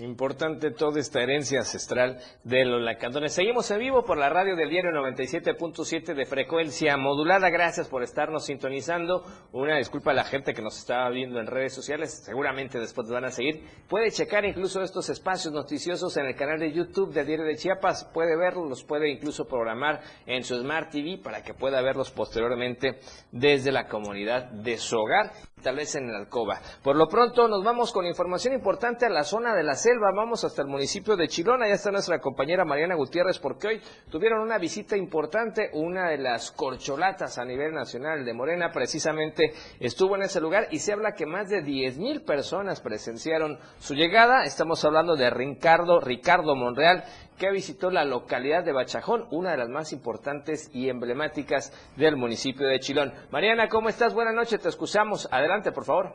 Importante 0.02 0.72
toda 0.72 0.99
esta 0.99 1.22
herencia 1.22 1.60
ancestral 1.60 2.18
de 2.43 2.66
los 2.66 2.82
lacandones. 2.82 3.34
Seguimos 3.34 3.70
en 3.70 3.78
vivo 3.78 4.04
por 4.04 4.18
la 4.18 4.30
radio 4.30 4.56
del 4.56 4.72
diario 4.72 4.89
97.7 4.89 6.16
de 6.16 6.26
frecuencia 6.26 6.97
modulada. 6.97 7.52
Gracias 7.52 7.88
por 7.88 8.02
estarnos 8.02 8.47
sintonizando. 8.47 9.24
Una 9.52 9.78
disculpa 9.78 10.10
a 10.10 10.16
la 10.16 10.24
gente 10.24 10.56
que 10.56 10.64
nos 10.64 10.80
estaba 10.80 11.08
viendo 11.12 11.39
en 11.39 11.45
redes 11.45 11.76
sociales. 11.76 12.24
Seguramente 12.26 12.80
después 12.80 13.10
van 13.10 13.26
a 13.26 13.30
seguir. 13.30 13.64
Puede 13.88 14.10
checar 14.10 14.43
incluso 14.43 14.82
estos 14.82 15.08
espacios 15.10 15.54
noticiosos 15.54 16.18
en 16.18 16.26
el 16.26 16.36
canal 16.36 16.58
de 16.58 16.72
YouTube 16.72 17.14
del 17.14 17.28
Diario 17.28 17.45
de 17.45 17.58
Chiapas. 17.58 18.10
Puede 18.12 18.36
verlos, 18.36 18.68
los 18.68 18.84
puede 18.84 19.08
incluso 19.08 19.47
programar 19.47 20.02
en 20.26 20.43
su 20.43 20.60
Smart 20.60 20.89
TV 20.89 21.20
para 21.24 21.43
que 21.43 21.54
pueda 21.54 21.80
verlos 21.84 22.10
posteriormente 22.10 22.97
desde 23.32 23.72
la 23.72 23.88
comunidad 23.88 24.49
de 24.49 24.80
su 24.80 24.97
hogar 24.97 25.32
tal 25.62 25.76
vez 25.76 25.95
en 25.95 26.12
la 26.12 26.18
alcoba. 26.18 26.59
Por 26.84 26.95
lo 26.95 27.07
pronto 27.07 27.47
nos 27.47 27.64
vamos 27.64 27.91
con 27.91 28.05
información 28.05 28.53
importante 28.53 29.05
a 29.05 29.09
la 29.09 29.24
zona 29.24 29.55
de 29.55 29.64
la 29.64 29.76
selva, 29.76 30.12
vamos 30.16 30.43
hasta 30.43 30.62
el 30.62 30.68
municipio 30.68 31.16
de 31.16 31.28
Chilona, 31.28 31.68
ya 31.68 31.76
está 31.76 31.91
nuestra 31.91 32.20
compañera 32.20 32.66
Mariana 32.66 32.95
Gutiérrez 32.95 33.39
porque 33.39 33.68
hoy 33.68 33.82
tuvieron 34.09 34.41
una 34.41 34.57
visita 34.57 34.97
importante, 34.97 35.70
una 35.74 36.09
de 36.09 36.18
las 36.18 36.51
corcholatas 36.51 37.38
a 37.38 37.45
nivel 37.45 37.74
nacional 37.74 38.26
de 38.26 38.34
Morena. 38.34 38.72
Precisamente 38.72 39.53
estuvo 39.80 40.16
en 40.16 40.24
ese 40.24 40.41
lugar 40.41 40.68
y 40.72 40.80
se 40.80 40.93
habla 40.93 41.14
que 41.14 41.26
más 41.26 41.49
de 41.49 41.62
10 41.62 41.97
mil 41.97 42.22
personas 42.22 42.82
presenciaron 42.82 43.59
su 43.80 43.93
llegada, 43.93 44.43
estamos 44.43 44.84
hablando 44.84 45.16
de 45.16 45.30
Ricardo, 45.30 45.99
Ricardo 45.99 46.55
Monreal, 46.55 47.03
que 47.41 47.49
visitó 47.49 47.89
la 47.89 48.05
localidad 48.05 48.63
de 48.63 48.71
Bachajón, 48.71 49.25
una 49.31 49.49
de 49.49 49.57
las 49.57 49.67
más 49.67 49.93
importantes 49.93 50.69
y 50.75 50.89
emblemáticas 50.89 51.73
del 51.97 52.15
municipio 52.15 52.67
de 52.67 52.77
Chilón. 52.77 53.13
Mariana, 53.31 53.67
¿cómo 53.67 53.89
estás? 53.89 54.13
Buenas 54.13 54.35
noches, 54.35 54.61
te 54.61 54.67
excusamos. 54.67 55.27
Adelante, 55.33 55.71
por 55.71 55.83
favor. 55.83 56.11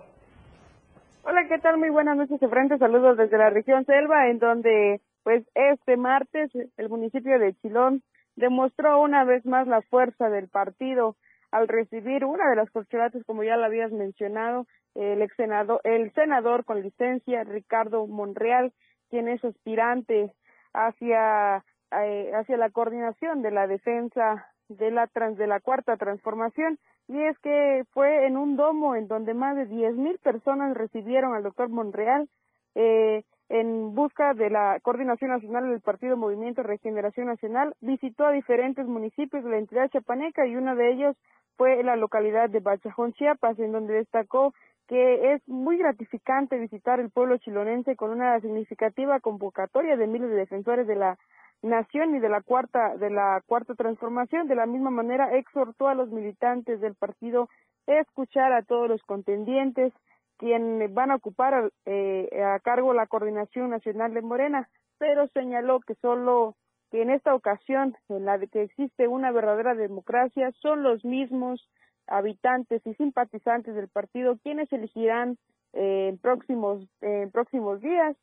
Hola, 1.24 1.40
¿qué 1.48 1.58
tal? 1.58 1.78
Muy 1.78 1.90
buenas 1.90 2.16
noches, 2.16 2.38
frente. 2.48 2.78
Saludos 2.78 3.16
desde 3.16 3.36
la 3.38 3.50
región 3.50 3.84
Selva, 3.86 4.28
en 4.28 4.38
donde, 4.38 5.00
pues, 5.24 5.44
este 5.56 5.96
martes 5.96 6.52
el 6.76 6.88
municipio 6.88 7.40
de 7.40 7.54
Chilón 7.54 8.04
demostró 8.36 9.02
una 9.02 9.24
vez 9.24 9.44
más 9.44 9.66
la 9.66 9.82
fuerza 9.82 10.28
del 10.28 10.46
partido 10.46 11.16
al 11.50 11.66
recibir 11.66 12.24
una 12.24 12.48
de 12.50 12.54
las 12.54 12.70
corcholatas, 12.70 13.24
como 13.24 13.42
ya 13.42 13.56
lo 13.56 13.64
habías 13.64 13.90
mencionado, 13.90 14.68
el 14.94 15.20
ex 15.22 15.34
senador, 15.34 15.80
el 15.82 16.12
senador 16.12 16.64
con 16.64 16.82
licencia, 16.82 17.42
Ricardo 17.42 18.06
Monreal, 18.06 18.72
quien 19.10 19.26
es 19.26 19.44
aspirante 19.44 20.30
hacia, 20.76 21.64
eh, 21.90 22.30
hacia 22.34 22.56
la 22.56 22.70
coordinación 22.70 23.42
de 23.42 23.50
la 23.50 23.66
defensa 23.66 24.46
de 24.68 24.90
la 24.90 25.06
trans, 25.06 25.38
de 25.38 25.46
la 25.46 25.60
cuarta 25.60 25.96
transformación. 25.96 26.78
Y 27.08 27.22
es 27.22 27.38
que 27.38 27.84
fue 27.92 28.26
en 28.26 28.36
un 28.36 28.56
domo 28.56 28.94
en 28.94 29.08
donde 29.08 29.32
más 29.32 29.56
de 29.56 29.66
diez 29.66 29.94
mil 29.94 30.18
personas 30.18 30.76
recibieron 30.76 31.34
al 31.34 31.44
doctor 31.44 31.68
Monreal 31.68 32.28
eh, 32.74 33.22
en 33.48 33.94
busca 33.94 34.34
de 34.34 34.50
la 34.50 34.78
coordinación 34.82 35.30
nacional 35.30 35.70
del 35.70 35.80
Partido 35.80 36.16
Movimiento 36.16 36.62
Regeneración 36.62 37.26
Nacional. 37.26 37.74
Visitó 37.80 38.26
a 38.26 38.32
diferentes 38.32 38.86
municipios 38.86 39.44
de 39.44 39.50
la 39.50 39.58
entidad 39.58 39.88
chapaneca 39.88 40.46
y 40.46 40.56
uno 40.56 40.74
de 40.74 40.92
ellos 40.92 41.16
fue 41.56 41.82
la 41.84 41.96
localidad 41.96 42.50
de 42.50 42.60
Bachajón, 42.60 43.12
Chiapas, 43.14 43.58
en 43.58 43.72
donde 43.72 43.94
destacó 43.94 44.52
que 44.89 45.32
es 45.32 45.49
muy 45.49 45.78
gratificante 45.78 46.59
visitar 46.59 47.01
el 47.01 47.11
pueblo 47.11 47.39
chilonense 47.39 47.97
con 47.97 48.11
una 48.11 48.41
significativa 48.41 49.20
convocatoria 49.20 49.97
de 49.97 50.07
miles 50.07 50.30
de 50.30 50.37
defensores 50.37 50.87
de 50.87 50.97
la 50.97 51.18
nación 51.62 52.14
y 52.14 52.20
de 52.20 52.28
la 52.28 52.43
cuarta 52.43 52.97
de 52.97 53.11
la 53.11 53.43
cuarta 53.47 53.74
transformación. 53.74 54.47
De 54.47 54.55
la 54.55 54.66
misma 54.66 54.91
manera 54.91 55.37
exhortó 55.37 55.89
a 55.89 55.95
los 55.95 56.11
militantes 56.11 56.80
del 56.80 56.95
partido 56.95 57.49
a 57.87 58.01
escuchar 58.01 58.53
a 58.53 58.62
todos 58.62 58.89
los 58.89 59.03
contendientes 59.03 59.93
quienes 60.39 60.93
van 60.93 61.11
a 61.11 61.16
ocupar 61.16 61.70
eh, 61.87 62.28
a 62.43 62.59
cargo 62.61 62.93
la 62.93 63.07
coordinación 63.07 63.70
nacional 63.70 64.12
de 64.12 64.22
Morena 64.22 64.68
pero 64.99 65.26
señaló 65.28 65.80
que 65.80 65.95
solo 65.97 66.57
que 66.91 67.03
en 67.03 67.11
esta 67.11 67.34
ocasión 67.34 67.97
en 68.09 68.24
la 68.24 68.39
que 68.39 68.62
existe 68.62 69.09
una 69.09 69.32
verdadera 69.32 69.74
democracia 69.74 70.53
son 70.61 70.82
los 70.82 71.05
mismos 71.05 71.68
habitantes 72.07 72.82
y 72.86 72.94
simpatizantes 72.94 73.74
del 73.74 73.88
partido 73.88 74.38
quienes 74.42 74.72
elegirán 74.72 75.38
eh, 75.72 76.09
en 76.09 76.18
próximos 76.18 76.86
próximos 77.32 77.80
días 77.80 78.16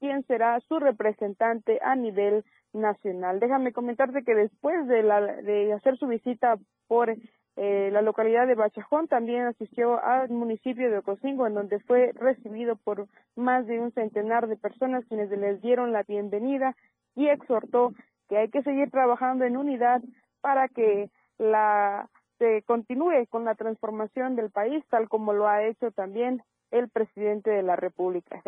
quién 0.00 0.24
será 0.26 0.60
su 0.68 0.78
representante 0.78 1.78
a 1.82 1.96
nivel 1.96 2.44
nacional. 2.72 3.40
Déjame 3.40 3.72
comentarte 3.72 4.22
que 4.22 4.34
después 4.34 4.86
de, 4.86 5.02
la, 5.02 5.20
de 5.20 5.72
hacer 5.72 5.96
su 5.98 6.06
visita 6.06 6.56
por 6.86 7.10
eh, 7.60 7.90
la 7.92 8.02
localidad 8.02 8.46
de 8.46 8.54
Bachajón, 8.54 9.08
también 9.08 9.46
asistió 9.46 10.02
al 10.02 10.28
municipio 10.30 10.90
de 10.90 10.98
Ocosingo, 10.98 11.46
en 11.46 11.54
donde 11.54 11.80
fue 11.80 12.12
recibido 12.14 12.76
por 12.76 13.08
más 13.34 13.66
de 13.66 13.80
un 13.80 13.90
centenar 13.92 14.46
de 14.46 14.56
personas 14.56 15.04
quienes 15.06 15.30
les 15.30 15.60
dieron 15.60 15.92
la 15.92 16.04
bienvenida 16.04 16.76
y 17.16 17.28
exhortó 17.28 17.94
que 18.28 18.36
hay 18.36 18.48
que 18.50 18.62
seguir 18.62 18.90
trabajando 18.90 19.44
en 19.44 19.56
unidad 19.56 20.02
para 20.40 20.68
que 20.68 21.10
la 21.38 22.08
se 22.38 22.62
continúe 22.62 23.26
con 23.28 23.44
la 23.44 23.54
transformación 23.54 24.36
del 24.36 24.50
país, 24.50 24.84
tal 24.88 25.08
como 25.08 25.32
lo 25.32 25.48
ha 25.48 25.64
hecho 25.64 25.90
también 25.90 26.42
el 26.70 26.88
presidente 26.88 27.50
de 27.50 27.62
la 27.62 27.76
República. 27.76 28.42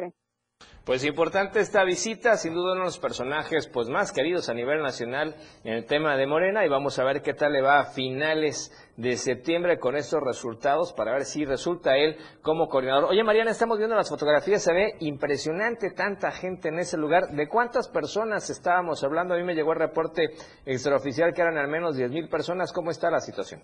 Pues 0.90 1.04
importante 1.04 1.60
esta 1.60 1.84
visita, 1.84 2.36
sin 2.36 2.52
duda 2.52 2.72
uno 2.72 2.80
de 2.80 2.86
los 2.86 2.98
personajes 2.98 3.68
pues 3.68 3.88
más 3.88 4.10
queridos 4.10 4.48
a 4.48 4.54
nivel 4.54 4.82
nacional 4.82 5.36
en 5.62 5.74
el 5.74 5.84
tema 5.84 6.16
de 6.16 6.26
Morena 6.26 6.66
y 6.66 6.68
vamos 6.68 6.98
a 6.98 7.04
ver 7.04 7.22
qué 7.22 7.32
tal 7.32 7.52
le 7.52 7.62
va 7.62 7.78
a 7.78 7.84
finales 7.84 8.72
de 8.96 9.16
septiembre 9.16 9.78
con 9.78 9.94
estos 9.94 10.20
resultados 10.20 10.92
para 10.92 11.12
ver 11.12 11.26
si 11.26 11.44
resulta 11.44 11.96
él 11.96 12.16
como 12.42 12.66
coordinador. 12.66 13.04
Oye 13.04 13.22
Mariana, 13.22 13.52
estamos 13.52 13.78
viendo 13.78 13.94
las 13.94 14.08
fotografías, 14.08 14.64
se 14.64 14.72
ve 14.72 14.94
impresionante 14.98 15.92
tanta 15.92 16.32
gente 16.32 16.70
en 16.70 16.80
ese 16.80 16.96
lugar. 16.96 17.28
¿De 17.36 17.46
cuántas 17.46 17.88
personas 17.88 18.50
estábamos 18.50 19.04
hablando? 19.04 19.34
A 19.34 19.36
mí 19.36 19.44
me 19.44 19.54
llegó 19.54 19.74
el 19.74 19.78
reporte 19.78 20.24
extraoficial 20.66 21.32
que 21.32 21.42
eran 21.42 21.56
al 21.56 21.68
menos 21.68 21.94
10 21.96 22.10
mil 22.10 22.28
personas. 22.28 22.72
¿Cómo 22.72 22.90
está 22.90 23.12
la 23.12 23.20
situación? 23.20 23.62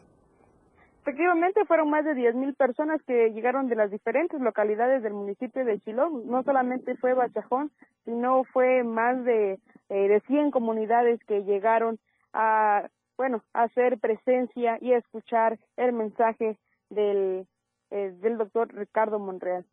Efectivamente, 1.07 1.65
fueron 1.67 1.89
más 1.89 2.05
de 2.05 2.17
10.000 2.17 2.57
personas 2.57 3.01
que 3.05 3.31
llegaron 3.31 3.69
de 3.69 3.77
las 3.77 3.93
diferentes 3.93 4.41
localidades 4.41 5.05
del 5.05 5.13
municipio 5.13 5.65
de 5.65 5.79
Chilón. 5.79 6.27
No 6.27 6.43
solamente 6.43 6.97
fue 6.97 7.15
Bachajón, 7.15 7.71
sino 8.05 8.43
fue 8.43 8.83
más 8.83 9.23
de, 9.23 9.61
eh, 9.89 10.09
de 10.09 10.21
100 10.27 10.51
comunidades 10.51 11.21
que 11.29 11.45
llegaron 11.45 12.01
a, 12.33 12.89
bueno, 13.17 13.45
a 13.53 13.63
hacer 13.63 14.01
presencia 14.01 14.79
y 14.81 14.95
a 14.95 14.99
escuchar 14.99 15.61
el 15.77 15.93
mensaje 15.93 16.59
del, 16.91 17.47
eh, 17.93 18.13
del 18.21 18.37
doctor 18.37 18.75
Ricardo 18.75 19.21
Monreal. 19.21 19.65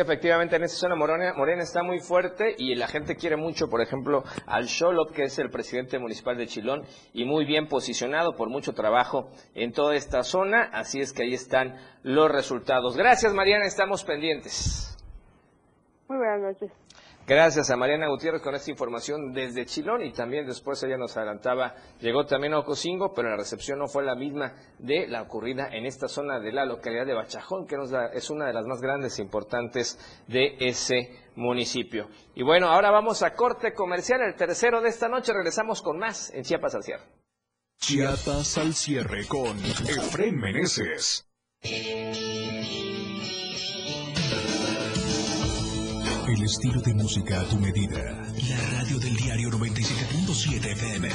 Efectivamente, 0.00 0.56
en 0.56 0.62
esa 0.62 0.76
zona 0.76 0.96
Morena, 0.96 1.34
Morena 1.36 1.62
está 1.62 1.82
muy 1.82 2.00
fuerte 2.00 2.54
y 2.56 2.74
la 2.74 2.88
gente 2.88 3.16
quiere 3.16 3.36
mucho, 3.36 3.68
por 3.68 3.82
ejemplo, 3.82 4.24
al 4.46 4.66
Xolop, 4.66 5.12
que 5.12 5.24
es 5.24 5.38
el 5.38 5.50
presidente 5.50 5.98
municipal 5.98 6.38
de 6.38 6.46
Chilón, 6.46 6.86
y 7.12 7.26
muy 7.26 7.44
bien 7.44 7.66
posicionado 7.68 8.34
por 8.34 8.48
mucho 8.48 8.72
trabajo 8.72 9.28
en 9.54 9.72
toda 9.72 9.94
esta 9.94 10.22
zona. 10.22 10.70
Así 10.72 11.00
es 11.00 11.12
que 11.12 11.24
ahí 11.24 11.34
están 11.34 11.76
los 12.02 12.30
resultados. 12.30 12.96
Gracias, 12.96 13.34
Mariana, 13.34 13.66
estamos 13.66 14.02
pendientes. 14.02 14.96
Muy 16.08 16.16
buenas 16.16 16.40
noches. 16.40 16.72
Gracias 17.30 17.70
a 17.70 17.76
Mariana 17.76 18.08
Gutiérrez 18.08 18.42
con 18.42 18.56
esta 18.56 18.72
información 18.72 19.32
desde 19.32 19.64
Chilón 19.64 20.02
y 20.04 20.10
también 20.12 20.46
después 20.46 20.82
ella 20.82 20.96
nos 20.96 21.16
adelantaba, 21.16 21.76
llegó 22.00 22.26
también 22.26 22.54
a 22.54 22.58
Ocosingo, 22.58 23.14
pero 23.14 23.30
la 23.30 23.36
recepción 23.36 23.78
no 23.78 23.86
fue 23.86 24.02
la 24.02 24.16
misma 24.16 24.56
de 24.80 25.06
la 25.06 25.22
ocurrida 25.22 25.68
en 25.70 25.86
esta 25.86 26.08
zona 26.08 26.40
de 26.40 26.50
la 26.50 26.64
localidad 26.64 27.06
de 27.06 27.14
Bachajón, 27.14 27.68
que 27.68 27.76
nos 27.76 27.92
es 28.14 28.30
una 28.30 28.48
de 28.48 28.52
las 28.52 28.66
más 28.66 28.80
grandes 28.80 29.16
e 29.16 29.22
importantes 29.22 29.96
de 30.26 30.56
ese 30.58 31.20
municipio. 31.36 32.08
Y 32.34 32.42
bueno, 32.42 32.66
ahora 32.66 32.90
vamos 32.90 33.22
a 33.22 33.32
corte 33.32 33.74
comercial, 33.74 34.22
el 34.22 34.34
tercero 34.34 34.80
de 34.80 34.88
esta 34.88 35.08
noche, 35.08 35.32
regresamos 35.32 35.82
con 35.82 35.98
más 35.98 36.34
en 36.34 36.42
Chiapas 36.42 36.74
al 36.74 36.82
cierre. 36.82 37.04
Chiapas 37.78 38.58
al 38.58 38.74
cierre 38.74 39.24
con 39.28 39.56
Efren 39.86 40.36
Meneses. 40.36 41.28
El 46.32 46.44
estilo 46.44 46.80
de 46.80 46.94
música 46.94 47.40
a 47.40 47.44
tu 47.44 47.56
medida. 47.56 47.98
La 48.48 48.78
radio 48.78 49.00
del 49.00 49.16
diario 49.16 49.50
97.7 49.50 50.64
FM. 50.64 51.08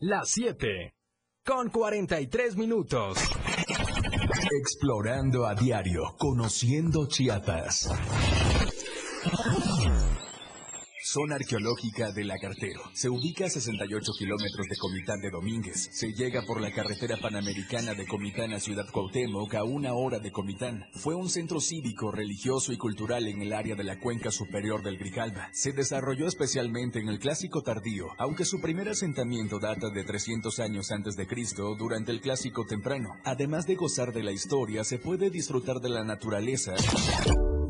Las 0.00 0.28
7. 0.28 0.94
Con 1.42 1.70
43 1.70 2.56
minutos. 2.56 3.16
Explorando 4.60 5.46
a 5.46 5.54
diario, 5.54 6.14
conociendo 6.18 7.08
Chiapas. 7.08 7.88
Zona 11.12 11.34
arqueológica 11.34 12.10
de 12.10 12.24
Lagartero. 12.24 12.80
Se 12.94 13.10
ubica 13.10 13.44
a 13.44 13.50
68 13.50 14.12
kilómetros 14.18 14.66
de 14.66 14.76
Comitán 14.78 15.20
de 15.20 15.28
Domínguez. 15.28 15.90
Se 15.92 16.14
llega 16.14 16.40
por 16.40 16.58
la 16.58 16.72
carretera 16.72 17.18
panamericana 17.18 17.92
de 17.92 18.06
Comitán 18.06 18.54
a 18.54 18.60
Ciudad 18.60 18.86
Cuauhtémoc 18.90 19.54
a 19.56 19.62
una 19.62 19.92
hora 19.92 20.20
de 20.20 20.32
Comitán. 20.32 20.86
Fue 20.94 21.14
un 21.14 21.28
centro 21.28 21.60
cívico, 21.60 22.12
religioso 22.12 22.72
y 22.72 22.78
cultural 22.78 23.28
en 23.28 23.42
el 23.42 23.52
área 23.52 23.74
de 23.74 23.84
la 23.84 24.00
cuenca 24.00 24.30
superior 24.30 24.82
del 24.82 24.96
Grijalba. 24.96 25.50
Se 25.52 25.72
desarrolló 25.72 26.26
especialmente 26.26 26.98
en 26.98 27.10
el 27.10 27.18
Clásico 27.18 27.60
tardío, 27.60 28.06
aunque 28.16 28.46
su 28.46 28.62
primer 28.62 28.88
asentamiento 28.88 29.58
data 29.58 29.90
de 29.90 30.04
300 30.04 30.60
años 30.60 30.90
antes 30.92 31.14
de 31.14 31.26
Cristo 31.26 31.76
durante 31.78 32.10
el 32.10 32.22
Clásico 32.22 32.64
temprano. 32.64 33.10
Además 33.24 33.66
de 33.66 33.74
gozar 33.74 34.14
de 34.14 34.22
la 34.22 34.32
historia, 34.32 34.82
se 34.82 34.96
puede 34.98 35.28
disfrutar 35.28 35.80
de 35.80 35.90
la 35.90 36.04
naturaleza 36.04 36.72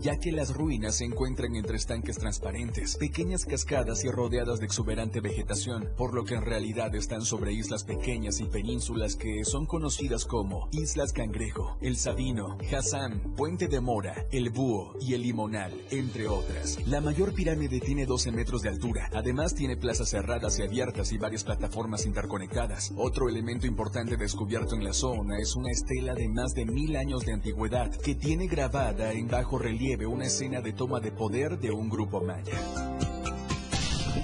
ya 0.03 0.19
que 0.19 0.33
las 0.33 0.53
ruinas 0.53 0.97
se 0.97 1.05
encuentran 1.05 1.55
entre 1.55 1.77
estanques 1.77 2.19
transparentes, 2.19 2.97
pequeñas 2.97 3.32
cascadas 3.33 4.05
y 4.05 4.11
rodeadas 4.11 4.61
de 4.61 4.67
exuberante 4.67 5.21
vegetación, 5.21 5.89
por 5.97 6.13
lo 6.13 6.25
que 6.25 6.35
en 6.35 6.43
realidad 6.43 6.95
están 6.95 7.23
sobre 7.23 7.55
islas 7.55 7.83
pequeñas 7.83 8.41
y 8.41 8.45
penínsulas 8.45 9.17
que 9.17 9.45
son 9.47 9.65
conocidas 9.65 10.27
como 10.27 10.69
Islas 10.71 11.15
Cangrejo, 11.15 11.79
El 11.81 11.97
Sabino, 11.97 12.59
Hassan, 12.71 13.35
Puente 13.35 13.69
de 13.69 13.81
Mora, 13.81 14.27
El 14.31 14.51
Búho 14.51 14.95
y 15.01 15.15
El 15.15 15.23
Limonal, 15.23 15.73
entre 15.91 16.29
otras. 16.29 16.79
La 16.87 17.01
mayor 17.01 17.33
pirámide 17.33 17.81
tiene 17.81 18.05
12 18.05 18.33
metros 18.33 18.61
de 18.61 18.69
altura, 18.69 19.09
además 19.15 19.55
tiene 19.55 19.79
plazas 19.79 20.11
cerradas 20.11 20.59
y 20.59 20.63
abiertas 20.63 21.11
y 21.13 21.19
varias 21.19 21.43
plataformas 21.43 22.05
interconectadas. 22.05 22.93
Otro 22.97 23.31
elemento 23.31 23.67
importante 23.67 24.19
descubierto 24.19 24.75
en 24.75 24.85
la 24.85 24.93
zona 24.93 25.39
es 25.39 25.57
una 25.57 25.71
estela 25.71 26.15
de 26.15 26.29
más 26.29 26.53
de 26.53 26.67
mil 26.67 26.97
años 26.97 27.25
de 27.25 27.33
antigüedad 27.33 27.91
que 27.91 28.15
tiene 28.15 28.47
grabada 28.47 29.13
en 29.13 29.29
bajo 29.29 29.59
relieve 29.59 30.07
una 30.07 30.27
escena 30.27 30.61
de 30.61 30.75
toma 30.75 31.01
de 31.01 31.13
poder 31.13 31.59
de 31.59 31.71
un 31.71 31.89
grupo 31.89 32.21
maya. 32.21 33.22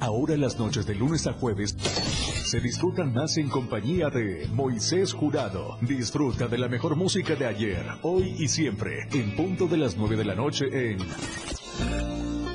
Ahora 0.00 0.36
las 0.36 0.58
noches 0.58 0.86
de 0.86 0.94
lunes 0.94 1.26
a 1.26 1.32
jueves 1.32 1.76
se 1.78 2.60
disfrutan 2.60 3.12
más 3.12 3.36
en 3.36 3.48
compañía 3.48 4.10
de 4.10 4.48
Moisés 4.52 5.12
Jurado. 5.12 5.76
Disfruta 5.80 6.46
de 6.46 6.56
la 6.56 6.68
mejor 6.68 6.94
música 6.94 7.34
de 7.34 7.46
ayer, 7.46 7.84
hoy 8.02 8.36
y 8.38 8.48
siempre, 8.48 9.08
en 9.12 9.34
punto 9.34 9.66
de 9.66 9.76
las 9.76 9.96
9 9.96 10.16
de 10.16 10.24
la 10.24 10.34
noche 10.34 10.66
en 10.72 10.98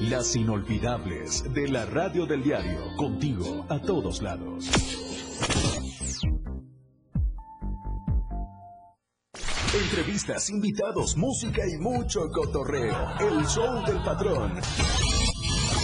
Las 0.09 0.35
Inolvidables 0.35 1.53
de 1.53 1.67
la 1.67 1.85
Radio 1.85 2.25
del 2.25 2.43
Diario, 2.43 2.95
contigo 2.95 3.65
a 3.69 3.79
todos 3.79 4.21
lados. 4.21 4.69
Entrevistas, 9.73 10.49
invitados, 10.49 11.17
música 11.17 11.61
y 11.67 11.77
mucho 11.77 12.29
cotorreo. 12.31 12.95
El 13.19 13.45
show 13.47 13.83
del 13.85 14.01
patrón. 14.03 14.53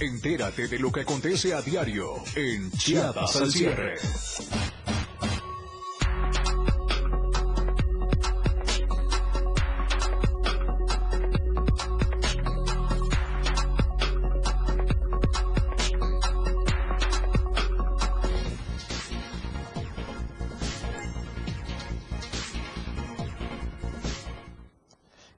Entérate 0.00 0.66
de 0.66 0.78
lo 0.78 0.90
que 0.90 1.00
acontece 1.02 1.52
a 1.52 1.60
diario 1.60 2.14
en 2.34 2.70
Chiapas 2.72 3.36
al 3.36 3.50
cierre. 3.50 3.96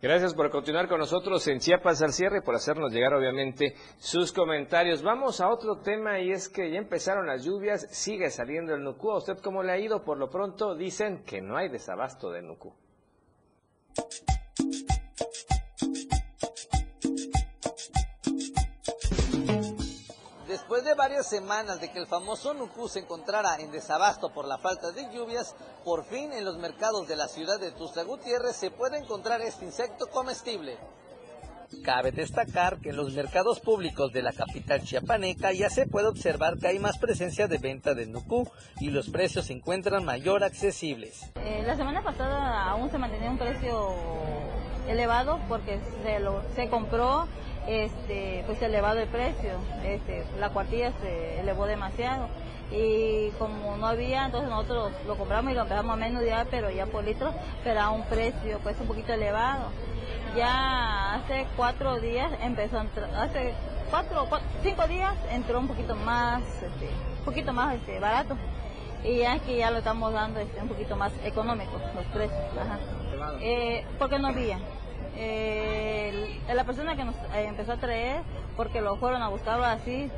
Gracias 0.03 0.35
por 0.35 0.51
continuar 0.51 0.89
con 0.89 0.99
nosotros 0.99 1.47
en 1.47 1.61
Chiapas 1.61 2.03
al 2.03 2.13
cierre, 2.13 2.43
por 2.43 2.57
hacernos 2.57 2.93
llegar 2.93 3.15
obviamente 3.15 3.77
sus 3.99 4.33
comentarios. 4.33 5.01
Vamos 5.01 5.41
a 5.41 5.49
otro 5.49 5.79
tema 5.79 6.19
y 6.19 6.33
es 6.33 6.49
que 6.49 6.73
ya 6.73 6.79
empezaron 6.79 7.29
las 7.29 7.45
lluvias, 7.45 7.87
sigue 7.93 8.29
saliendo 8.29 8.75
el 8.75 8.83
Nucú. 8.83 9.13
¿A 9.13 9.19
usted 9.19 9.39
cómo 9.39 9.63
le 9.63 9.71
ha 9.71 9.79
ido? 9.79 10.03
Por 10.03 10.19
lo 10.19 10.29
pronto 10.29 10.75
dicen 10.75 11.23
que 11.25 11.41
no 11.41 11.57
hay 11.57 11.69
desabasto 11.69 12.33
de 12.33 12.43
Nucú. 12.43 12.75
Después 20.73 20.89
de 20.89 20.95
varias 20.95 21.27
semanas 21.27 21.83
de 21.83 21.93
que 21.93 21.99
el 21.99 22.07
famoso 22.07 22.55
Nucú 22.55 22.89
se 22.89 23.01
encontrara 23.01 23.57
en 23.61 23.71
desabasto 23.71 24.33
por 24.33 24.49
la 24.49 24.57
falta 24.57 24.91
de 24.91 25.03
lluvias, 25.13 25.55
por 25.85 26.03
fin 26.07 26.33
en 26.33 26.47
los 26.47 26.57
mercados 26.57 27.07
de 27.07 27.15
la 27.15 27.29
ciudad 27.29 27.61
de 27.61 27.73
Tuxtla 27.73 28.05
Gutiérrez 28.05 28.57
se 28.57 28.71
puede 28.71 28.97
encontrar 28.97 29.43
este 29.43 29.67
insecto 29.67 30.07
comestible. 30.07 30.79
Cabe 31.85 32.11
destacar 32.11 32.81
que 32.81 32.89
en 32.89 32.97
los 32.97 33.13
mercados 33.13 33.61
públicos 33.61 34.15
de 34.15 34.23
la 34.23 34.33
capital 34.33 34.81
chiapaneca 34.83 35.53
ya 35.53 35.69
se 35.69 35.85
puede 35.85 36.09
observar 36.09 36.57
que 36.57 36.69
hay 36.69 36.79
más 36.79 36.97
presencia 36.97 37.49
de 37.49 37.59
venta 37.59 37.93
de 37.93 38.07
nucú 38.07 38.49
y 38.81 38.89
los 38.89 39.11
precios 39.11 39.49
se 39.49 39.53
encuentran 39.53 40.07
mayor 40.07 40.43
accesibles. 40.43 41.21
Eh, 41.37 41.65
la 41.67 41.77
semana 41.77 42.03
pasada 42.03 42.71
aún 42.71 42.91
se 42.91 42.97
mantenía 42.97 43.29
un 43.29 43.37
precio 43.37 43.95
elevado 44.89 45.39
porque 45.51 45.81
se, 46.03 46.19
lo, 46.19 46.43
se 46.55 46.71
compró 46.71 47.29
este, 47.67 48.43
pues 48.47 48.61
elevado 48.63 48.99
el 49.01 49.09
precio, 49.09 49.53
este, 49.85 50.25
la 50.39 50.51
cuartilla 50.51 50.93
se 51.01 51.41
elevó 51.41 51.67
demasiado 51.67 52.29
y 52.71 53.31
como 53.39 53.77
no 53.77 53.87
había, 53.87 54.27
entonces 54.27 54.49
nosotros 54.49 54.93
lo 55.07 55.17
compramos 55.17 55.53
y 55.53 55.55
lo 55.55 55.63
empezamos 55.63 55.93
a 55.93 55.97
menos 55.97 56.25
ya, 56.25 56.47
pero 56.51 56.71
ya 56.71 56.87
por 56.87 57.05
litro, 57.05 57.33
pero 57.63 57.81
a 57.81 57.91
un 57.91 58.03
precio 58.05 58.59
pues 58.63 58.77
un 58.81 58.87
poquito 58.87 59.13
elevado. 59.13 59.67
Ya 60.37 61.15
hace 61.15 61.47
cuatro 61.57 62.01
días 62.01 62.33
empezó 62.43 62.79
a 62.79 62.83
entrar, 62.83 63.11
hace 63.15 63.53
cuatro, 63.91 64.27
cinco 64.63 64.87
días 64.89 65.15
entró 65.31 65.59
un 65.59 65.69
poquito 65.69 65.95
más, 65.97 66.43
este, 66.43 66.89
un 67.19 67.25
poquito 67.25 67.53
más 67.53 67.75
este, 67.75 68.01
barato 68.01 68.37
y 69.05 69.19
ya 69.19 69.37
es 69.37 69.43
que 69.43 69.57
ya 69.57 69.71
lo 69.71 69.79
estamos 69.79 70.13
dando 70.13 70.41
este, 70.41 70.61
un 70.63 70.69
poquito 70.69 70.97
más 70.97 71.13
económico 71.25 71.73
los 71.95 72.07
precios, 72.07 72.41
ajá. 72.59 72.79
Eh, 73.41 73.85
porque 73.99 74.19
no 74.19 74.29
había 74.29 74.59
eh, 75.17 76.41
la 76.53 76.65
persona 76.65 76.97
que 76.97 77.05
nos 77.05 77.15
eh, 77.15 77.47
empezó 77.47 77.73
a 77.73 77.77
traer, 77.77 78.23
porque 78.57 78.81
lo 78.81 78.97
fueron 78.97 79.23
a 79.23 79.29
buscarlo 79.29 79.65
así, 79.65 80.11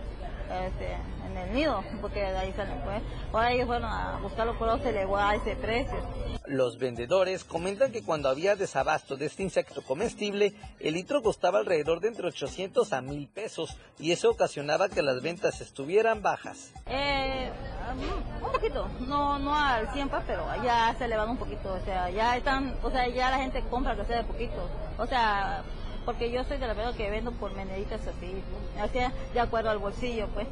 este, 0.51 0.97
en 1.27 1.37
el 1.37 1.53
nido, 1.55 1.83
porque 2.01 2.21
de 2.21 2.37
ahí 2.37 2.53
salen 2.53 2.81
pues. 2.83 3.03
Ahora 3.33 3.53
ellos 3.53 3.67
fueron 3.67 3.85
a 3.85 4.19
buscarlo, 4.23 4.79
se 4.79 4.91
elevó 4.91 5.17
a 5.17 5.35
ese 5.35 5.57
precio. 5.57 5.97
Los 6.47 6.79
vendedores 6.79 7.45
comentan 7.45 7.91
que 7.91 8.03
cuando 8.03 8.29
había 8.29 8.55
desabasto 8.55 9.17
de 9.17 9.27
este 9.27 9.43
insecto 9.43 9.83
comestible, 9.83 10.55
el 10.79 10.95
litro 10.95 11.23
costaba 11.23 11.59
alrededor 11.59 12.01
de 12.01 12.09
entre 12.09 12.27
800 12.29 12.93
a 12.93 13.01
1000 13.01 13.29
pesos 13.29 13.77
y 13.99 14.13
eso 14.13 14.31
ocasionaba 14.31 14.89
que 14.89 15.03
las 15.03 15.23
ventas 15.23 15.61
estuvieran 15.61 16.23
bajas. 16.23 16.73
Eh, 16.87 17.51
un 18.45 18.53
poquito, 18.53 18.89
no 19.01 19.39
no 19.39 19.57
al 19.57 19.93
100 19.93 20.11
pero 20.27 20.45
ya 20.63 20.95
se 20.99 21.07
elevan 21.07 21.31
un 21.31 21.37
poquito, 21.39 21.73
o 21.73 21.85
sea, 21.85 22.11
ya 22.11 22.37
están, 22.37 22.77
o 22.83 22.91
sea, 22.91 23.09
ya 23.09 23.31
la 23.31 23.39
gente 23.39 23.63
compra 23.71 23.97
que 23.97 24.05
sea 24.05 24.19
de 24.19 24.25
poquito, 24.25 24.69
o 24.99 25.07
sea, 25.07 25.63
porque 26.05 26.31
yo 26.31 26.45
soy 26.45 26.59
de 26.59 26.67
la 26.67 26.75
verdad 26.75 26.95
que 26.95 27.11
vendo 27.11 27.33
por 27.33 27.55
meneditas 27.55 28.01
así, 28.07 28.43
así 28.81 28.99
de 29.33 29.41
acuerdo 29.41 29.71
al 29.71 29.79
bolsillo, 29.79 30.29
pues 30.29 30.47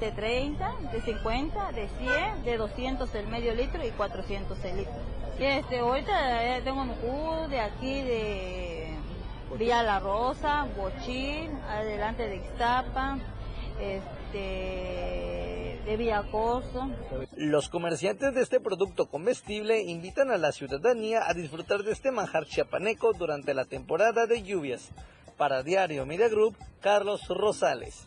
de 0.00 0.12
30, 0.12 0.74
de 0.92 1.00
50, 1.00 1.72
de 1.72 1.88
100, 1.88 2.44
de 2.44 2.56
200 2.56 3.14
el 3.14 3.26
medio 3.26 3.54
litro 3.54 3.84
y 3.84 3.90
400 3.90 4.64
el 4.64 4.76
litro. 4.76 4.92
Y 5.38 5.44
este, 5.44 5.78
ahorita 5.80 6.60
tengo 6.64 6.82
un 6.82 6.88
Q 6.88 7.48
de 7.48 7.60
aquí 7.60 8.02
de 8.02 8.94
Villa 9.58 9.82
La 9.82 9.98
Rosa, 9.98 10.66
Bochín, 10.76 11.50
adelante 11.68 12.28
de 12.28 12.36
Ixtapa, 12.36 13.18
este, 13.80 15.57
Los 17.36 17.68
comerciantes 17.70 18.34
de 18.34 18.42
este 18.42 18.60
producto 18.60 19.06
comestible 19.06 19.80
invitan 19.82 20.30
a 20.30 20.36
la 20.36 20.52
ciudadanía 20.52 21.22
a 21.26 21.32
disfrutar 21.32 21.82
de 21.82 21.92
este 21.92 22.10
manjar 22.10 22.44
chiapaneco 22.44 23.14
durante 23.14 23.54
la 23.54 23.64
temporada 23.64 24.26
de 24.26 24.42
lluvias. 24.42 24.90
Para 25.38 25.62
Diario 25.62 26.04
Media 26.04 26.28
Group, 26.28 26.56
Carlos 26.80 27.26
Rosales. 27.28 28.06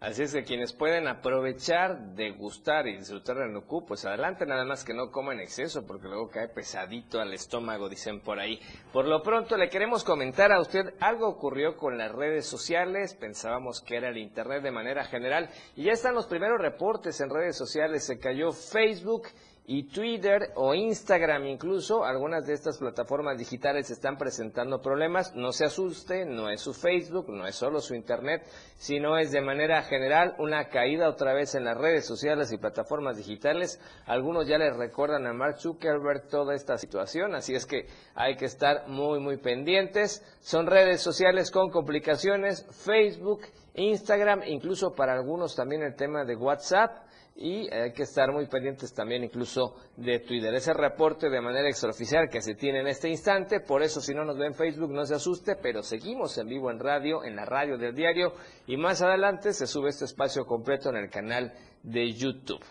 Así 0.00 0.22
es 0.22 0.32
que 0.32 0.44
quienes 0.44 0.72
pueden 0.72 1.06
aprovechar, 1.08 2.14
degustar 2.14 2.88
y 2.88 2.96
disfrutar 2.96 3.36
del 3.36 3.52
nucú, 3.52 3.84
pues 3.84 4.06
adelante, 4.06 4.46
nada 4.46 4.64
más 4.64 4.82
que 4.82 4.94
no 4.94 5.10
coman 5.10 5.36
en 5.36 5.42
exceso, 5.42 5.86
porque 5.86 6.08
luego 6.08 6.30
cae 6.30 6.48
pesadito 6.48 7.20
al 7.20 7.34
estómago, 7.34 7.90
dicen 7.90 8.20
por 8.20 8.40
ahí. 8.40 8.58
Por 8.94 9.06
lo 9.06 9.22
pronto 9.22 9.58
le 9.58 9.68
queremos 9.68 10.02
comentar 10.02 10.52
a 10.52 10.60
usted, 10.62 10.94
algo 11.00 11.28
ocurrió 11.28 11.76
con 11.76 11.98
las 11.98 12.10
redes 12.12 12.46
sociales, 12.46 13.12
pensábamos 13.12 13.82
que 13.82 13.98
era 13.98 14.08
el 14.08 14.16
Internet 14.16 14.62
de 14.62 14.70
manera 14.70 15.04
general, 15.04 15.50
y 15.76 15.84
ya 15.84 15.92
están 15.92 16.14
los 16.14 16.26
primeros 16.26 16.62
reportes 16.62 17.20
en 17.20 17.28
redes 17.28 17.58
sociales, 17.58 18.06
se 18.06 18.18
cayó 18.18 18.52
Facebook 18.52 19.28
y 19.72 19.84
Twitter 19.84 20.50
o 20.56 20.74
Instagram 20.74 21.46
incluso, 21.46 22.04
algunas 22.04 22.44
de 22.44 22.54
estas 22.54 22.78
plataformas 22.78 23.38
digitales 23.38 23.88
están 23.88 24.18
presentando 24.18 24.82
problemas. 24.82 25.32
No 25.36 25.52
se 25.52 25.64
asuste, 25.64 26.24
no 26.24 26.50
es 26.50 26.60
su 26.60 26.74
Facebook, 26.74 27.28
no 27.28 27.46
es 27.46 27.54
solo 27.54 27.78
su 27.78 27.94
Internet, 27.94 28.42
sino 28.74 29.16
es 29.16 29.30
de 29.30 29.40
manera 29.40 29.80
general 29.82 30.34
una 30.38 30.64
caída 30.70 31.08
otra 31.08 31.34
vez 31.34 31.54
en 31.54 31.64
las 31.64 31.78
redes 31.78 32.04
sociales 32.04 32.50
y 32.50 32.58
plataformas 32.58 33.16
digitales. 33.16 33.80
Algunos 34.06 34.48
ya 34.48 34.58
les 34.58 34.74
recuerdan 34.74 35.28
a 35.28 35.32
Mark 35.32 35.60
Zuckerberg 35.60 36.26
toda 36.26 36.56
esta 36.56 36.76
situación, 36.76 37.36
así 37.36 37.54
es 37.54 37.64
que 37.64 37.86
hay 38.16 38.34
que 38.34 38.46
estar 38.46 38.88
muy, 38.88 39.20
muy 39.20 39.36
pendientes. 39.36 40.20
Son 40.40 40.66
redes 40.66 41.00
sociales 41.00 41.52
con 41.52 41.70
complicaciones, 41.70 42.66
Facebook, 42.72 43.42
Instagram, 43.74 44.42
incluso 44.48 44.94
para 44.96 45.12
algunos 45.12 45.54
también 45.54 45.84
el 45.84 45.94
tema 45.94 46.24
de 46.24 46.34
WhatsApp 46.34 47.08
y 47.36 47.72
hay 47.72 47.92
que 47.92 48.02
estar 48.02 48.32
muy 48.32 48.46
pendientes 48.46 48.92
también 48.92 49.24
incluso 49.24 49.74
de 49.96 50.20
Twitter. 50.20 50.52
Ese 50.54 50.74
reporte 50.74 51.30
de 51.30 51.40
manera 51.40 51.68
extraoficial 51.68 52.28
que 52.28 52.42
se 52.42 52.54
tiene 52.54 52.80
en 52.80 52.86
este 52.86 53.08
instante, 53.08 53.60
por 53.60 53.82
eso 53.82 54.00
si 54.00 54.14
no 54.14 54.24
nos 54.24 54.36
ve 54.36 54.46
en 54.46 54.54
Facebook 54.54 54.90
no 54.90 55.06
se 55.06 55.14
asuste, 55.14 55.56
pero 55.56 55.82
seguimos 55.82 56.36
en 56.38 56.48
vivo 56.48 56.70
en 56.70 56.78
radio, 56.78 57.24
en 57.24 57.36
la 57.36 57.44
radio 57.44 57.78
del 57.78 57.94
diario 57.94 58.34
y 58.66 58.76
más 58.76 59.00
adelante 59.02 59.52
se 59.52 59.66
sube 59.66 59.88
este 59.88 60.04
espacio 60.04 60.44
completo 60.44 60.90
en 60.90 60.96
el 60.96 61.10
canal 61.10 61.52
de 61.82 62.12
YouTube. 62.12 62.64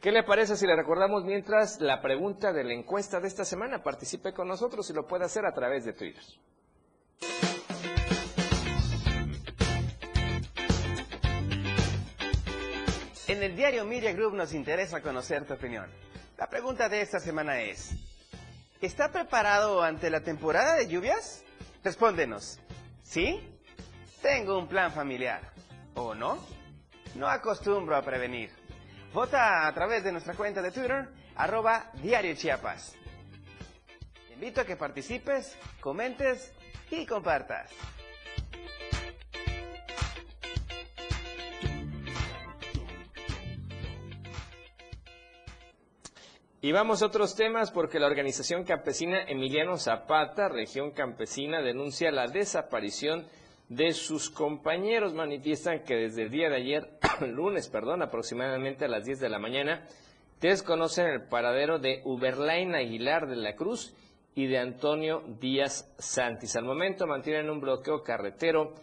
¿Qué 0.00 0.12
le 0.12 0.22
parece 0.22 0.56
si 0.56 0.66
le 0.66 0.76
recordamos 0.76 1.24
mientras 1.24 1.78
la 1.80 2.00
pregunta 2.00 2.54
de 2.54 2.64
la 2.64 2.72
encuesta 2.72 3.20
de 3.20 3.28
esta 3.28 3.44
semana? 3.44 3.82
Participe 3.82 4.32
con 4.32 4.48
nosotros 4.48 4.88
y 4.88 4.94
lo 4.94 5.06
puede 5.06 5.26
hacer 5.26 5.44
a 5.44 5.52
través 5.52 5.84
de 5.84 5.92
Twitter. 5.92 6.22
En 13.30 13.44
el 13.44 13.54
diario 13.54 13.84
Media 13.84 14.12
Group 14.12 14.34
nos 14.34 14.52
interesa 14.52 15.00
conocer 15.00 15.44
tu 15.46 15.54
opinión. 15.54 15.88
La 16.36 16.48
pregunta 16.48 16.88
de 16.88 17.00
esta 17.00 17.20
semana 17.20 17.60
es, 17.60 17.92
¿está 18.80 19.12
preparado 19.12 19.84
ante 19.84 20.10
la 20.10 20.20
temporada 20.20 20.74
de 20.74 20.88
lluvias? 20.88 21.44
Respóndenos, 21.84 22.58
¿sí? 23.04 23.40
Tengo 24.20 24.58
un 24.58 24.66
plan 24.66 24.90
familiar. 24.90 25.52
¿O 25.94 26.12
no? 26.12 26.44
No 27.14 27.28
acostumbro 27.28 27.94
a 27.94 28.02
prevenir. 28.02 28.50
Vota 29.14 29.68
a 29.68 29.72
través 29.74 30.02
de 30.02 30.10
nuestra 30.10 30.34
cuenta 30.34 30.60
de 30.60 30.72
Twitter, 30.72 31.08
arroba 31.36 31.92
Diario 32.02 32.34
Chiapas. 32.34 32.96
Te 34.26 34.34
invito 34.34 34.60
a 34.60 34.64
que 34.64 34.74
participes, 34.74 35.56
comentes 35.80 36.52
y 36.90 37.06
compartas. 37.06 37.70
Y 46.62 46.72
vamos 46.72 47.00
a 47.00 47.06
otros 47.06 47.36
temas 47.36 47.70
porque 47.70 47.98
la 47.98 48.06
organización 48.06 48.64
campesina 48.64 49.22
Emiliano 49.22 49.78
Zapata, 49.78 50.50
región 50.50 50.90
campesina, 50.90 51.62
denuncia 51.62 52.10
la 52.10 52.26
desaparición 52.26 53.26
de 53.70 53.92
sus 53.92 54.28
compañeros. 54.28 55.14
Manifiestan 55.14 55.84
que 55.84 55.94
desde 55.94 56.24
el 56.24 56.30
día 56.30 56.50
de 56.50 56.56
ayer, 56.56 56.90
lunes, 57.26 57.70
perdón, 57.70 58.02
aproximadamente 58.02 58.84
a 58.84 58.88
las 58.88 59.06
10 59.06 59.20
de 59.20 59.30
la 59.30 59.38
mañana, 59.38 59.86
desconocen 60.42 61.06
el 61.06 61.22
paradero 61.28 61.78
de 61.78 62.02
Uberlain 62.04 62.74
Aguilar 62.74 63.26
de 63.26 63.36
la 63.36 63.56
Cruz 63.56 63.94
y 64.34 64.46
de 64.46 64.58
Antonio 64.58 65.22
Díaz 65.40 65.90
Santis. 65.98 66.56
Al 66.56 66.64
momento 66.64 67.06
mantienen 67.06 67.48
un 67.48 67.60
bloqueo 67.60 68.02
carretero 68.02 68.74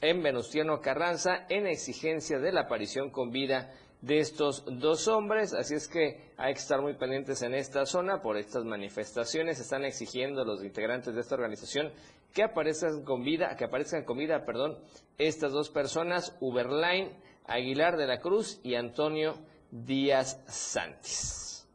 en 0.00 0.22
Venustiano 0.22 0.80
Carranza 0.80 1.46
en 1.48 1.66
exigencia 1.66 2.38
de 2.38 2.52
la 2.52 2.62
aparición 2.62 3.10
con 3.10 3.30
vida 3.30 3.72
de 4.04 4.18
estos 4.18 4.64
dos 4.66 5.08
hombres, 5.08 5.54
así 5.54 5.74
es 5.74 5.88
que 5.88 6.20
hay 6.36 6.52
que 6.52 6.60
estar 6.60 6.82
muy 6.82 6.92
pendientes 6.94 7.40
en 7.42 7.54
esta 7.54 7.86
zona 7.86 8.20
por 8.20 8.36
estas 8.36 8.62
manifestaciones. 8.64 9.60
Están 9.60 9.84
exigiendo 9.84 10.44
los 10.44 10.62
integrantes 10.62 11.14
de 11.14 11.22
esta 11.22 11.36
organización 11.36 11.90
que 12.34 12.42
aparezcan 12.42 13.02
con 13.02 13.24
vida, 13.24 13.56
que 13.56 13.64
aparezcan 13.64 14.04
con 14.04 14.18
vida, 14.18 14.44
perdón, 14.44 14.78
estas 15.16 15.52
dos 15.52 15.70
personas, 15.70 16.36
Uberline 16.40 17.16
Aguilar 17.46 17.96
de 17.96 18.06
la 18.06 18.20
Cruz 18.20 18.60
y 18.62 18.74
Antonio 18.74 19.38
Díaz 19.70 20.42
Santis. 20.48 21.66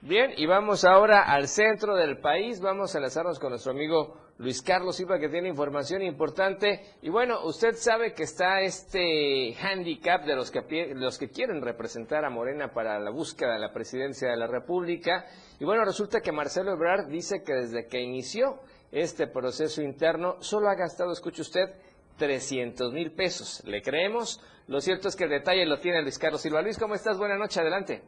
Bien, 0.00 0.32
y 0.36 0.46
vamos 0.46 0.84
ahora 0.86 1.24
al 1.24 1.46
centro 1.46 1.94
del 1.94 2.20
país, 2.20 2.60
vamos 2.60 2.94
a 2.94 2.98
enlazarnos 2.98 3.38
con 3.38 3.50
nuestro 3.50 3.72
amigo 3.72 4.16
Luis 4.38 4.60
Carlos 4.60 4.96
Silva 4.96 5.18
que 5.18 5.28
tiene 5.28 5.48
información 5.48 6.02
importante. 6.02 6.96
Y 7.02 7.08
bueno, 7.08 7.44
usted 7.44 7.74
sabe 7.74 8.12
que 8.12 8.24
está 8.24 8.60
este 8.60 9.54
handicap 9.54 10.24
de 10.24 10.36
los 10.36 10.50
que, 10.50 10.92
los 10.94 11.18
que 11.18 11.30
quieren 11.30 11.62
representar 11.62 12.24
a 12.24 12.30
Morena 12.30 12.72
para 12.72 12.98
la 12.98 13.10
búsqueda 13.10 13.54
de 13.54 13.60
la 13.60 13.72
presidencia 13.72 14.28
de 14.28 14.36
la 14.36 14.46
República. 14.46 15.24
Y 15.58 15.64
bueno, 15.64 15.84
resulta 15.84 16.20
que 16.20 16.32
Marcelo 16.32 16.72
Ebrard 16.72 17.08
dice 17.08 17.42
que 17.42 17.54
desde 17.54 17.86
que 17.86 18.00
inició 18.00 18.60
este 18.92 19.26
proceso 19.26 19.82
interno 19.82 20.36
solo 20.40 20.68
ha 20.68 20.74
gastado, 20.74 21.12
escuche 21.12 21.42
usted, 21.42 21.74
300 22.18 22.92
mil 22.92 23.12
pesos. 23.12 23.62
¿Le 23.64 23.82
creemos? 23.82 24.40
Lo 24.66 24.80
cierto 24.80 25.08
es 25.08 25.16
que 25.16 25.24
el 25.24 25.30
detalle 25.30 25.64
lo 25.64 25.78
tiene 25.78 26.02
Luis 26.02 26.18
Carlos 26.18 26.42
Silva. 26.42 26.62
Luis, 26.62 26.78
¿cómo 26.78 26.94
estás? 26.94 27.18
Buenas 27.18 27.38
noches, 27.38 27.58
adelante. 27.58 28.02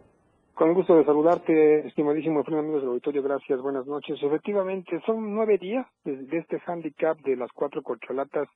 Con 0.59 0.75
gusto 0.75 0.97
de 0.97 1.05
saludarte, 1.05 1.87
estimadísimo 1.87 2.43
frente 2.43 2.59
amigos 2.59 2.81
del 2.81 2.91
auditorio, 2.91 3.23
gracias, 3.23 3.61
buenas 3.63 3.87
noches. 3.87 4.21
Efectivamente, 4.21 5.01
son 5.07 5.33
nueve 5.33 5.57
días 5.57 5.87
de, 6.03 6.37
este 6.37 6.61
handicap 6.67 7.17
de 7.21 7.37
las 7.37 7.53
cuatro 7.53 7.81
corcholatas 7.81 8.49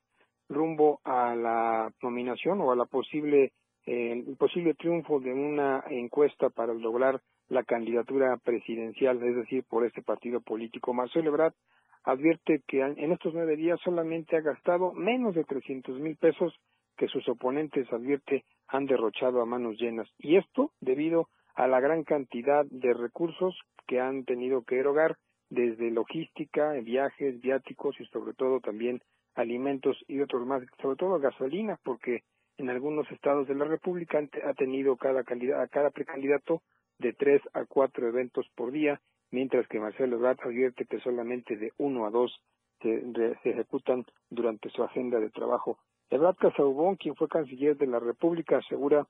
rumbo 0.49 0.99
a 1.05 1.37
la 1.37 1.93
nominación 2.03 2.61
o 2.61 2.73
a 2.73 2.75
la 2.75 2.87
posible, 2.87 3.53
eh, 3.87 4.25
el 4.27 4.37
posible 4.37 4.75
triunfo 4.75 5.21
de 5.21 5.33
una 5.33 5.85
encuesta 5.91 6.51
para 6.51 6.75
lograr 6.75 7.21
la 7.49 7.63
candidatura 7.63 8.37
presidencial, 8.37 9.23
es 9.23 9.37
decir, 9.37 9.63
por 9.69 9.87
este 9.87 10.03
partido 10.03 10.41
político. 10.41 10.93
Marcelo 10.93 11.29
Ebrard 11.29 11.55
advierte 12.03 12.63
que 12.67 12.81
en 12.81 13.13
estos 13.13 13.33
nueve 13.33 13.55
días 13.55 13.79
solamente 13.85 14.37
ha 14.37 14.41
gastado 14.41 14.91
menos 14.93 15.37
de 15.37 15.45
trescientos 15.45 16.01
mil 16.01 16.17
pesos 16.17 16.53
que 16.97 17.07
sus 17.07 17.29
oponentes, 17.29 17.93
advierte, 17.93 18.45
han 18.67 18.87
derrochado 18.87 19.41
a 19.41 19.47
manos 19.47 19.77
llenas. 19.79 20.09
Y 20.19 20.35
esto 20.35 20.73
debido 20.81 21.21
a 21.21 21.42
la 21.57 21.81
gran 21.81 22.05
cantidad 22.05 22.65
de 22.67 22.95
recursos 22.95 23.59
que 23.87 24.01
han 24.01 24.25
tenido 24.25 24.63
que 24.63 24.79
erogar 24.79 25.17
desde 25.51 25.91
logística, 25.91 26.73
viajes, 26.83 27.41
viáticos 27.41 28.01
y 28.01 28.07
sobre 28.07 28.33
todo 28.33 28.61
también 28.61 29.03
alimentos 29.35 29.97
y 30.09 30.21
otros 30.21 30.47
más, 30.47 30.63
sobre 30.81 30.97
todo 30.97 31.19
gasolina, 31.19 31.79
porque 31.85 32.23
en 32.59 32.71
algunos 32.71 33.11
estados 33.11 33.49
de 33.49 33.55
la 33.55 33.65
República 33.65 34.19
ha 34.45 34.55
tenido 34.55 34.97
cada, 34.97 35.25
cada 35.25 35.91
precandidato 35.91 36.63
de 36.99 37.13
tres 37.13 37.43
a 37.55 37.65
cuatro 37.65 38.09
eventos 38.09 38.47
por 38.55 38.71
día, 38.71 39.01
mientras 39.31 39.67
que 39.69 39.81
Marcelo 39.81 40.17
Ebrard 40.17 40.39
advierte 40.43 40.87
que 40.87 41.01
solamente 41.01 41.57
de 41.57 41.73
uno 41.79 42.07
a 42.07 42.11
dos 42.11 42.41
se, 42.81 43.03
ejecutan 43.45 44.05
durante 44.31 44.71
su 44.71 44.83
agenda 44.83 45.19
de 45.21 45.31
trabajo. 45.31 45.79
Ebrard 46.11 46.37
Casaubón, 46.37 46.97
quien 46.97 47.15
fue 47.15 47.29
canciller 47.29 47.77
de 47.77 47.87
la 47.87 47.99
República, 47.99 48.59
asegura 48.59 49.07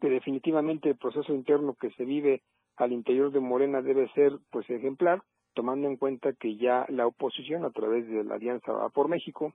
que 0.00 0.08
definitivamente 0.08 0.90
el 0.90 0.96
proceso 0.96 1.32
interno 1.34 1.74
que 1.74 1.90
se 1.92 2.04
vive 2.04 2.42
al 2.76 2.92
interior 2.92 3.32
de 3.32 3.40
Morena 3.40 3.82
debe 3.82 4.08
ser 4.12 4.32
pues 4.50 4.68
ejemplar, 4.70 5.22
tomando 5.54 5.88
en 5.88 5.96
cuenta 5.96 6.32
que 6.34 6.56
ya 6.56 6.86
la 6.88 7.06
oposición 7.06 7.64
a 7.64 7.70
través 7.70 8.06
de 8.08 8.24
la 8.24 8.34
Alianza 8.34 8.72
por 8.90 9.08
México 9.08 9.54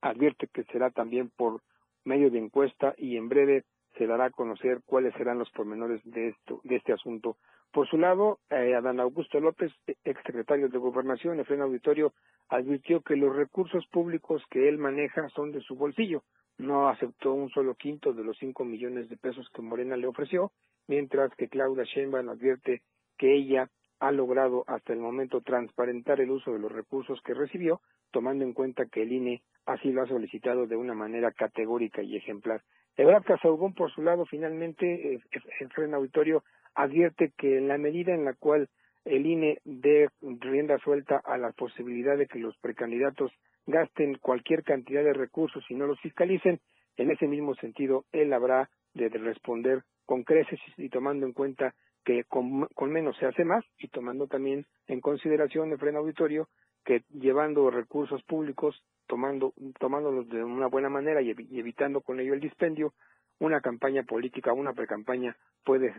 advierte 0.00 0.48
que 0.48 0.64
será 0.64 0.90
también 0.90 1.30
por 1.36 1.60
medio 2.04 2.30
de 2.30 2.38
encuesta 2.38 2.94
y 2.96 3.16
en 3.16 3.28
breve 3.28 3.64
se 3.98 4.06
dará 4.06 4.26
a 4.26 4.30
conocer 4.30 4.80
cuáles 4.86 5.14
serán 5.14 5.38
los 5.38 5.50
pormenores 5.50 6.00
de 6.04 6.28
esto 6.28 6.60
de 6.64 6.76
este 6.76 6.92
asunto. 6.92 7.36
Por 7.72 7.88
su 7.88 7.98
lado, 7.98 8.38
eh, 8.50 8.74
Adán 8.74 8.98
Augusto 8.98 9.38
López, 9.38 9.72
exsecretario 10.04 10.68
de 10.68 10.78
Gobernación, 10.78 11.38
en 11.38 11.44
pleno 11.44 11.64
auditorio, 11.64 12.12
advirtió 12.48 13.00
que 13.00 13.16
los 13.16 13.34
recursos 13.34 13.86
públicos 13.88 14.42
que 14.50 14.68
él 14.68 14.78
maneja 14.78 15.28
son 15.30 15.52
de 15.52 15.60
su 15.60 15.76
bolsillo, 15.76 16.22
no 16.60 16.88
aceptó 16.88 17.32
un 17.32 17.50
solo 17.50 17.74
quinto 17.74 18.12
de 18.12 18.22
los 18.22 18.36
cinco 18.38 18.64
millones 18.64 19.08
de 19.08 19.16
pesos 19.16 19.48
que 19.54 19.62
Morena 19.62 19.96
le 19.96 20.06
ofreció, 20.06 20.52
mientras 20.86 21.34
que 21.34 21.48
Claudia 21.48 21.84
Sheinbaum 21.84 22.28
advierte 22.28 22.82
que 23.18 23.34
ella 23.34 23.68
ha 23.98 24.12
logrado 24.12 24.64
hasta 24.66 24.92
el 24.92 24.98
momento 24.98 25.40
transparentar 25.42 26.20
el 26.20 26.30
uso 26.30 26.52
de 26.52 26.58
los 26.58 26.72
recursos 26.72 27.20
que 27.22 27.34
recibió, 27.34 27.80
tomando 28.10 28.44
en 28.44 28.52
cuenta 28.52 28.86
que 28.86 29.02
el 29.02 29.12
INE 29.12 29.42
así 29.66 29.92
lo 29.92 30.02
ha 30.02 30.06
solicitado 30.06 30.66
de 30.66 30.76
una 30.76 30.94
manera 30.94 31.32
categórica 31.32 32.02
y 32.02 32.16
ejemplar. 32.16 32.62
Ebrard 32.96 33.24
Casaubón, 33.24 33.74
por 33.74 33.92
su 33.92 34.02
lado, 34.02 34.26
finalmente, 34.26 35.14
eh, 35.14 35.20
en 35.60 35.70
freno 35.70 35.98
auditorio, 35.98 36.42
advierte 36.74 37.32
que 37.36 37.58
en 37.58 37.68
la 37.68 37.78
medida 37.78 38.14
en 38.14 38.24
la 38.24 38.34
cual 38.34 38.68
el 39.04 39.26
INE 39.26 39.58
dé 39.64 40.08
rienda 40.20 40.78
suelta 40.78 41.20
a 41.24 41.38
la 41.38 41.52
posibilidad 41.52 42.16
de 42.16 42.26
que 42.26 42.38
los 42.38 42.56
precandidatos 42.58 43.32
gasten 43.70 44.18
cualquier 44.18 44.62
cantidad 44.62 45.02
de 45.02 45.12
recursos 45.12 45.64
y 45.68 45.74
no 45.74 45.86
los 45.86 46.00
fiscalicen, 46.00 46.60
en 46.96 47.10
ese 47.10 47.26
mismo 47.26 47.54
sentido 47.54 48.04
él 48.12 48.32
habrá 48.32 48.68
de 48.94 49.08
responder 49.08 49.82
con 50.06 50.24
creces 50.24 50.58
y 50.76 50.88
tomando 50.88 51.26
en 51.26 51.32
cuenta 51.32 51.74
que 52.04 52.24
con, 52.24 52.68
menos 52.90 53.16
se 53.18 53.26
hace 53.26 53.44
más 53.44 53.64
y 53.78 53.88
tomando 53.88 54.26
también 54.26 54.66
en 54.86 55.00
consideración 55.00 55.70
el 55.70 55.78
freno 55.78 55.98
auditorio 56.00 56.48
que 56.84 57.02
llevando 57.10 57.70
recursos 57.70 58.22
públicos, 58.24 58.82
tomando, 59.06 59.52
tomándolos 59.78 60.28
de 60.28 60.42
una 60.42 60.66
buena 60.66 60.88
manera 60.88 61.20
y 61.20 61.30
evitando 61.30 62.00
con 62.00 62.20
ello 62.20 62.34
el 62.34 62.40
dispendio, 62.40 62.94
una 63.38 63.60
campaña 63.60 64.02
política, 64.02 64.52
una 64.52 64.72
precampaña 64.72 65.36
puede 65.64 65.94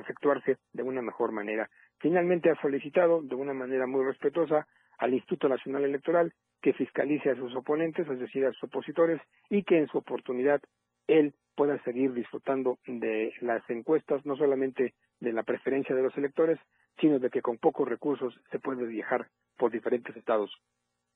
efectuarse 0.00 0.58
de 0.72 0.82
una 0.82 1.02
mejor 1.02 1.32
manera. 1.32 1.68
Finalmente 1.98 2.50
ha 2.50 2.60
solicitado 2.60 3.22
de 3.22 3.34
una 3.34 3.54
manera 3.54 3.86
muy 3.86 4.04
respetuosa 4.04 4.66
al 5.02 5.14
Instituto 5.14 5.48
Nacional 5.48 5.82
Electoral 5.84 6.32
que 6.60 6.72
fiscalice 6.74 7.30
a 7.30 7.34
sus 7.34 7.52
oponentes, 7.56 8.08
es 8.08 8.20
decir, 8.20 8.46
a 8.46 8.52
sus 8.52 8.64
opositores, 8.64 9.20
y 9.50 9.64
que 9.64 9.78
en 9.78 9.88
su 9.88 9.98
oportunidad 9.98 10.62
él 11.08 11.34
pueda 11.56 11.82
seguir 11.82 12.12
disfrutando 12.12 12.78
de 12.86 13.34
las 13.40 13.68
encuestas, 13.68 14.24
no 14.24 14.36
solamente 14.36 14.94
de 15.18 15.32
la 15.32 15.42
preferencia 15.42 15.96
de 15.96 16.04
los 16.04 16.16
electores, 16.16 16.60
sino 17.00 17.18
de 17.18 17.30
que 17.30 17.42
con 17.42 17.58
pocos 17.58 17.88
recursos 17.88 18.32
se 18.52 18.60
puede 18.60 18.86
viajar 18.86 19.26
por 19.58 19.72
diferentes 19.72 20.16
estados 20.16 20.52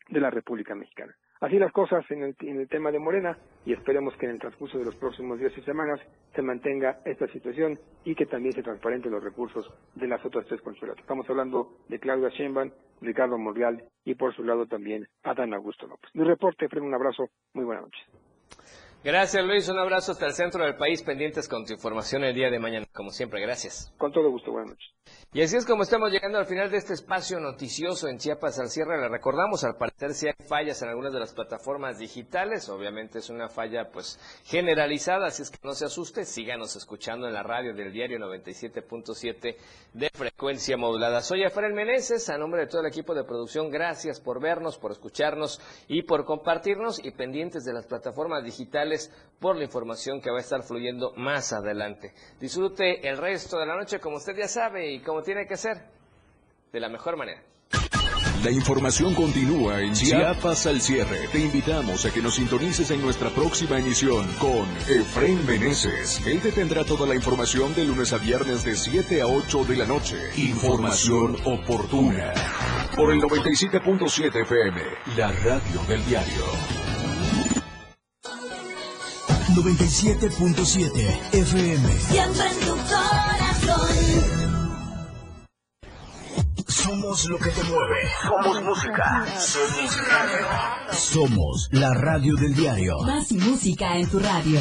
de 0.09 0.21
la 0.21 0.31
República 0.31 0.75
Mexicana. 0.75 1.15
Así 1.41 1.59
las 1.59 1.73
cosas 1.73 2.05
en 2.11 2.23
el, 2.23 2.69
tema 2.69 2.91
de 2.91 2.99
Morena 2.99 3.37
y 3.67 3.73
esperemos 3.75 4.17
que 4.17 4.25
en 4.27 4.33
el 4.33 4.39
transcurso 4.39 4.79
de 4.79 4.87
los 4.87 4.97
próximos 4.97 5.39
días 5.39 5.53
y 5.57 5.61
semanas 5.63 6.01
se 6.35 6.41
mantenga 6.41 7.01
esta 7.05 7.27
situación 7.29 7.79
y 8.05 8.15
que 8.15 8.25
también 8.25 8.55
se 8.55 8.63
transparenten 8.63 9.13
los 9.13 9.23
recursos 9.23 9.71
de 9.95 10.09
las 10.09 10.25
otras 10.25 10.47
tres 10.47 10.63
consulatas. 10.63 11.01
Estamos 11.01 11.29
hablando 11.29 11.77
de 11.89 11.99
Claudia 11.99 12.31
Sheinbaum, 12.31 12.71
Ricardo 13.03 13.37
Monreal 13.37 13.85
y 14.05 14.15
por 14.15 14.35
su 14.35 14.45
lado 14.45 14.67
también 14.67 15.07
Adán 15.25 15.53
Augusto 15.53 15.87
López. 15.87 16.11
Mi 16.15 16.25
reporte, 16.25 16.69
Fred, 16.69 16.83
un 16.83 16.95
abrazo, 16.95 17.29
muy 17.53 17.65
buenas 17.65 17.85
noches. 17.85 18.86
Gracias 19.07 19.45
Luis, 19.45 19.69
un 19.69 19.79
abrazo 19.79 20.11
hasta 20.11 20.27
el 20.27 20.33
centro 20.33 20.65
del 20.65 20.75
país, 20.75 21.01
pendientes 21.05 21.47
con 21.49 21.65
tu 21.65 21.73
información 21.73 22.25
el 22.25 22.35
día 22.35 22.51
de 22.51 22.59
mañana, 22.59 22.87
como 22.93 23.11
siempre, 23.11 23.41
gracias. 23.41 23.95
Con 23.99 24.11
todo 24.11 24.29
gusto, 24.33 24.51
buenas 24.51 24.71
noches. 24.71 24.91
Y 25.33 25.43
así 25.43 25.57
es 25.57 25.65
como 25.65 25.85
estamos 25.85 26.11
llegando 26.11 26.39
al 26.39 26.47
final 26.47 26.73
de 26.73 26.79
este 26.79 26.95
espacio 26.95 27.39
noticioso 27.39 28.09
en 28.09 28.19
Chiapas 28.19 28.59
al 28.59 28.69
cierre. 28.69 29.01
Le 29.01 29.09
recordamos, 29.09 29.63
al 29.63 29.77
parecer 29.77 30.15
si 30.15 30.27
hay 30.27 30.35
fallas 30.49 30.83
en 30.83 30.89
algunas 30.89 31.13
de 31.13 31.21
las 31.21 31.35
plataformas 31.35 31.99
digitales, 31.99 32.69
obviamente 32.69 33.21
es 33.21 33.31
una 33.31 33.49
falla 33.49 33.91
pues 33.93 34.19
generalizada, 34.45 35.29
así 35.29 35.43
es 35.43 35.51
que 35.51 35.59
no 35.63 35.75
se 35.75 35.85
asuste, 35.85 36.25
síganos 36.25 36.75
escuchando 36.75 37.29
en 37.29 37.35
la 37.35 37.45
radio 37.45 37.75
del 37.75 37.93
diario 37.93 38.19
97.7 38.19 39.57
de 39.93 40.11
frecuencia 40.15 40.77
modulada. 40.77 41.21
Soy 41.21 41.45
Efraín 41.45 41.75
Meneses, 41.75 42.29
a 42.29 42.39
nombre 42.39 42.63
de 42.63 42.67
todo 42.67 42.81
el 42.81 42.89
equipo 42.89 43.15
de 43.15 43.23
producción, 43.23 43.71
gracias 43.71 44.21
por 44.21 44.41
vernos, 44.41 44.79
por 44.79 44.91
escucharnos 44.91 45.61
y 45.87 46.03
por 46.03 46.25
compartirnos 46.25 47.05
y 47.05 47.13
pendientes 47.13 47.65
de 47.65 47.75
las 47.75 47.87
plataformas 47.87 48.43
digitales 48.43 48.96
por 49.39 49.57
la 49.57 49.65
información 49.65 50.21
que 50.21 50.31
va 50.31 50.39
a 50.39 50.41
estar 50.41 50.63
fluyendo 50.63 51.13
más 51.17 51.53
adelante. 51.53 52.13
Disfrute 52.41 53.07
el 53.09 53.19
resto 53.19 53.59
de 53.59 53.67
la 53.67 53.77
noche 53.77 54.01
como 54.01 54.17
usted 54.17 54.37
ya 54.37 54.49
sabe 54.49 54.93
y 54.93 55.01
como 55.01 55.23
tiene 55.23 55.47
que 55.47 55.57
ser, 55.57 55.91
de 56.73 56.81
la 56.81 56.89
mejor 56.89 57.17
manera. 57.17 57.43
La 58.45 58.51
información 58.51 59.15
continúa 59.15 59.81
en 59.81 59.95
Chiapas 59.95 60.67
al 60.67 60.81
cierre. 60.81 61.27
Te 61.33 61.41
invitamos 61.41 62.05
a 62.05 62.13
que 62.13 62.21
nos 62.21 62.35
sintonices 62.35 62.91
en 62.91 63.01
nuestra 63.03 63.31
próxima 63.31 63.79
emisión 63.79 64.27
con 64.39 64.69
Efraín 64.89 65.45
Meneses. 65.47 66.25
Él 66.27 66.41
te 66.41 66.53
tendrá 66.53 66.85
toda 66.85 67.07
la 67.07 67.15
información 67.15 67.75
de 67.75 67.85
lunes 67.85 68.13
a 68.13 68.19
viernes 68.19 68.63
de 68.63 68.77
7 68.77 69.23
a 69.23 69.27
8 69.27 69.65
de 69.65 69.77
la 69.77 69.87
noche. 69.87 70.17
Información 70.37 71.37
oportuna. 71.45 72.33
Por 72.95 73.13
el 73.13 73.21
97.7 73.21 74.43
FM, 74.43 74.81
la 75.17 75.33
radio 75.33 75.83
del 75.89 76.05
diario. 76.07 76.76
97.7 79.57 81.33
FM. 81.33 81.89
Siempre 81.99 82.47
en 82.47 82.61
tu 82.61 82.77
corazón. 82.77 83.89
Somos 86.69 87.25
lo 87.25 87.39
que 87.39 87.49
te 87.49 87.63
mueve. 87.65 88.11
Somos 88.23 88.63
música. 88.63 89.27
Somos 89.39 90.09
radio. 90.09 90.47
Somos 90.93 91.69
la 91.73 91.95
radio 91.95 92.35
del 92.37 92.55
diario. 92.55 92.99
Más 92.99 93.33
música 93.33 93.97
en 93.97 94.07
tu 94.11 94.19
radio. 94.19 94.61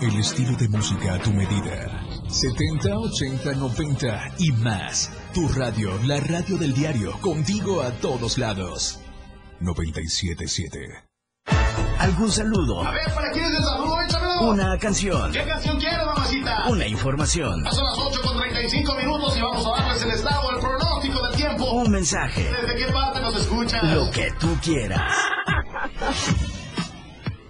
El 0.00 0.16
estilo 0.16 0.56
de 0.56 0.68
música 0.68 1.14
a 1.14 1.18
tu 1.18 1.32
medida. 1.32 2.04
70, 2.28 2.88
80, 2.98 3.52
90 3.54 4.34
y 4.38 4.52
más. 4.52 5.10
Tu 5.34 5.48
radio, 5.48 5.90
la 6.04 6.20
radio 6.20 6.56
del 6.56 6.72
diario, 6.72 7.18
contigo 7.20 7.82
a 7.82 7.90
todos 7.90 8.38
lados. 8.38 9.00
97.7. 9.60 11.02
¿Algún 11.98 12.30
saludo? 12.30 12.86
A 12.86 12.92
ver, 12.92 13.12
¿para 13.12 13.32
quién 13.32 13.46
es 13.46 13.56
el 13.56 13.64
saludo? 13.64 14.00
Échamelo. 14.02 14.50
Una 14.52 14.78
canción. 14.78 15.32
¿Qué 15.32 15.44
canción 15.44 15.78
quieres, 15.78 16.06
mamacita? 16.06 16.68
Una 16.68 16.86
información. 16.86 17.64
Son 17.72 17.84
las 17.84 17.98
8 17.98 18.20
con 18.22 18.38
35 18.38 18.94
minutos 18.94 19.36
y 19.36 19.40
vamos 19.40 19.66
a 19.66 19.82
darles 19.82 20.02
el 20.04 20.10
estado, 20.12 20.50
el 20.52 20.60
pronóstico 20.60 21.26
del 21.26 21.34
tiempo. 21.34 21.70
Un 21.72 21.90
mensaje. 21.90 22.44
¿Desde 22.44 22.86
qué 22.86 22.92
parte 22.92 23.20
nos 23.20 23.34
escuchas? 23.34 23.82
Lo 23.82 24.08
que 24.12 24.30
tú 24.38 24.56
quieras. 24.62 25.12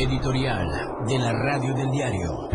Editorial 0.00 0.66
de 1.06 1.18
la 1.18 1.30
Radio 1.34 1.74
del 1.74 1.90
Diario. 1.90 2.48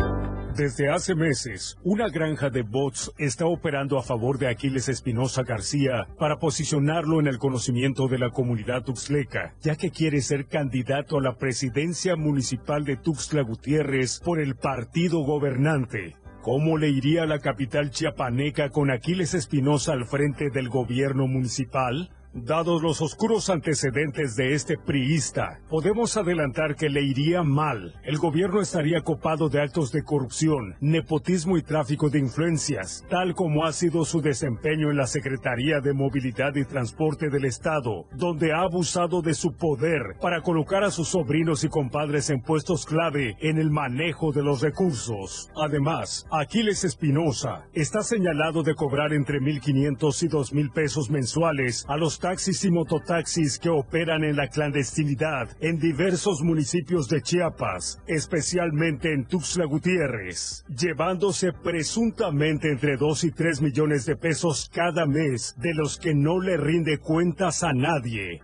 Desde 0.58 0.90
hace 0.90 1.14
meses, 1.14 1.78
una 1.84 2.10
granja 2.10 2.50
de 2.50 2.64
bots 2.64 3.12
está 3.20 3.46
operando 3.46 4.00
a 4.00 4.02
favor 4.02 4.40
de 4.40 4.48
Aquiles 4.48 4.90
Espinosa 4.90 5.44
García 5.44 6.08
para 6.18 6.40
posicionarlo 6.40 7.20
en 7.20 7.28
el 7.28 7.38
conocimiento 7.38 8.08
de 8.08 8.18
la 8.18 8.32
comunidad 8.32 8.82
tuxleca, 8.82 9.54
ya 9.62 9.76
que 9.76 9.92
quiere 9.92 10.22
ser 10.22 10.48
candidato 10.48 11.20
a 11.20 11.22
la 11.22 11.36
presidencia 11.36 12.16
municipal 12.16 12.84
de 12.84 12.98
Tuxtla 12.98 13.44
Gutiérrez 13.44 14.22
por 14.22 14.40
el 14.40 14.56
partido 14.56 15.20
gobernante. 15.20 16.16
¿Cómo 16.42 16.80
le 16.80 16.90
iría 16.90 17.24
a 17.24 17.28
la 17.28 17.38
capital 17.38 17.92
chiapaneca 17.92 18.72
con 18.72 18.90
Aquiles 18.90 19.36
Espinosa 19.36 19.94
al 19.94 20.08
frente 20.08 20.50
del 20.50 20.70
gobierno 20.70 21.28
municipal? 21.28 22.10
Dados 22.38 22.82
los 22.82 23.02
oscuros 23.02 23.50
antecedentes 23.50 24.36
de 24.36 24.56
este 24.56 24.78
priista, 24.78 25.62
podemos 25.70 26.18
adelantar 26.18 26.76
que 26.76 26.90
le 26.90 27.02
iría 27.02 27.44
mal. 27.44 27.94
El 28.04 28.18
gobierno 28.18 28.60
estaría 28.60 29.00
copado 29.00 29.48
de 29.48 29.62
actos 29.62 29.94
de 29.94 30.04
corrupción, 30.04 30.76
nepotismo 30.82 31.58
y 31.58 31.62
tráfico 31.62 32.10
de 32.10 32.20
influencias, 32.20 33.06
tal 33.10 33.36
como 33.36 33.64
ha 33.64 33.72
sido 33.72 34.04
su 34.04 34.20
desempeño 34.20 34.92
en 34.92 34.98
la 34.98 35.08
Secretaría 35.08 35.80
de 35.80 35.94
Movilidad 35.94 36.54
y 36.56 36.66
Transporte 36.66 37.30
del 37.30 37.46
Estado, 37.46 38.06
donde 38.14 38.52
ha 38.52 38.64
abusado 38.64 39.22
de 39.22 39.34
su 39.34 39.54
poder 39.54 40.18
para 40.20 40.42
colocar 40.42 40.84
a 40.84 40.92
sus 40.92 41.08
sobrinos 41.08 41.64
y 41.64 41.70
compadres 41.70 42.30
en 42.30 42.42
puestos 42.42 42.86
clave 42.86 43.38
en 43.40 43.60
el 43.60 43.72
manejo 43.72 44.34
de 44.34 44.44
los 44.44 44.62
recursos. 44.62 45.50
Además, 45.56 46.28
Aquiles 46.30 46.84
Espinosa 46.84 47.70
está 47.72 48.02
señalado 48.02 48.62
de 48.62 48.76
cobrar 48.76 49.14
entre 49.14 49.40
1.500 49.40 50.24
y 50.24 50.28
2.000 50.28 50.74
pesos 50.74 51.10
mensuales 51.10 51.86
a 51.88 51.96
los 51.96 52.25
taxis 52.26 52.66
y 52.66 52.72
mototaxis 52.72 53.60
que 53.60 53.70
operan 53.70 54.24
en 54.24 54.36
la 54.36 54.48
clandestinidad 54.48 55.48
en 55.62 55.78
diversos 55.78 56.42
municipios 56.42 57.08
de 57.08 57.22
Chiapas, 57.22 58.02
especialmente 58.08 59.14
en 59.14 59.26
Tuxtla 59.26 59.66
Gutiérrez, 59.66 60.66
llevándose 60.68 61.54
presuntamente 61.54 62.72
entre 62.72 62.98
2 62.98 63.26
y 63.26 63.32
3 63.32 63.62
millones 63.62 64.08
de 64.08 64.16
pesos 64.16 64.72
cada 64.74 65.06
mes, 65.06 65.54
de 65.60 65.76
los 65.76 66.00
que 66.00 66.16
no 66.16 66.40
le 66.40 66.58
rinde 66.58 66.98
cuentas 66.98 67.62
a 67.62 67.74
nadie. 67.74 68.42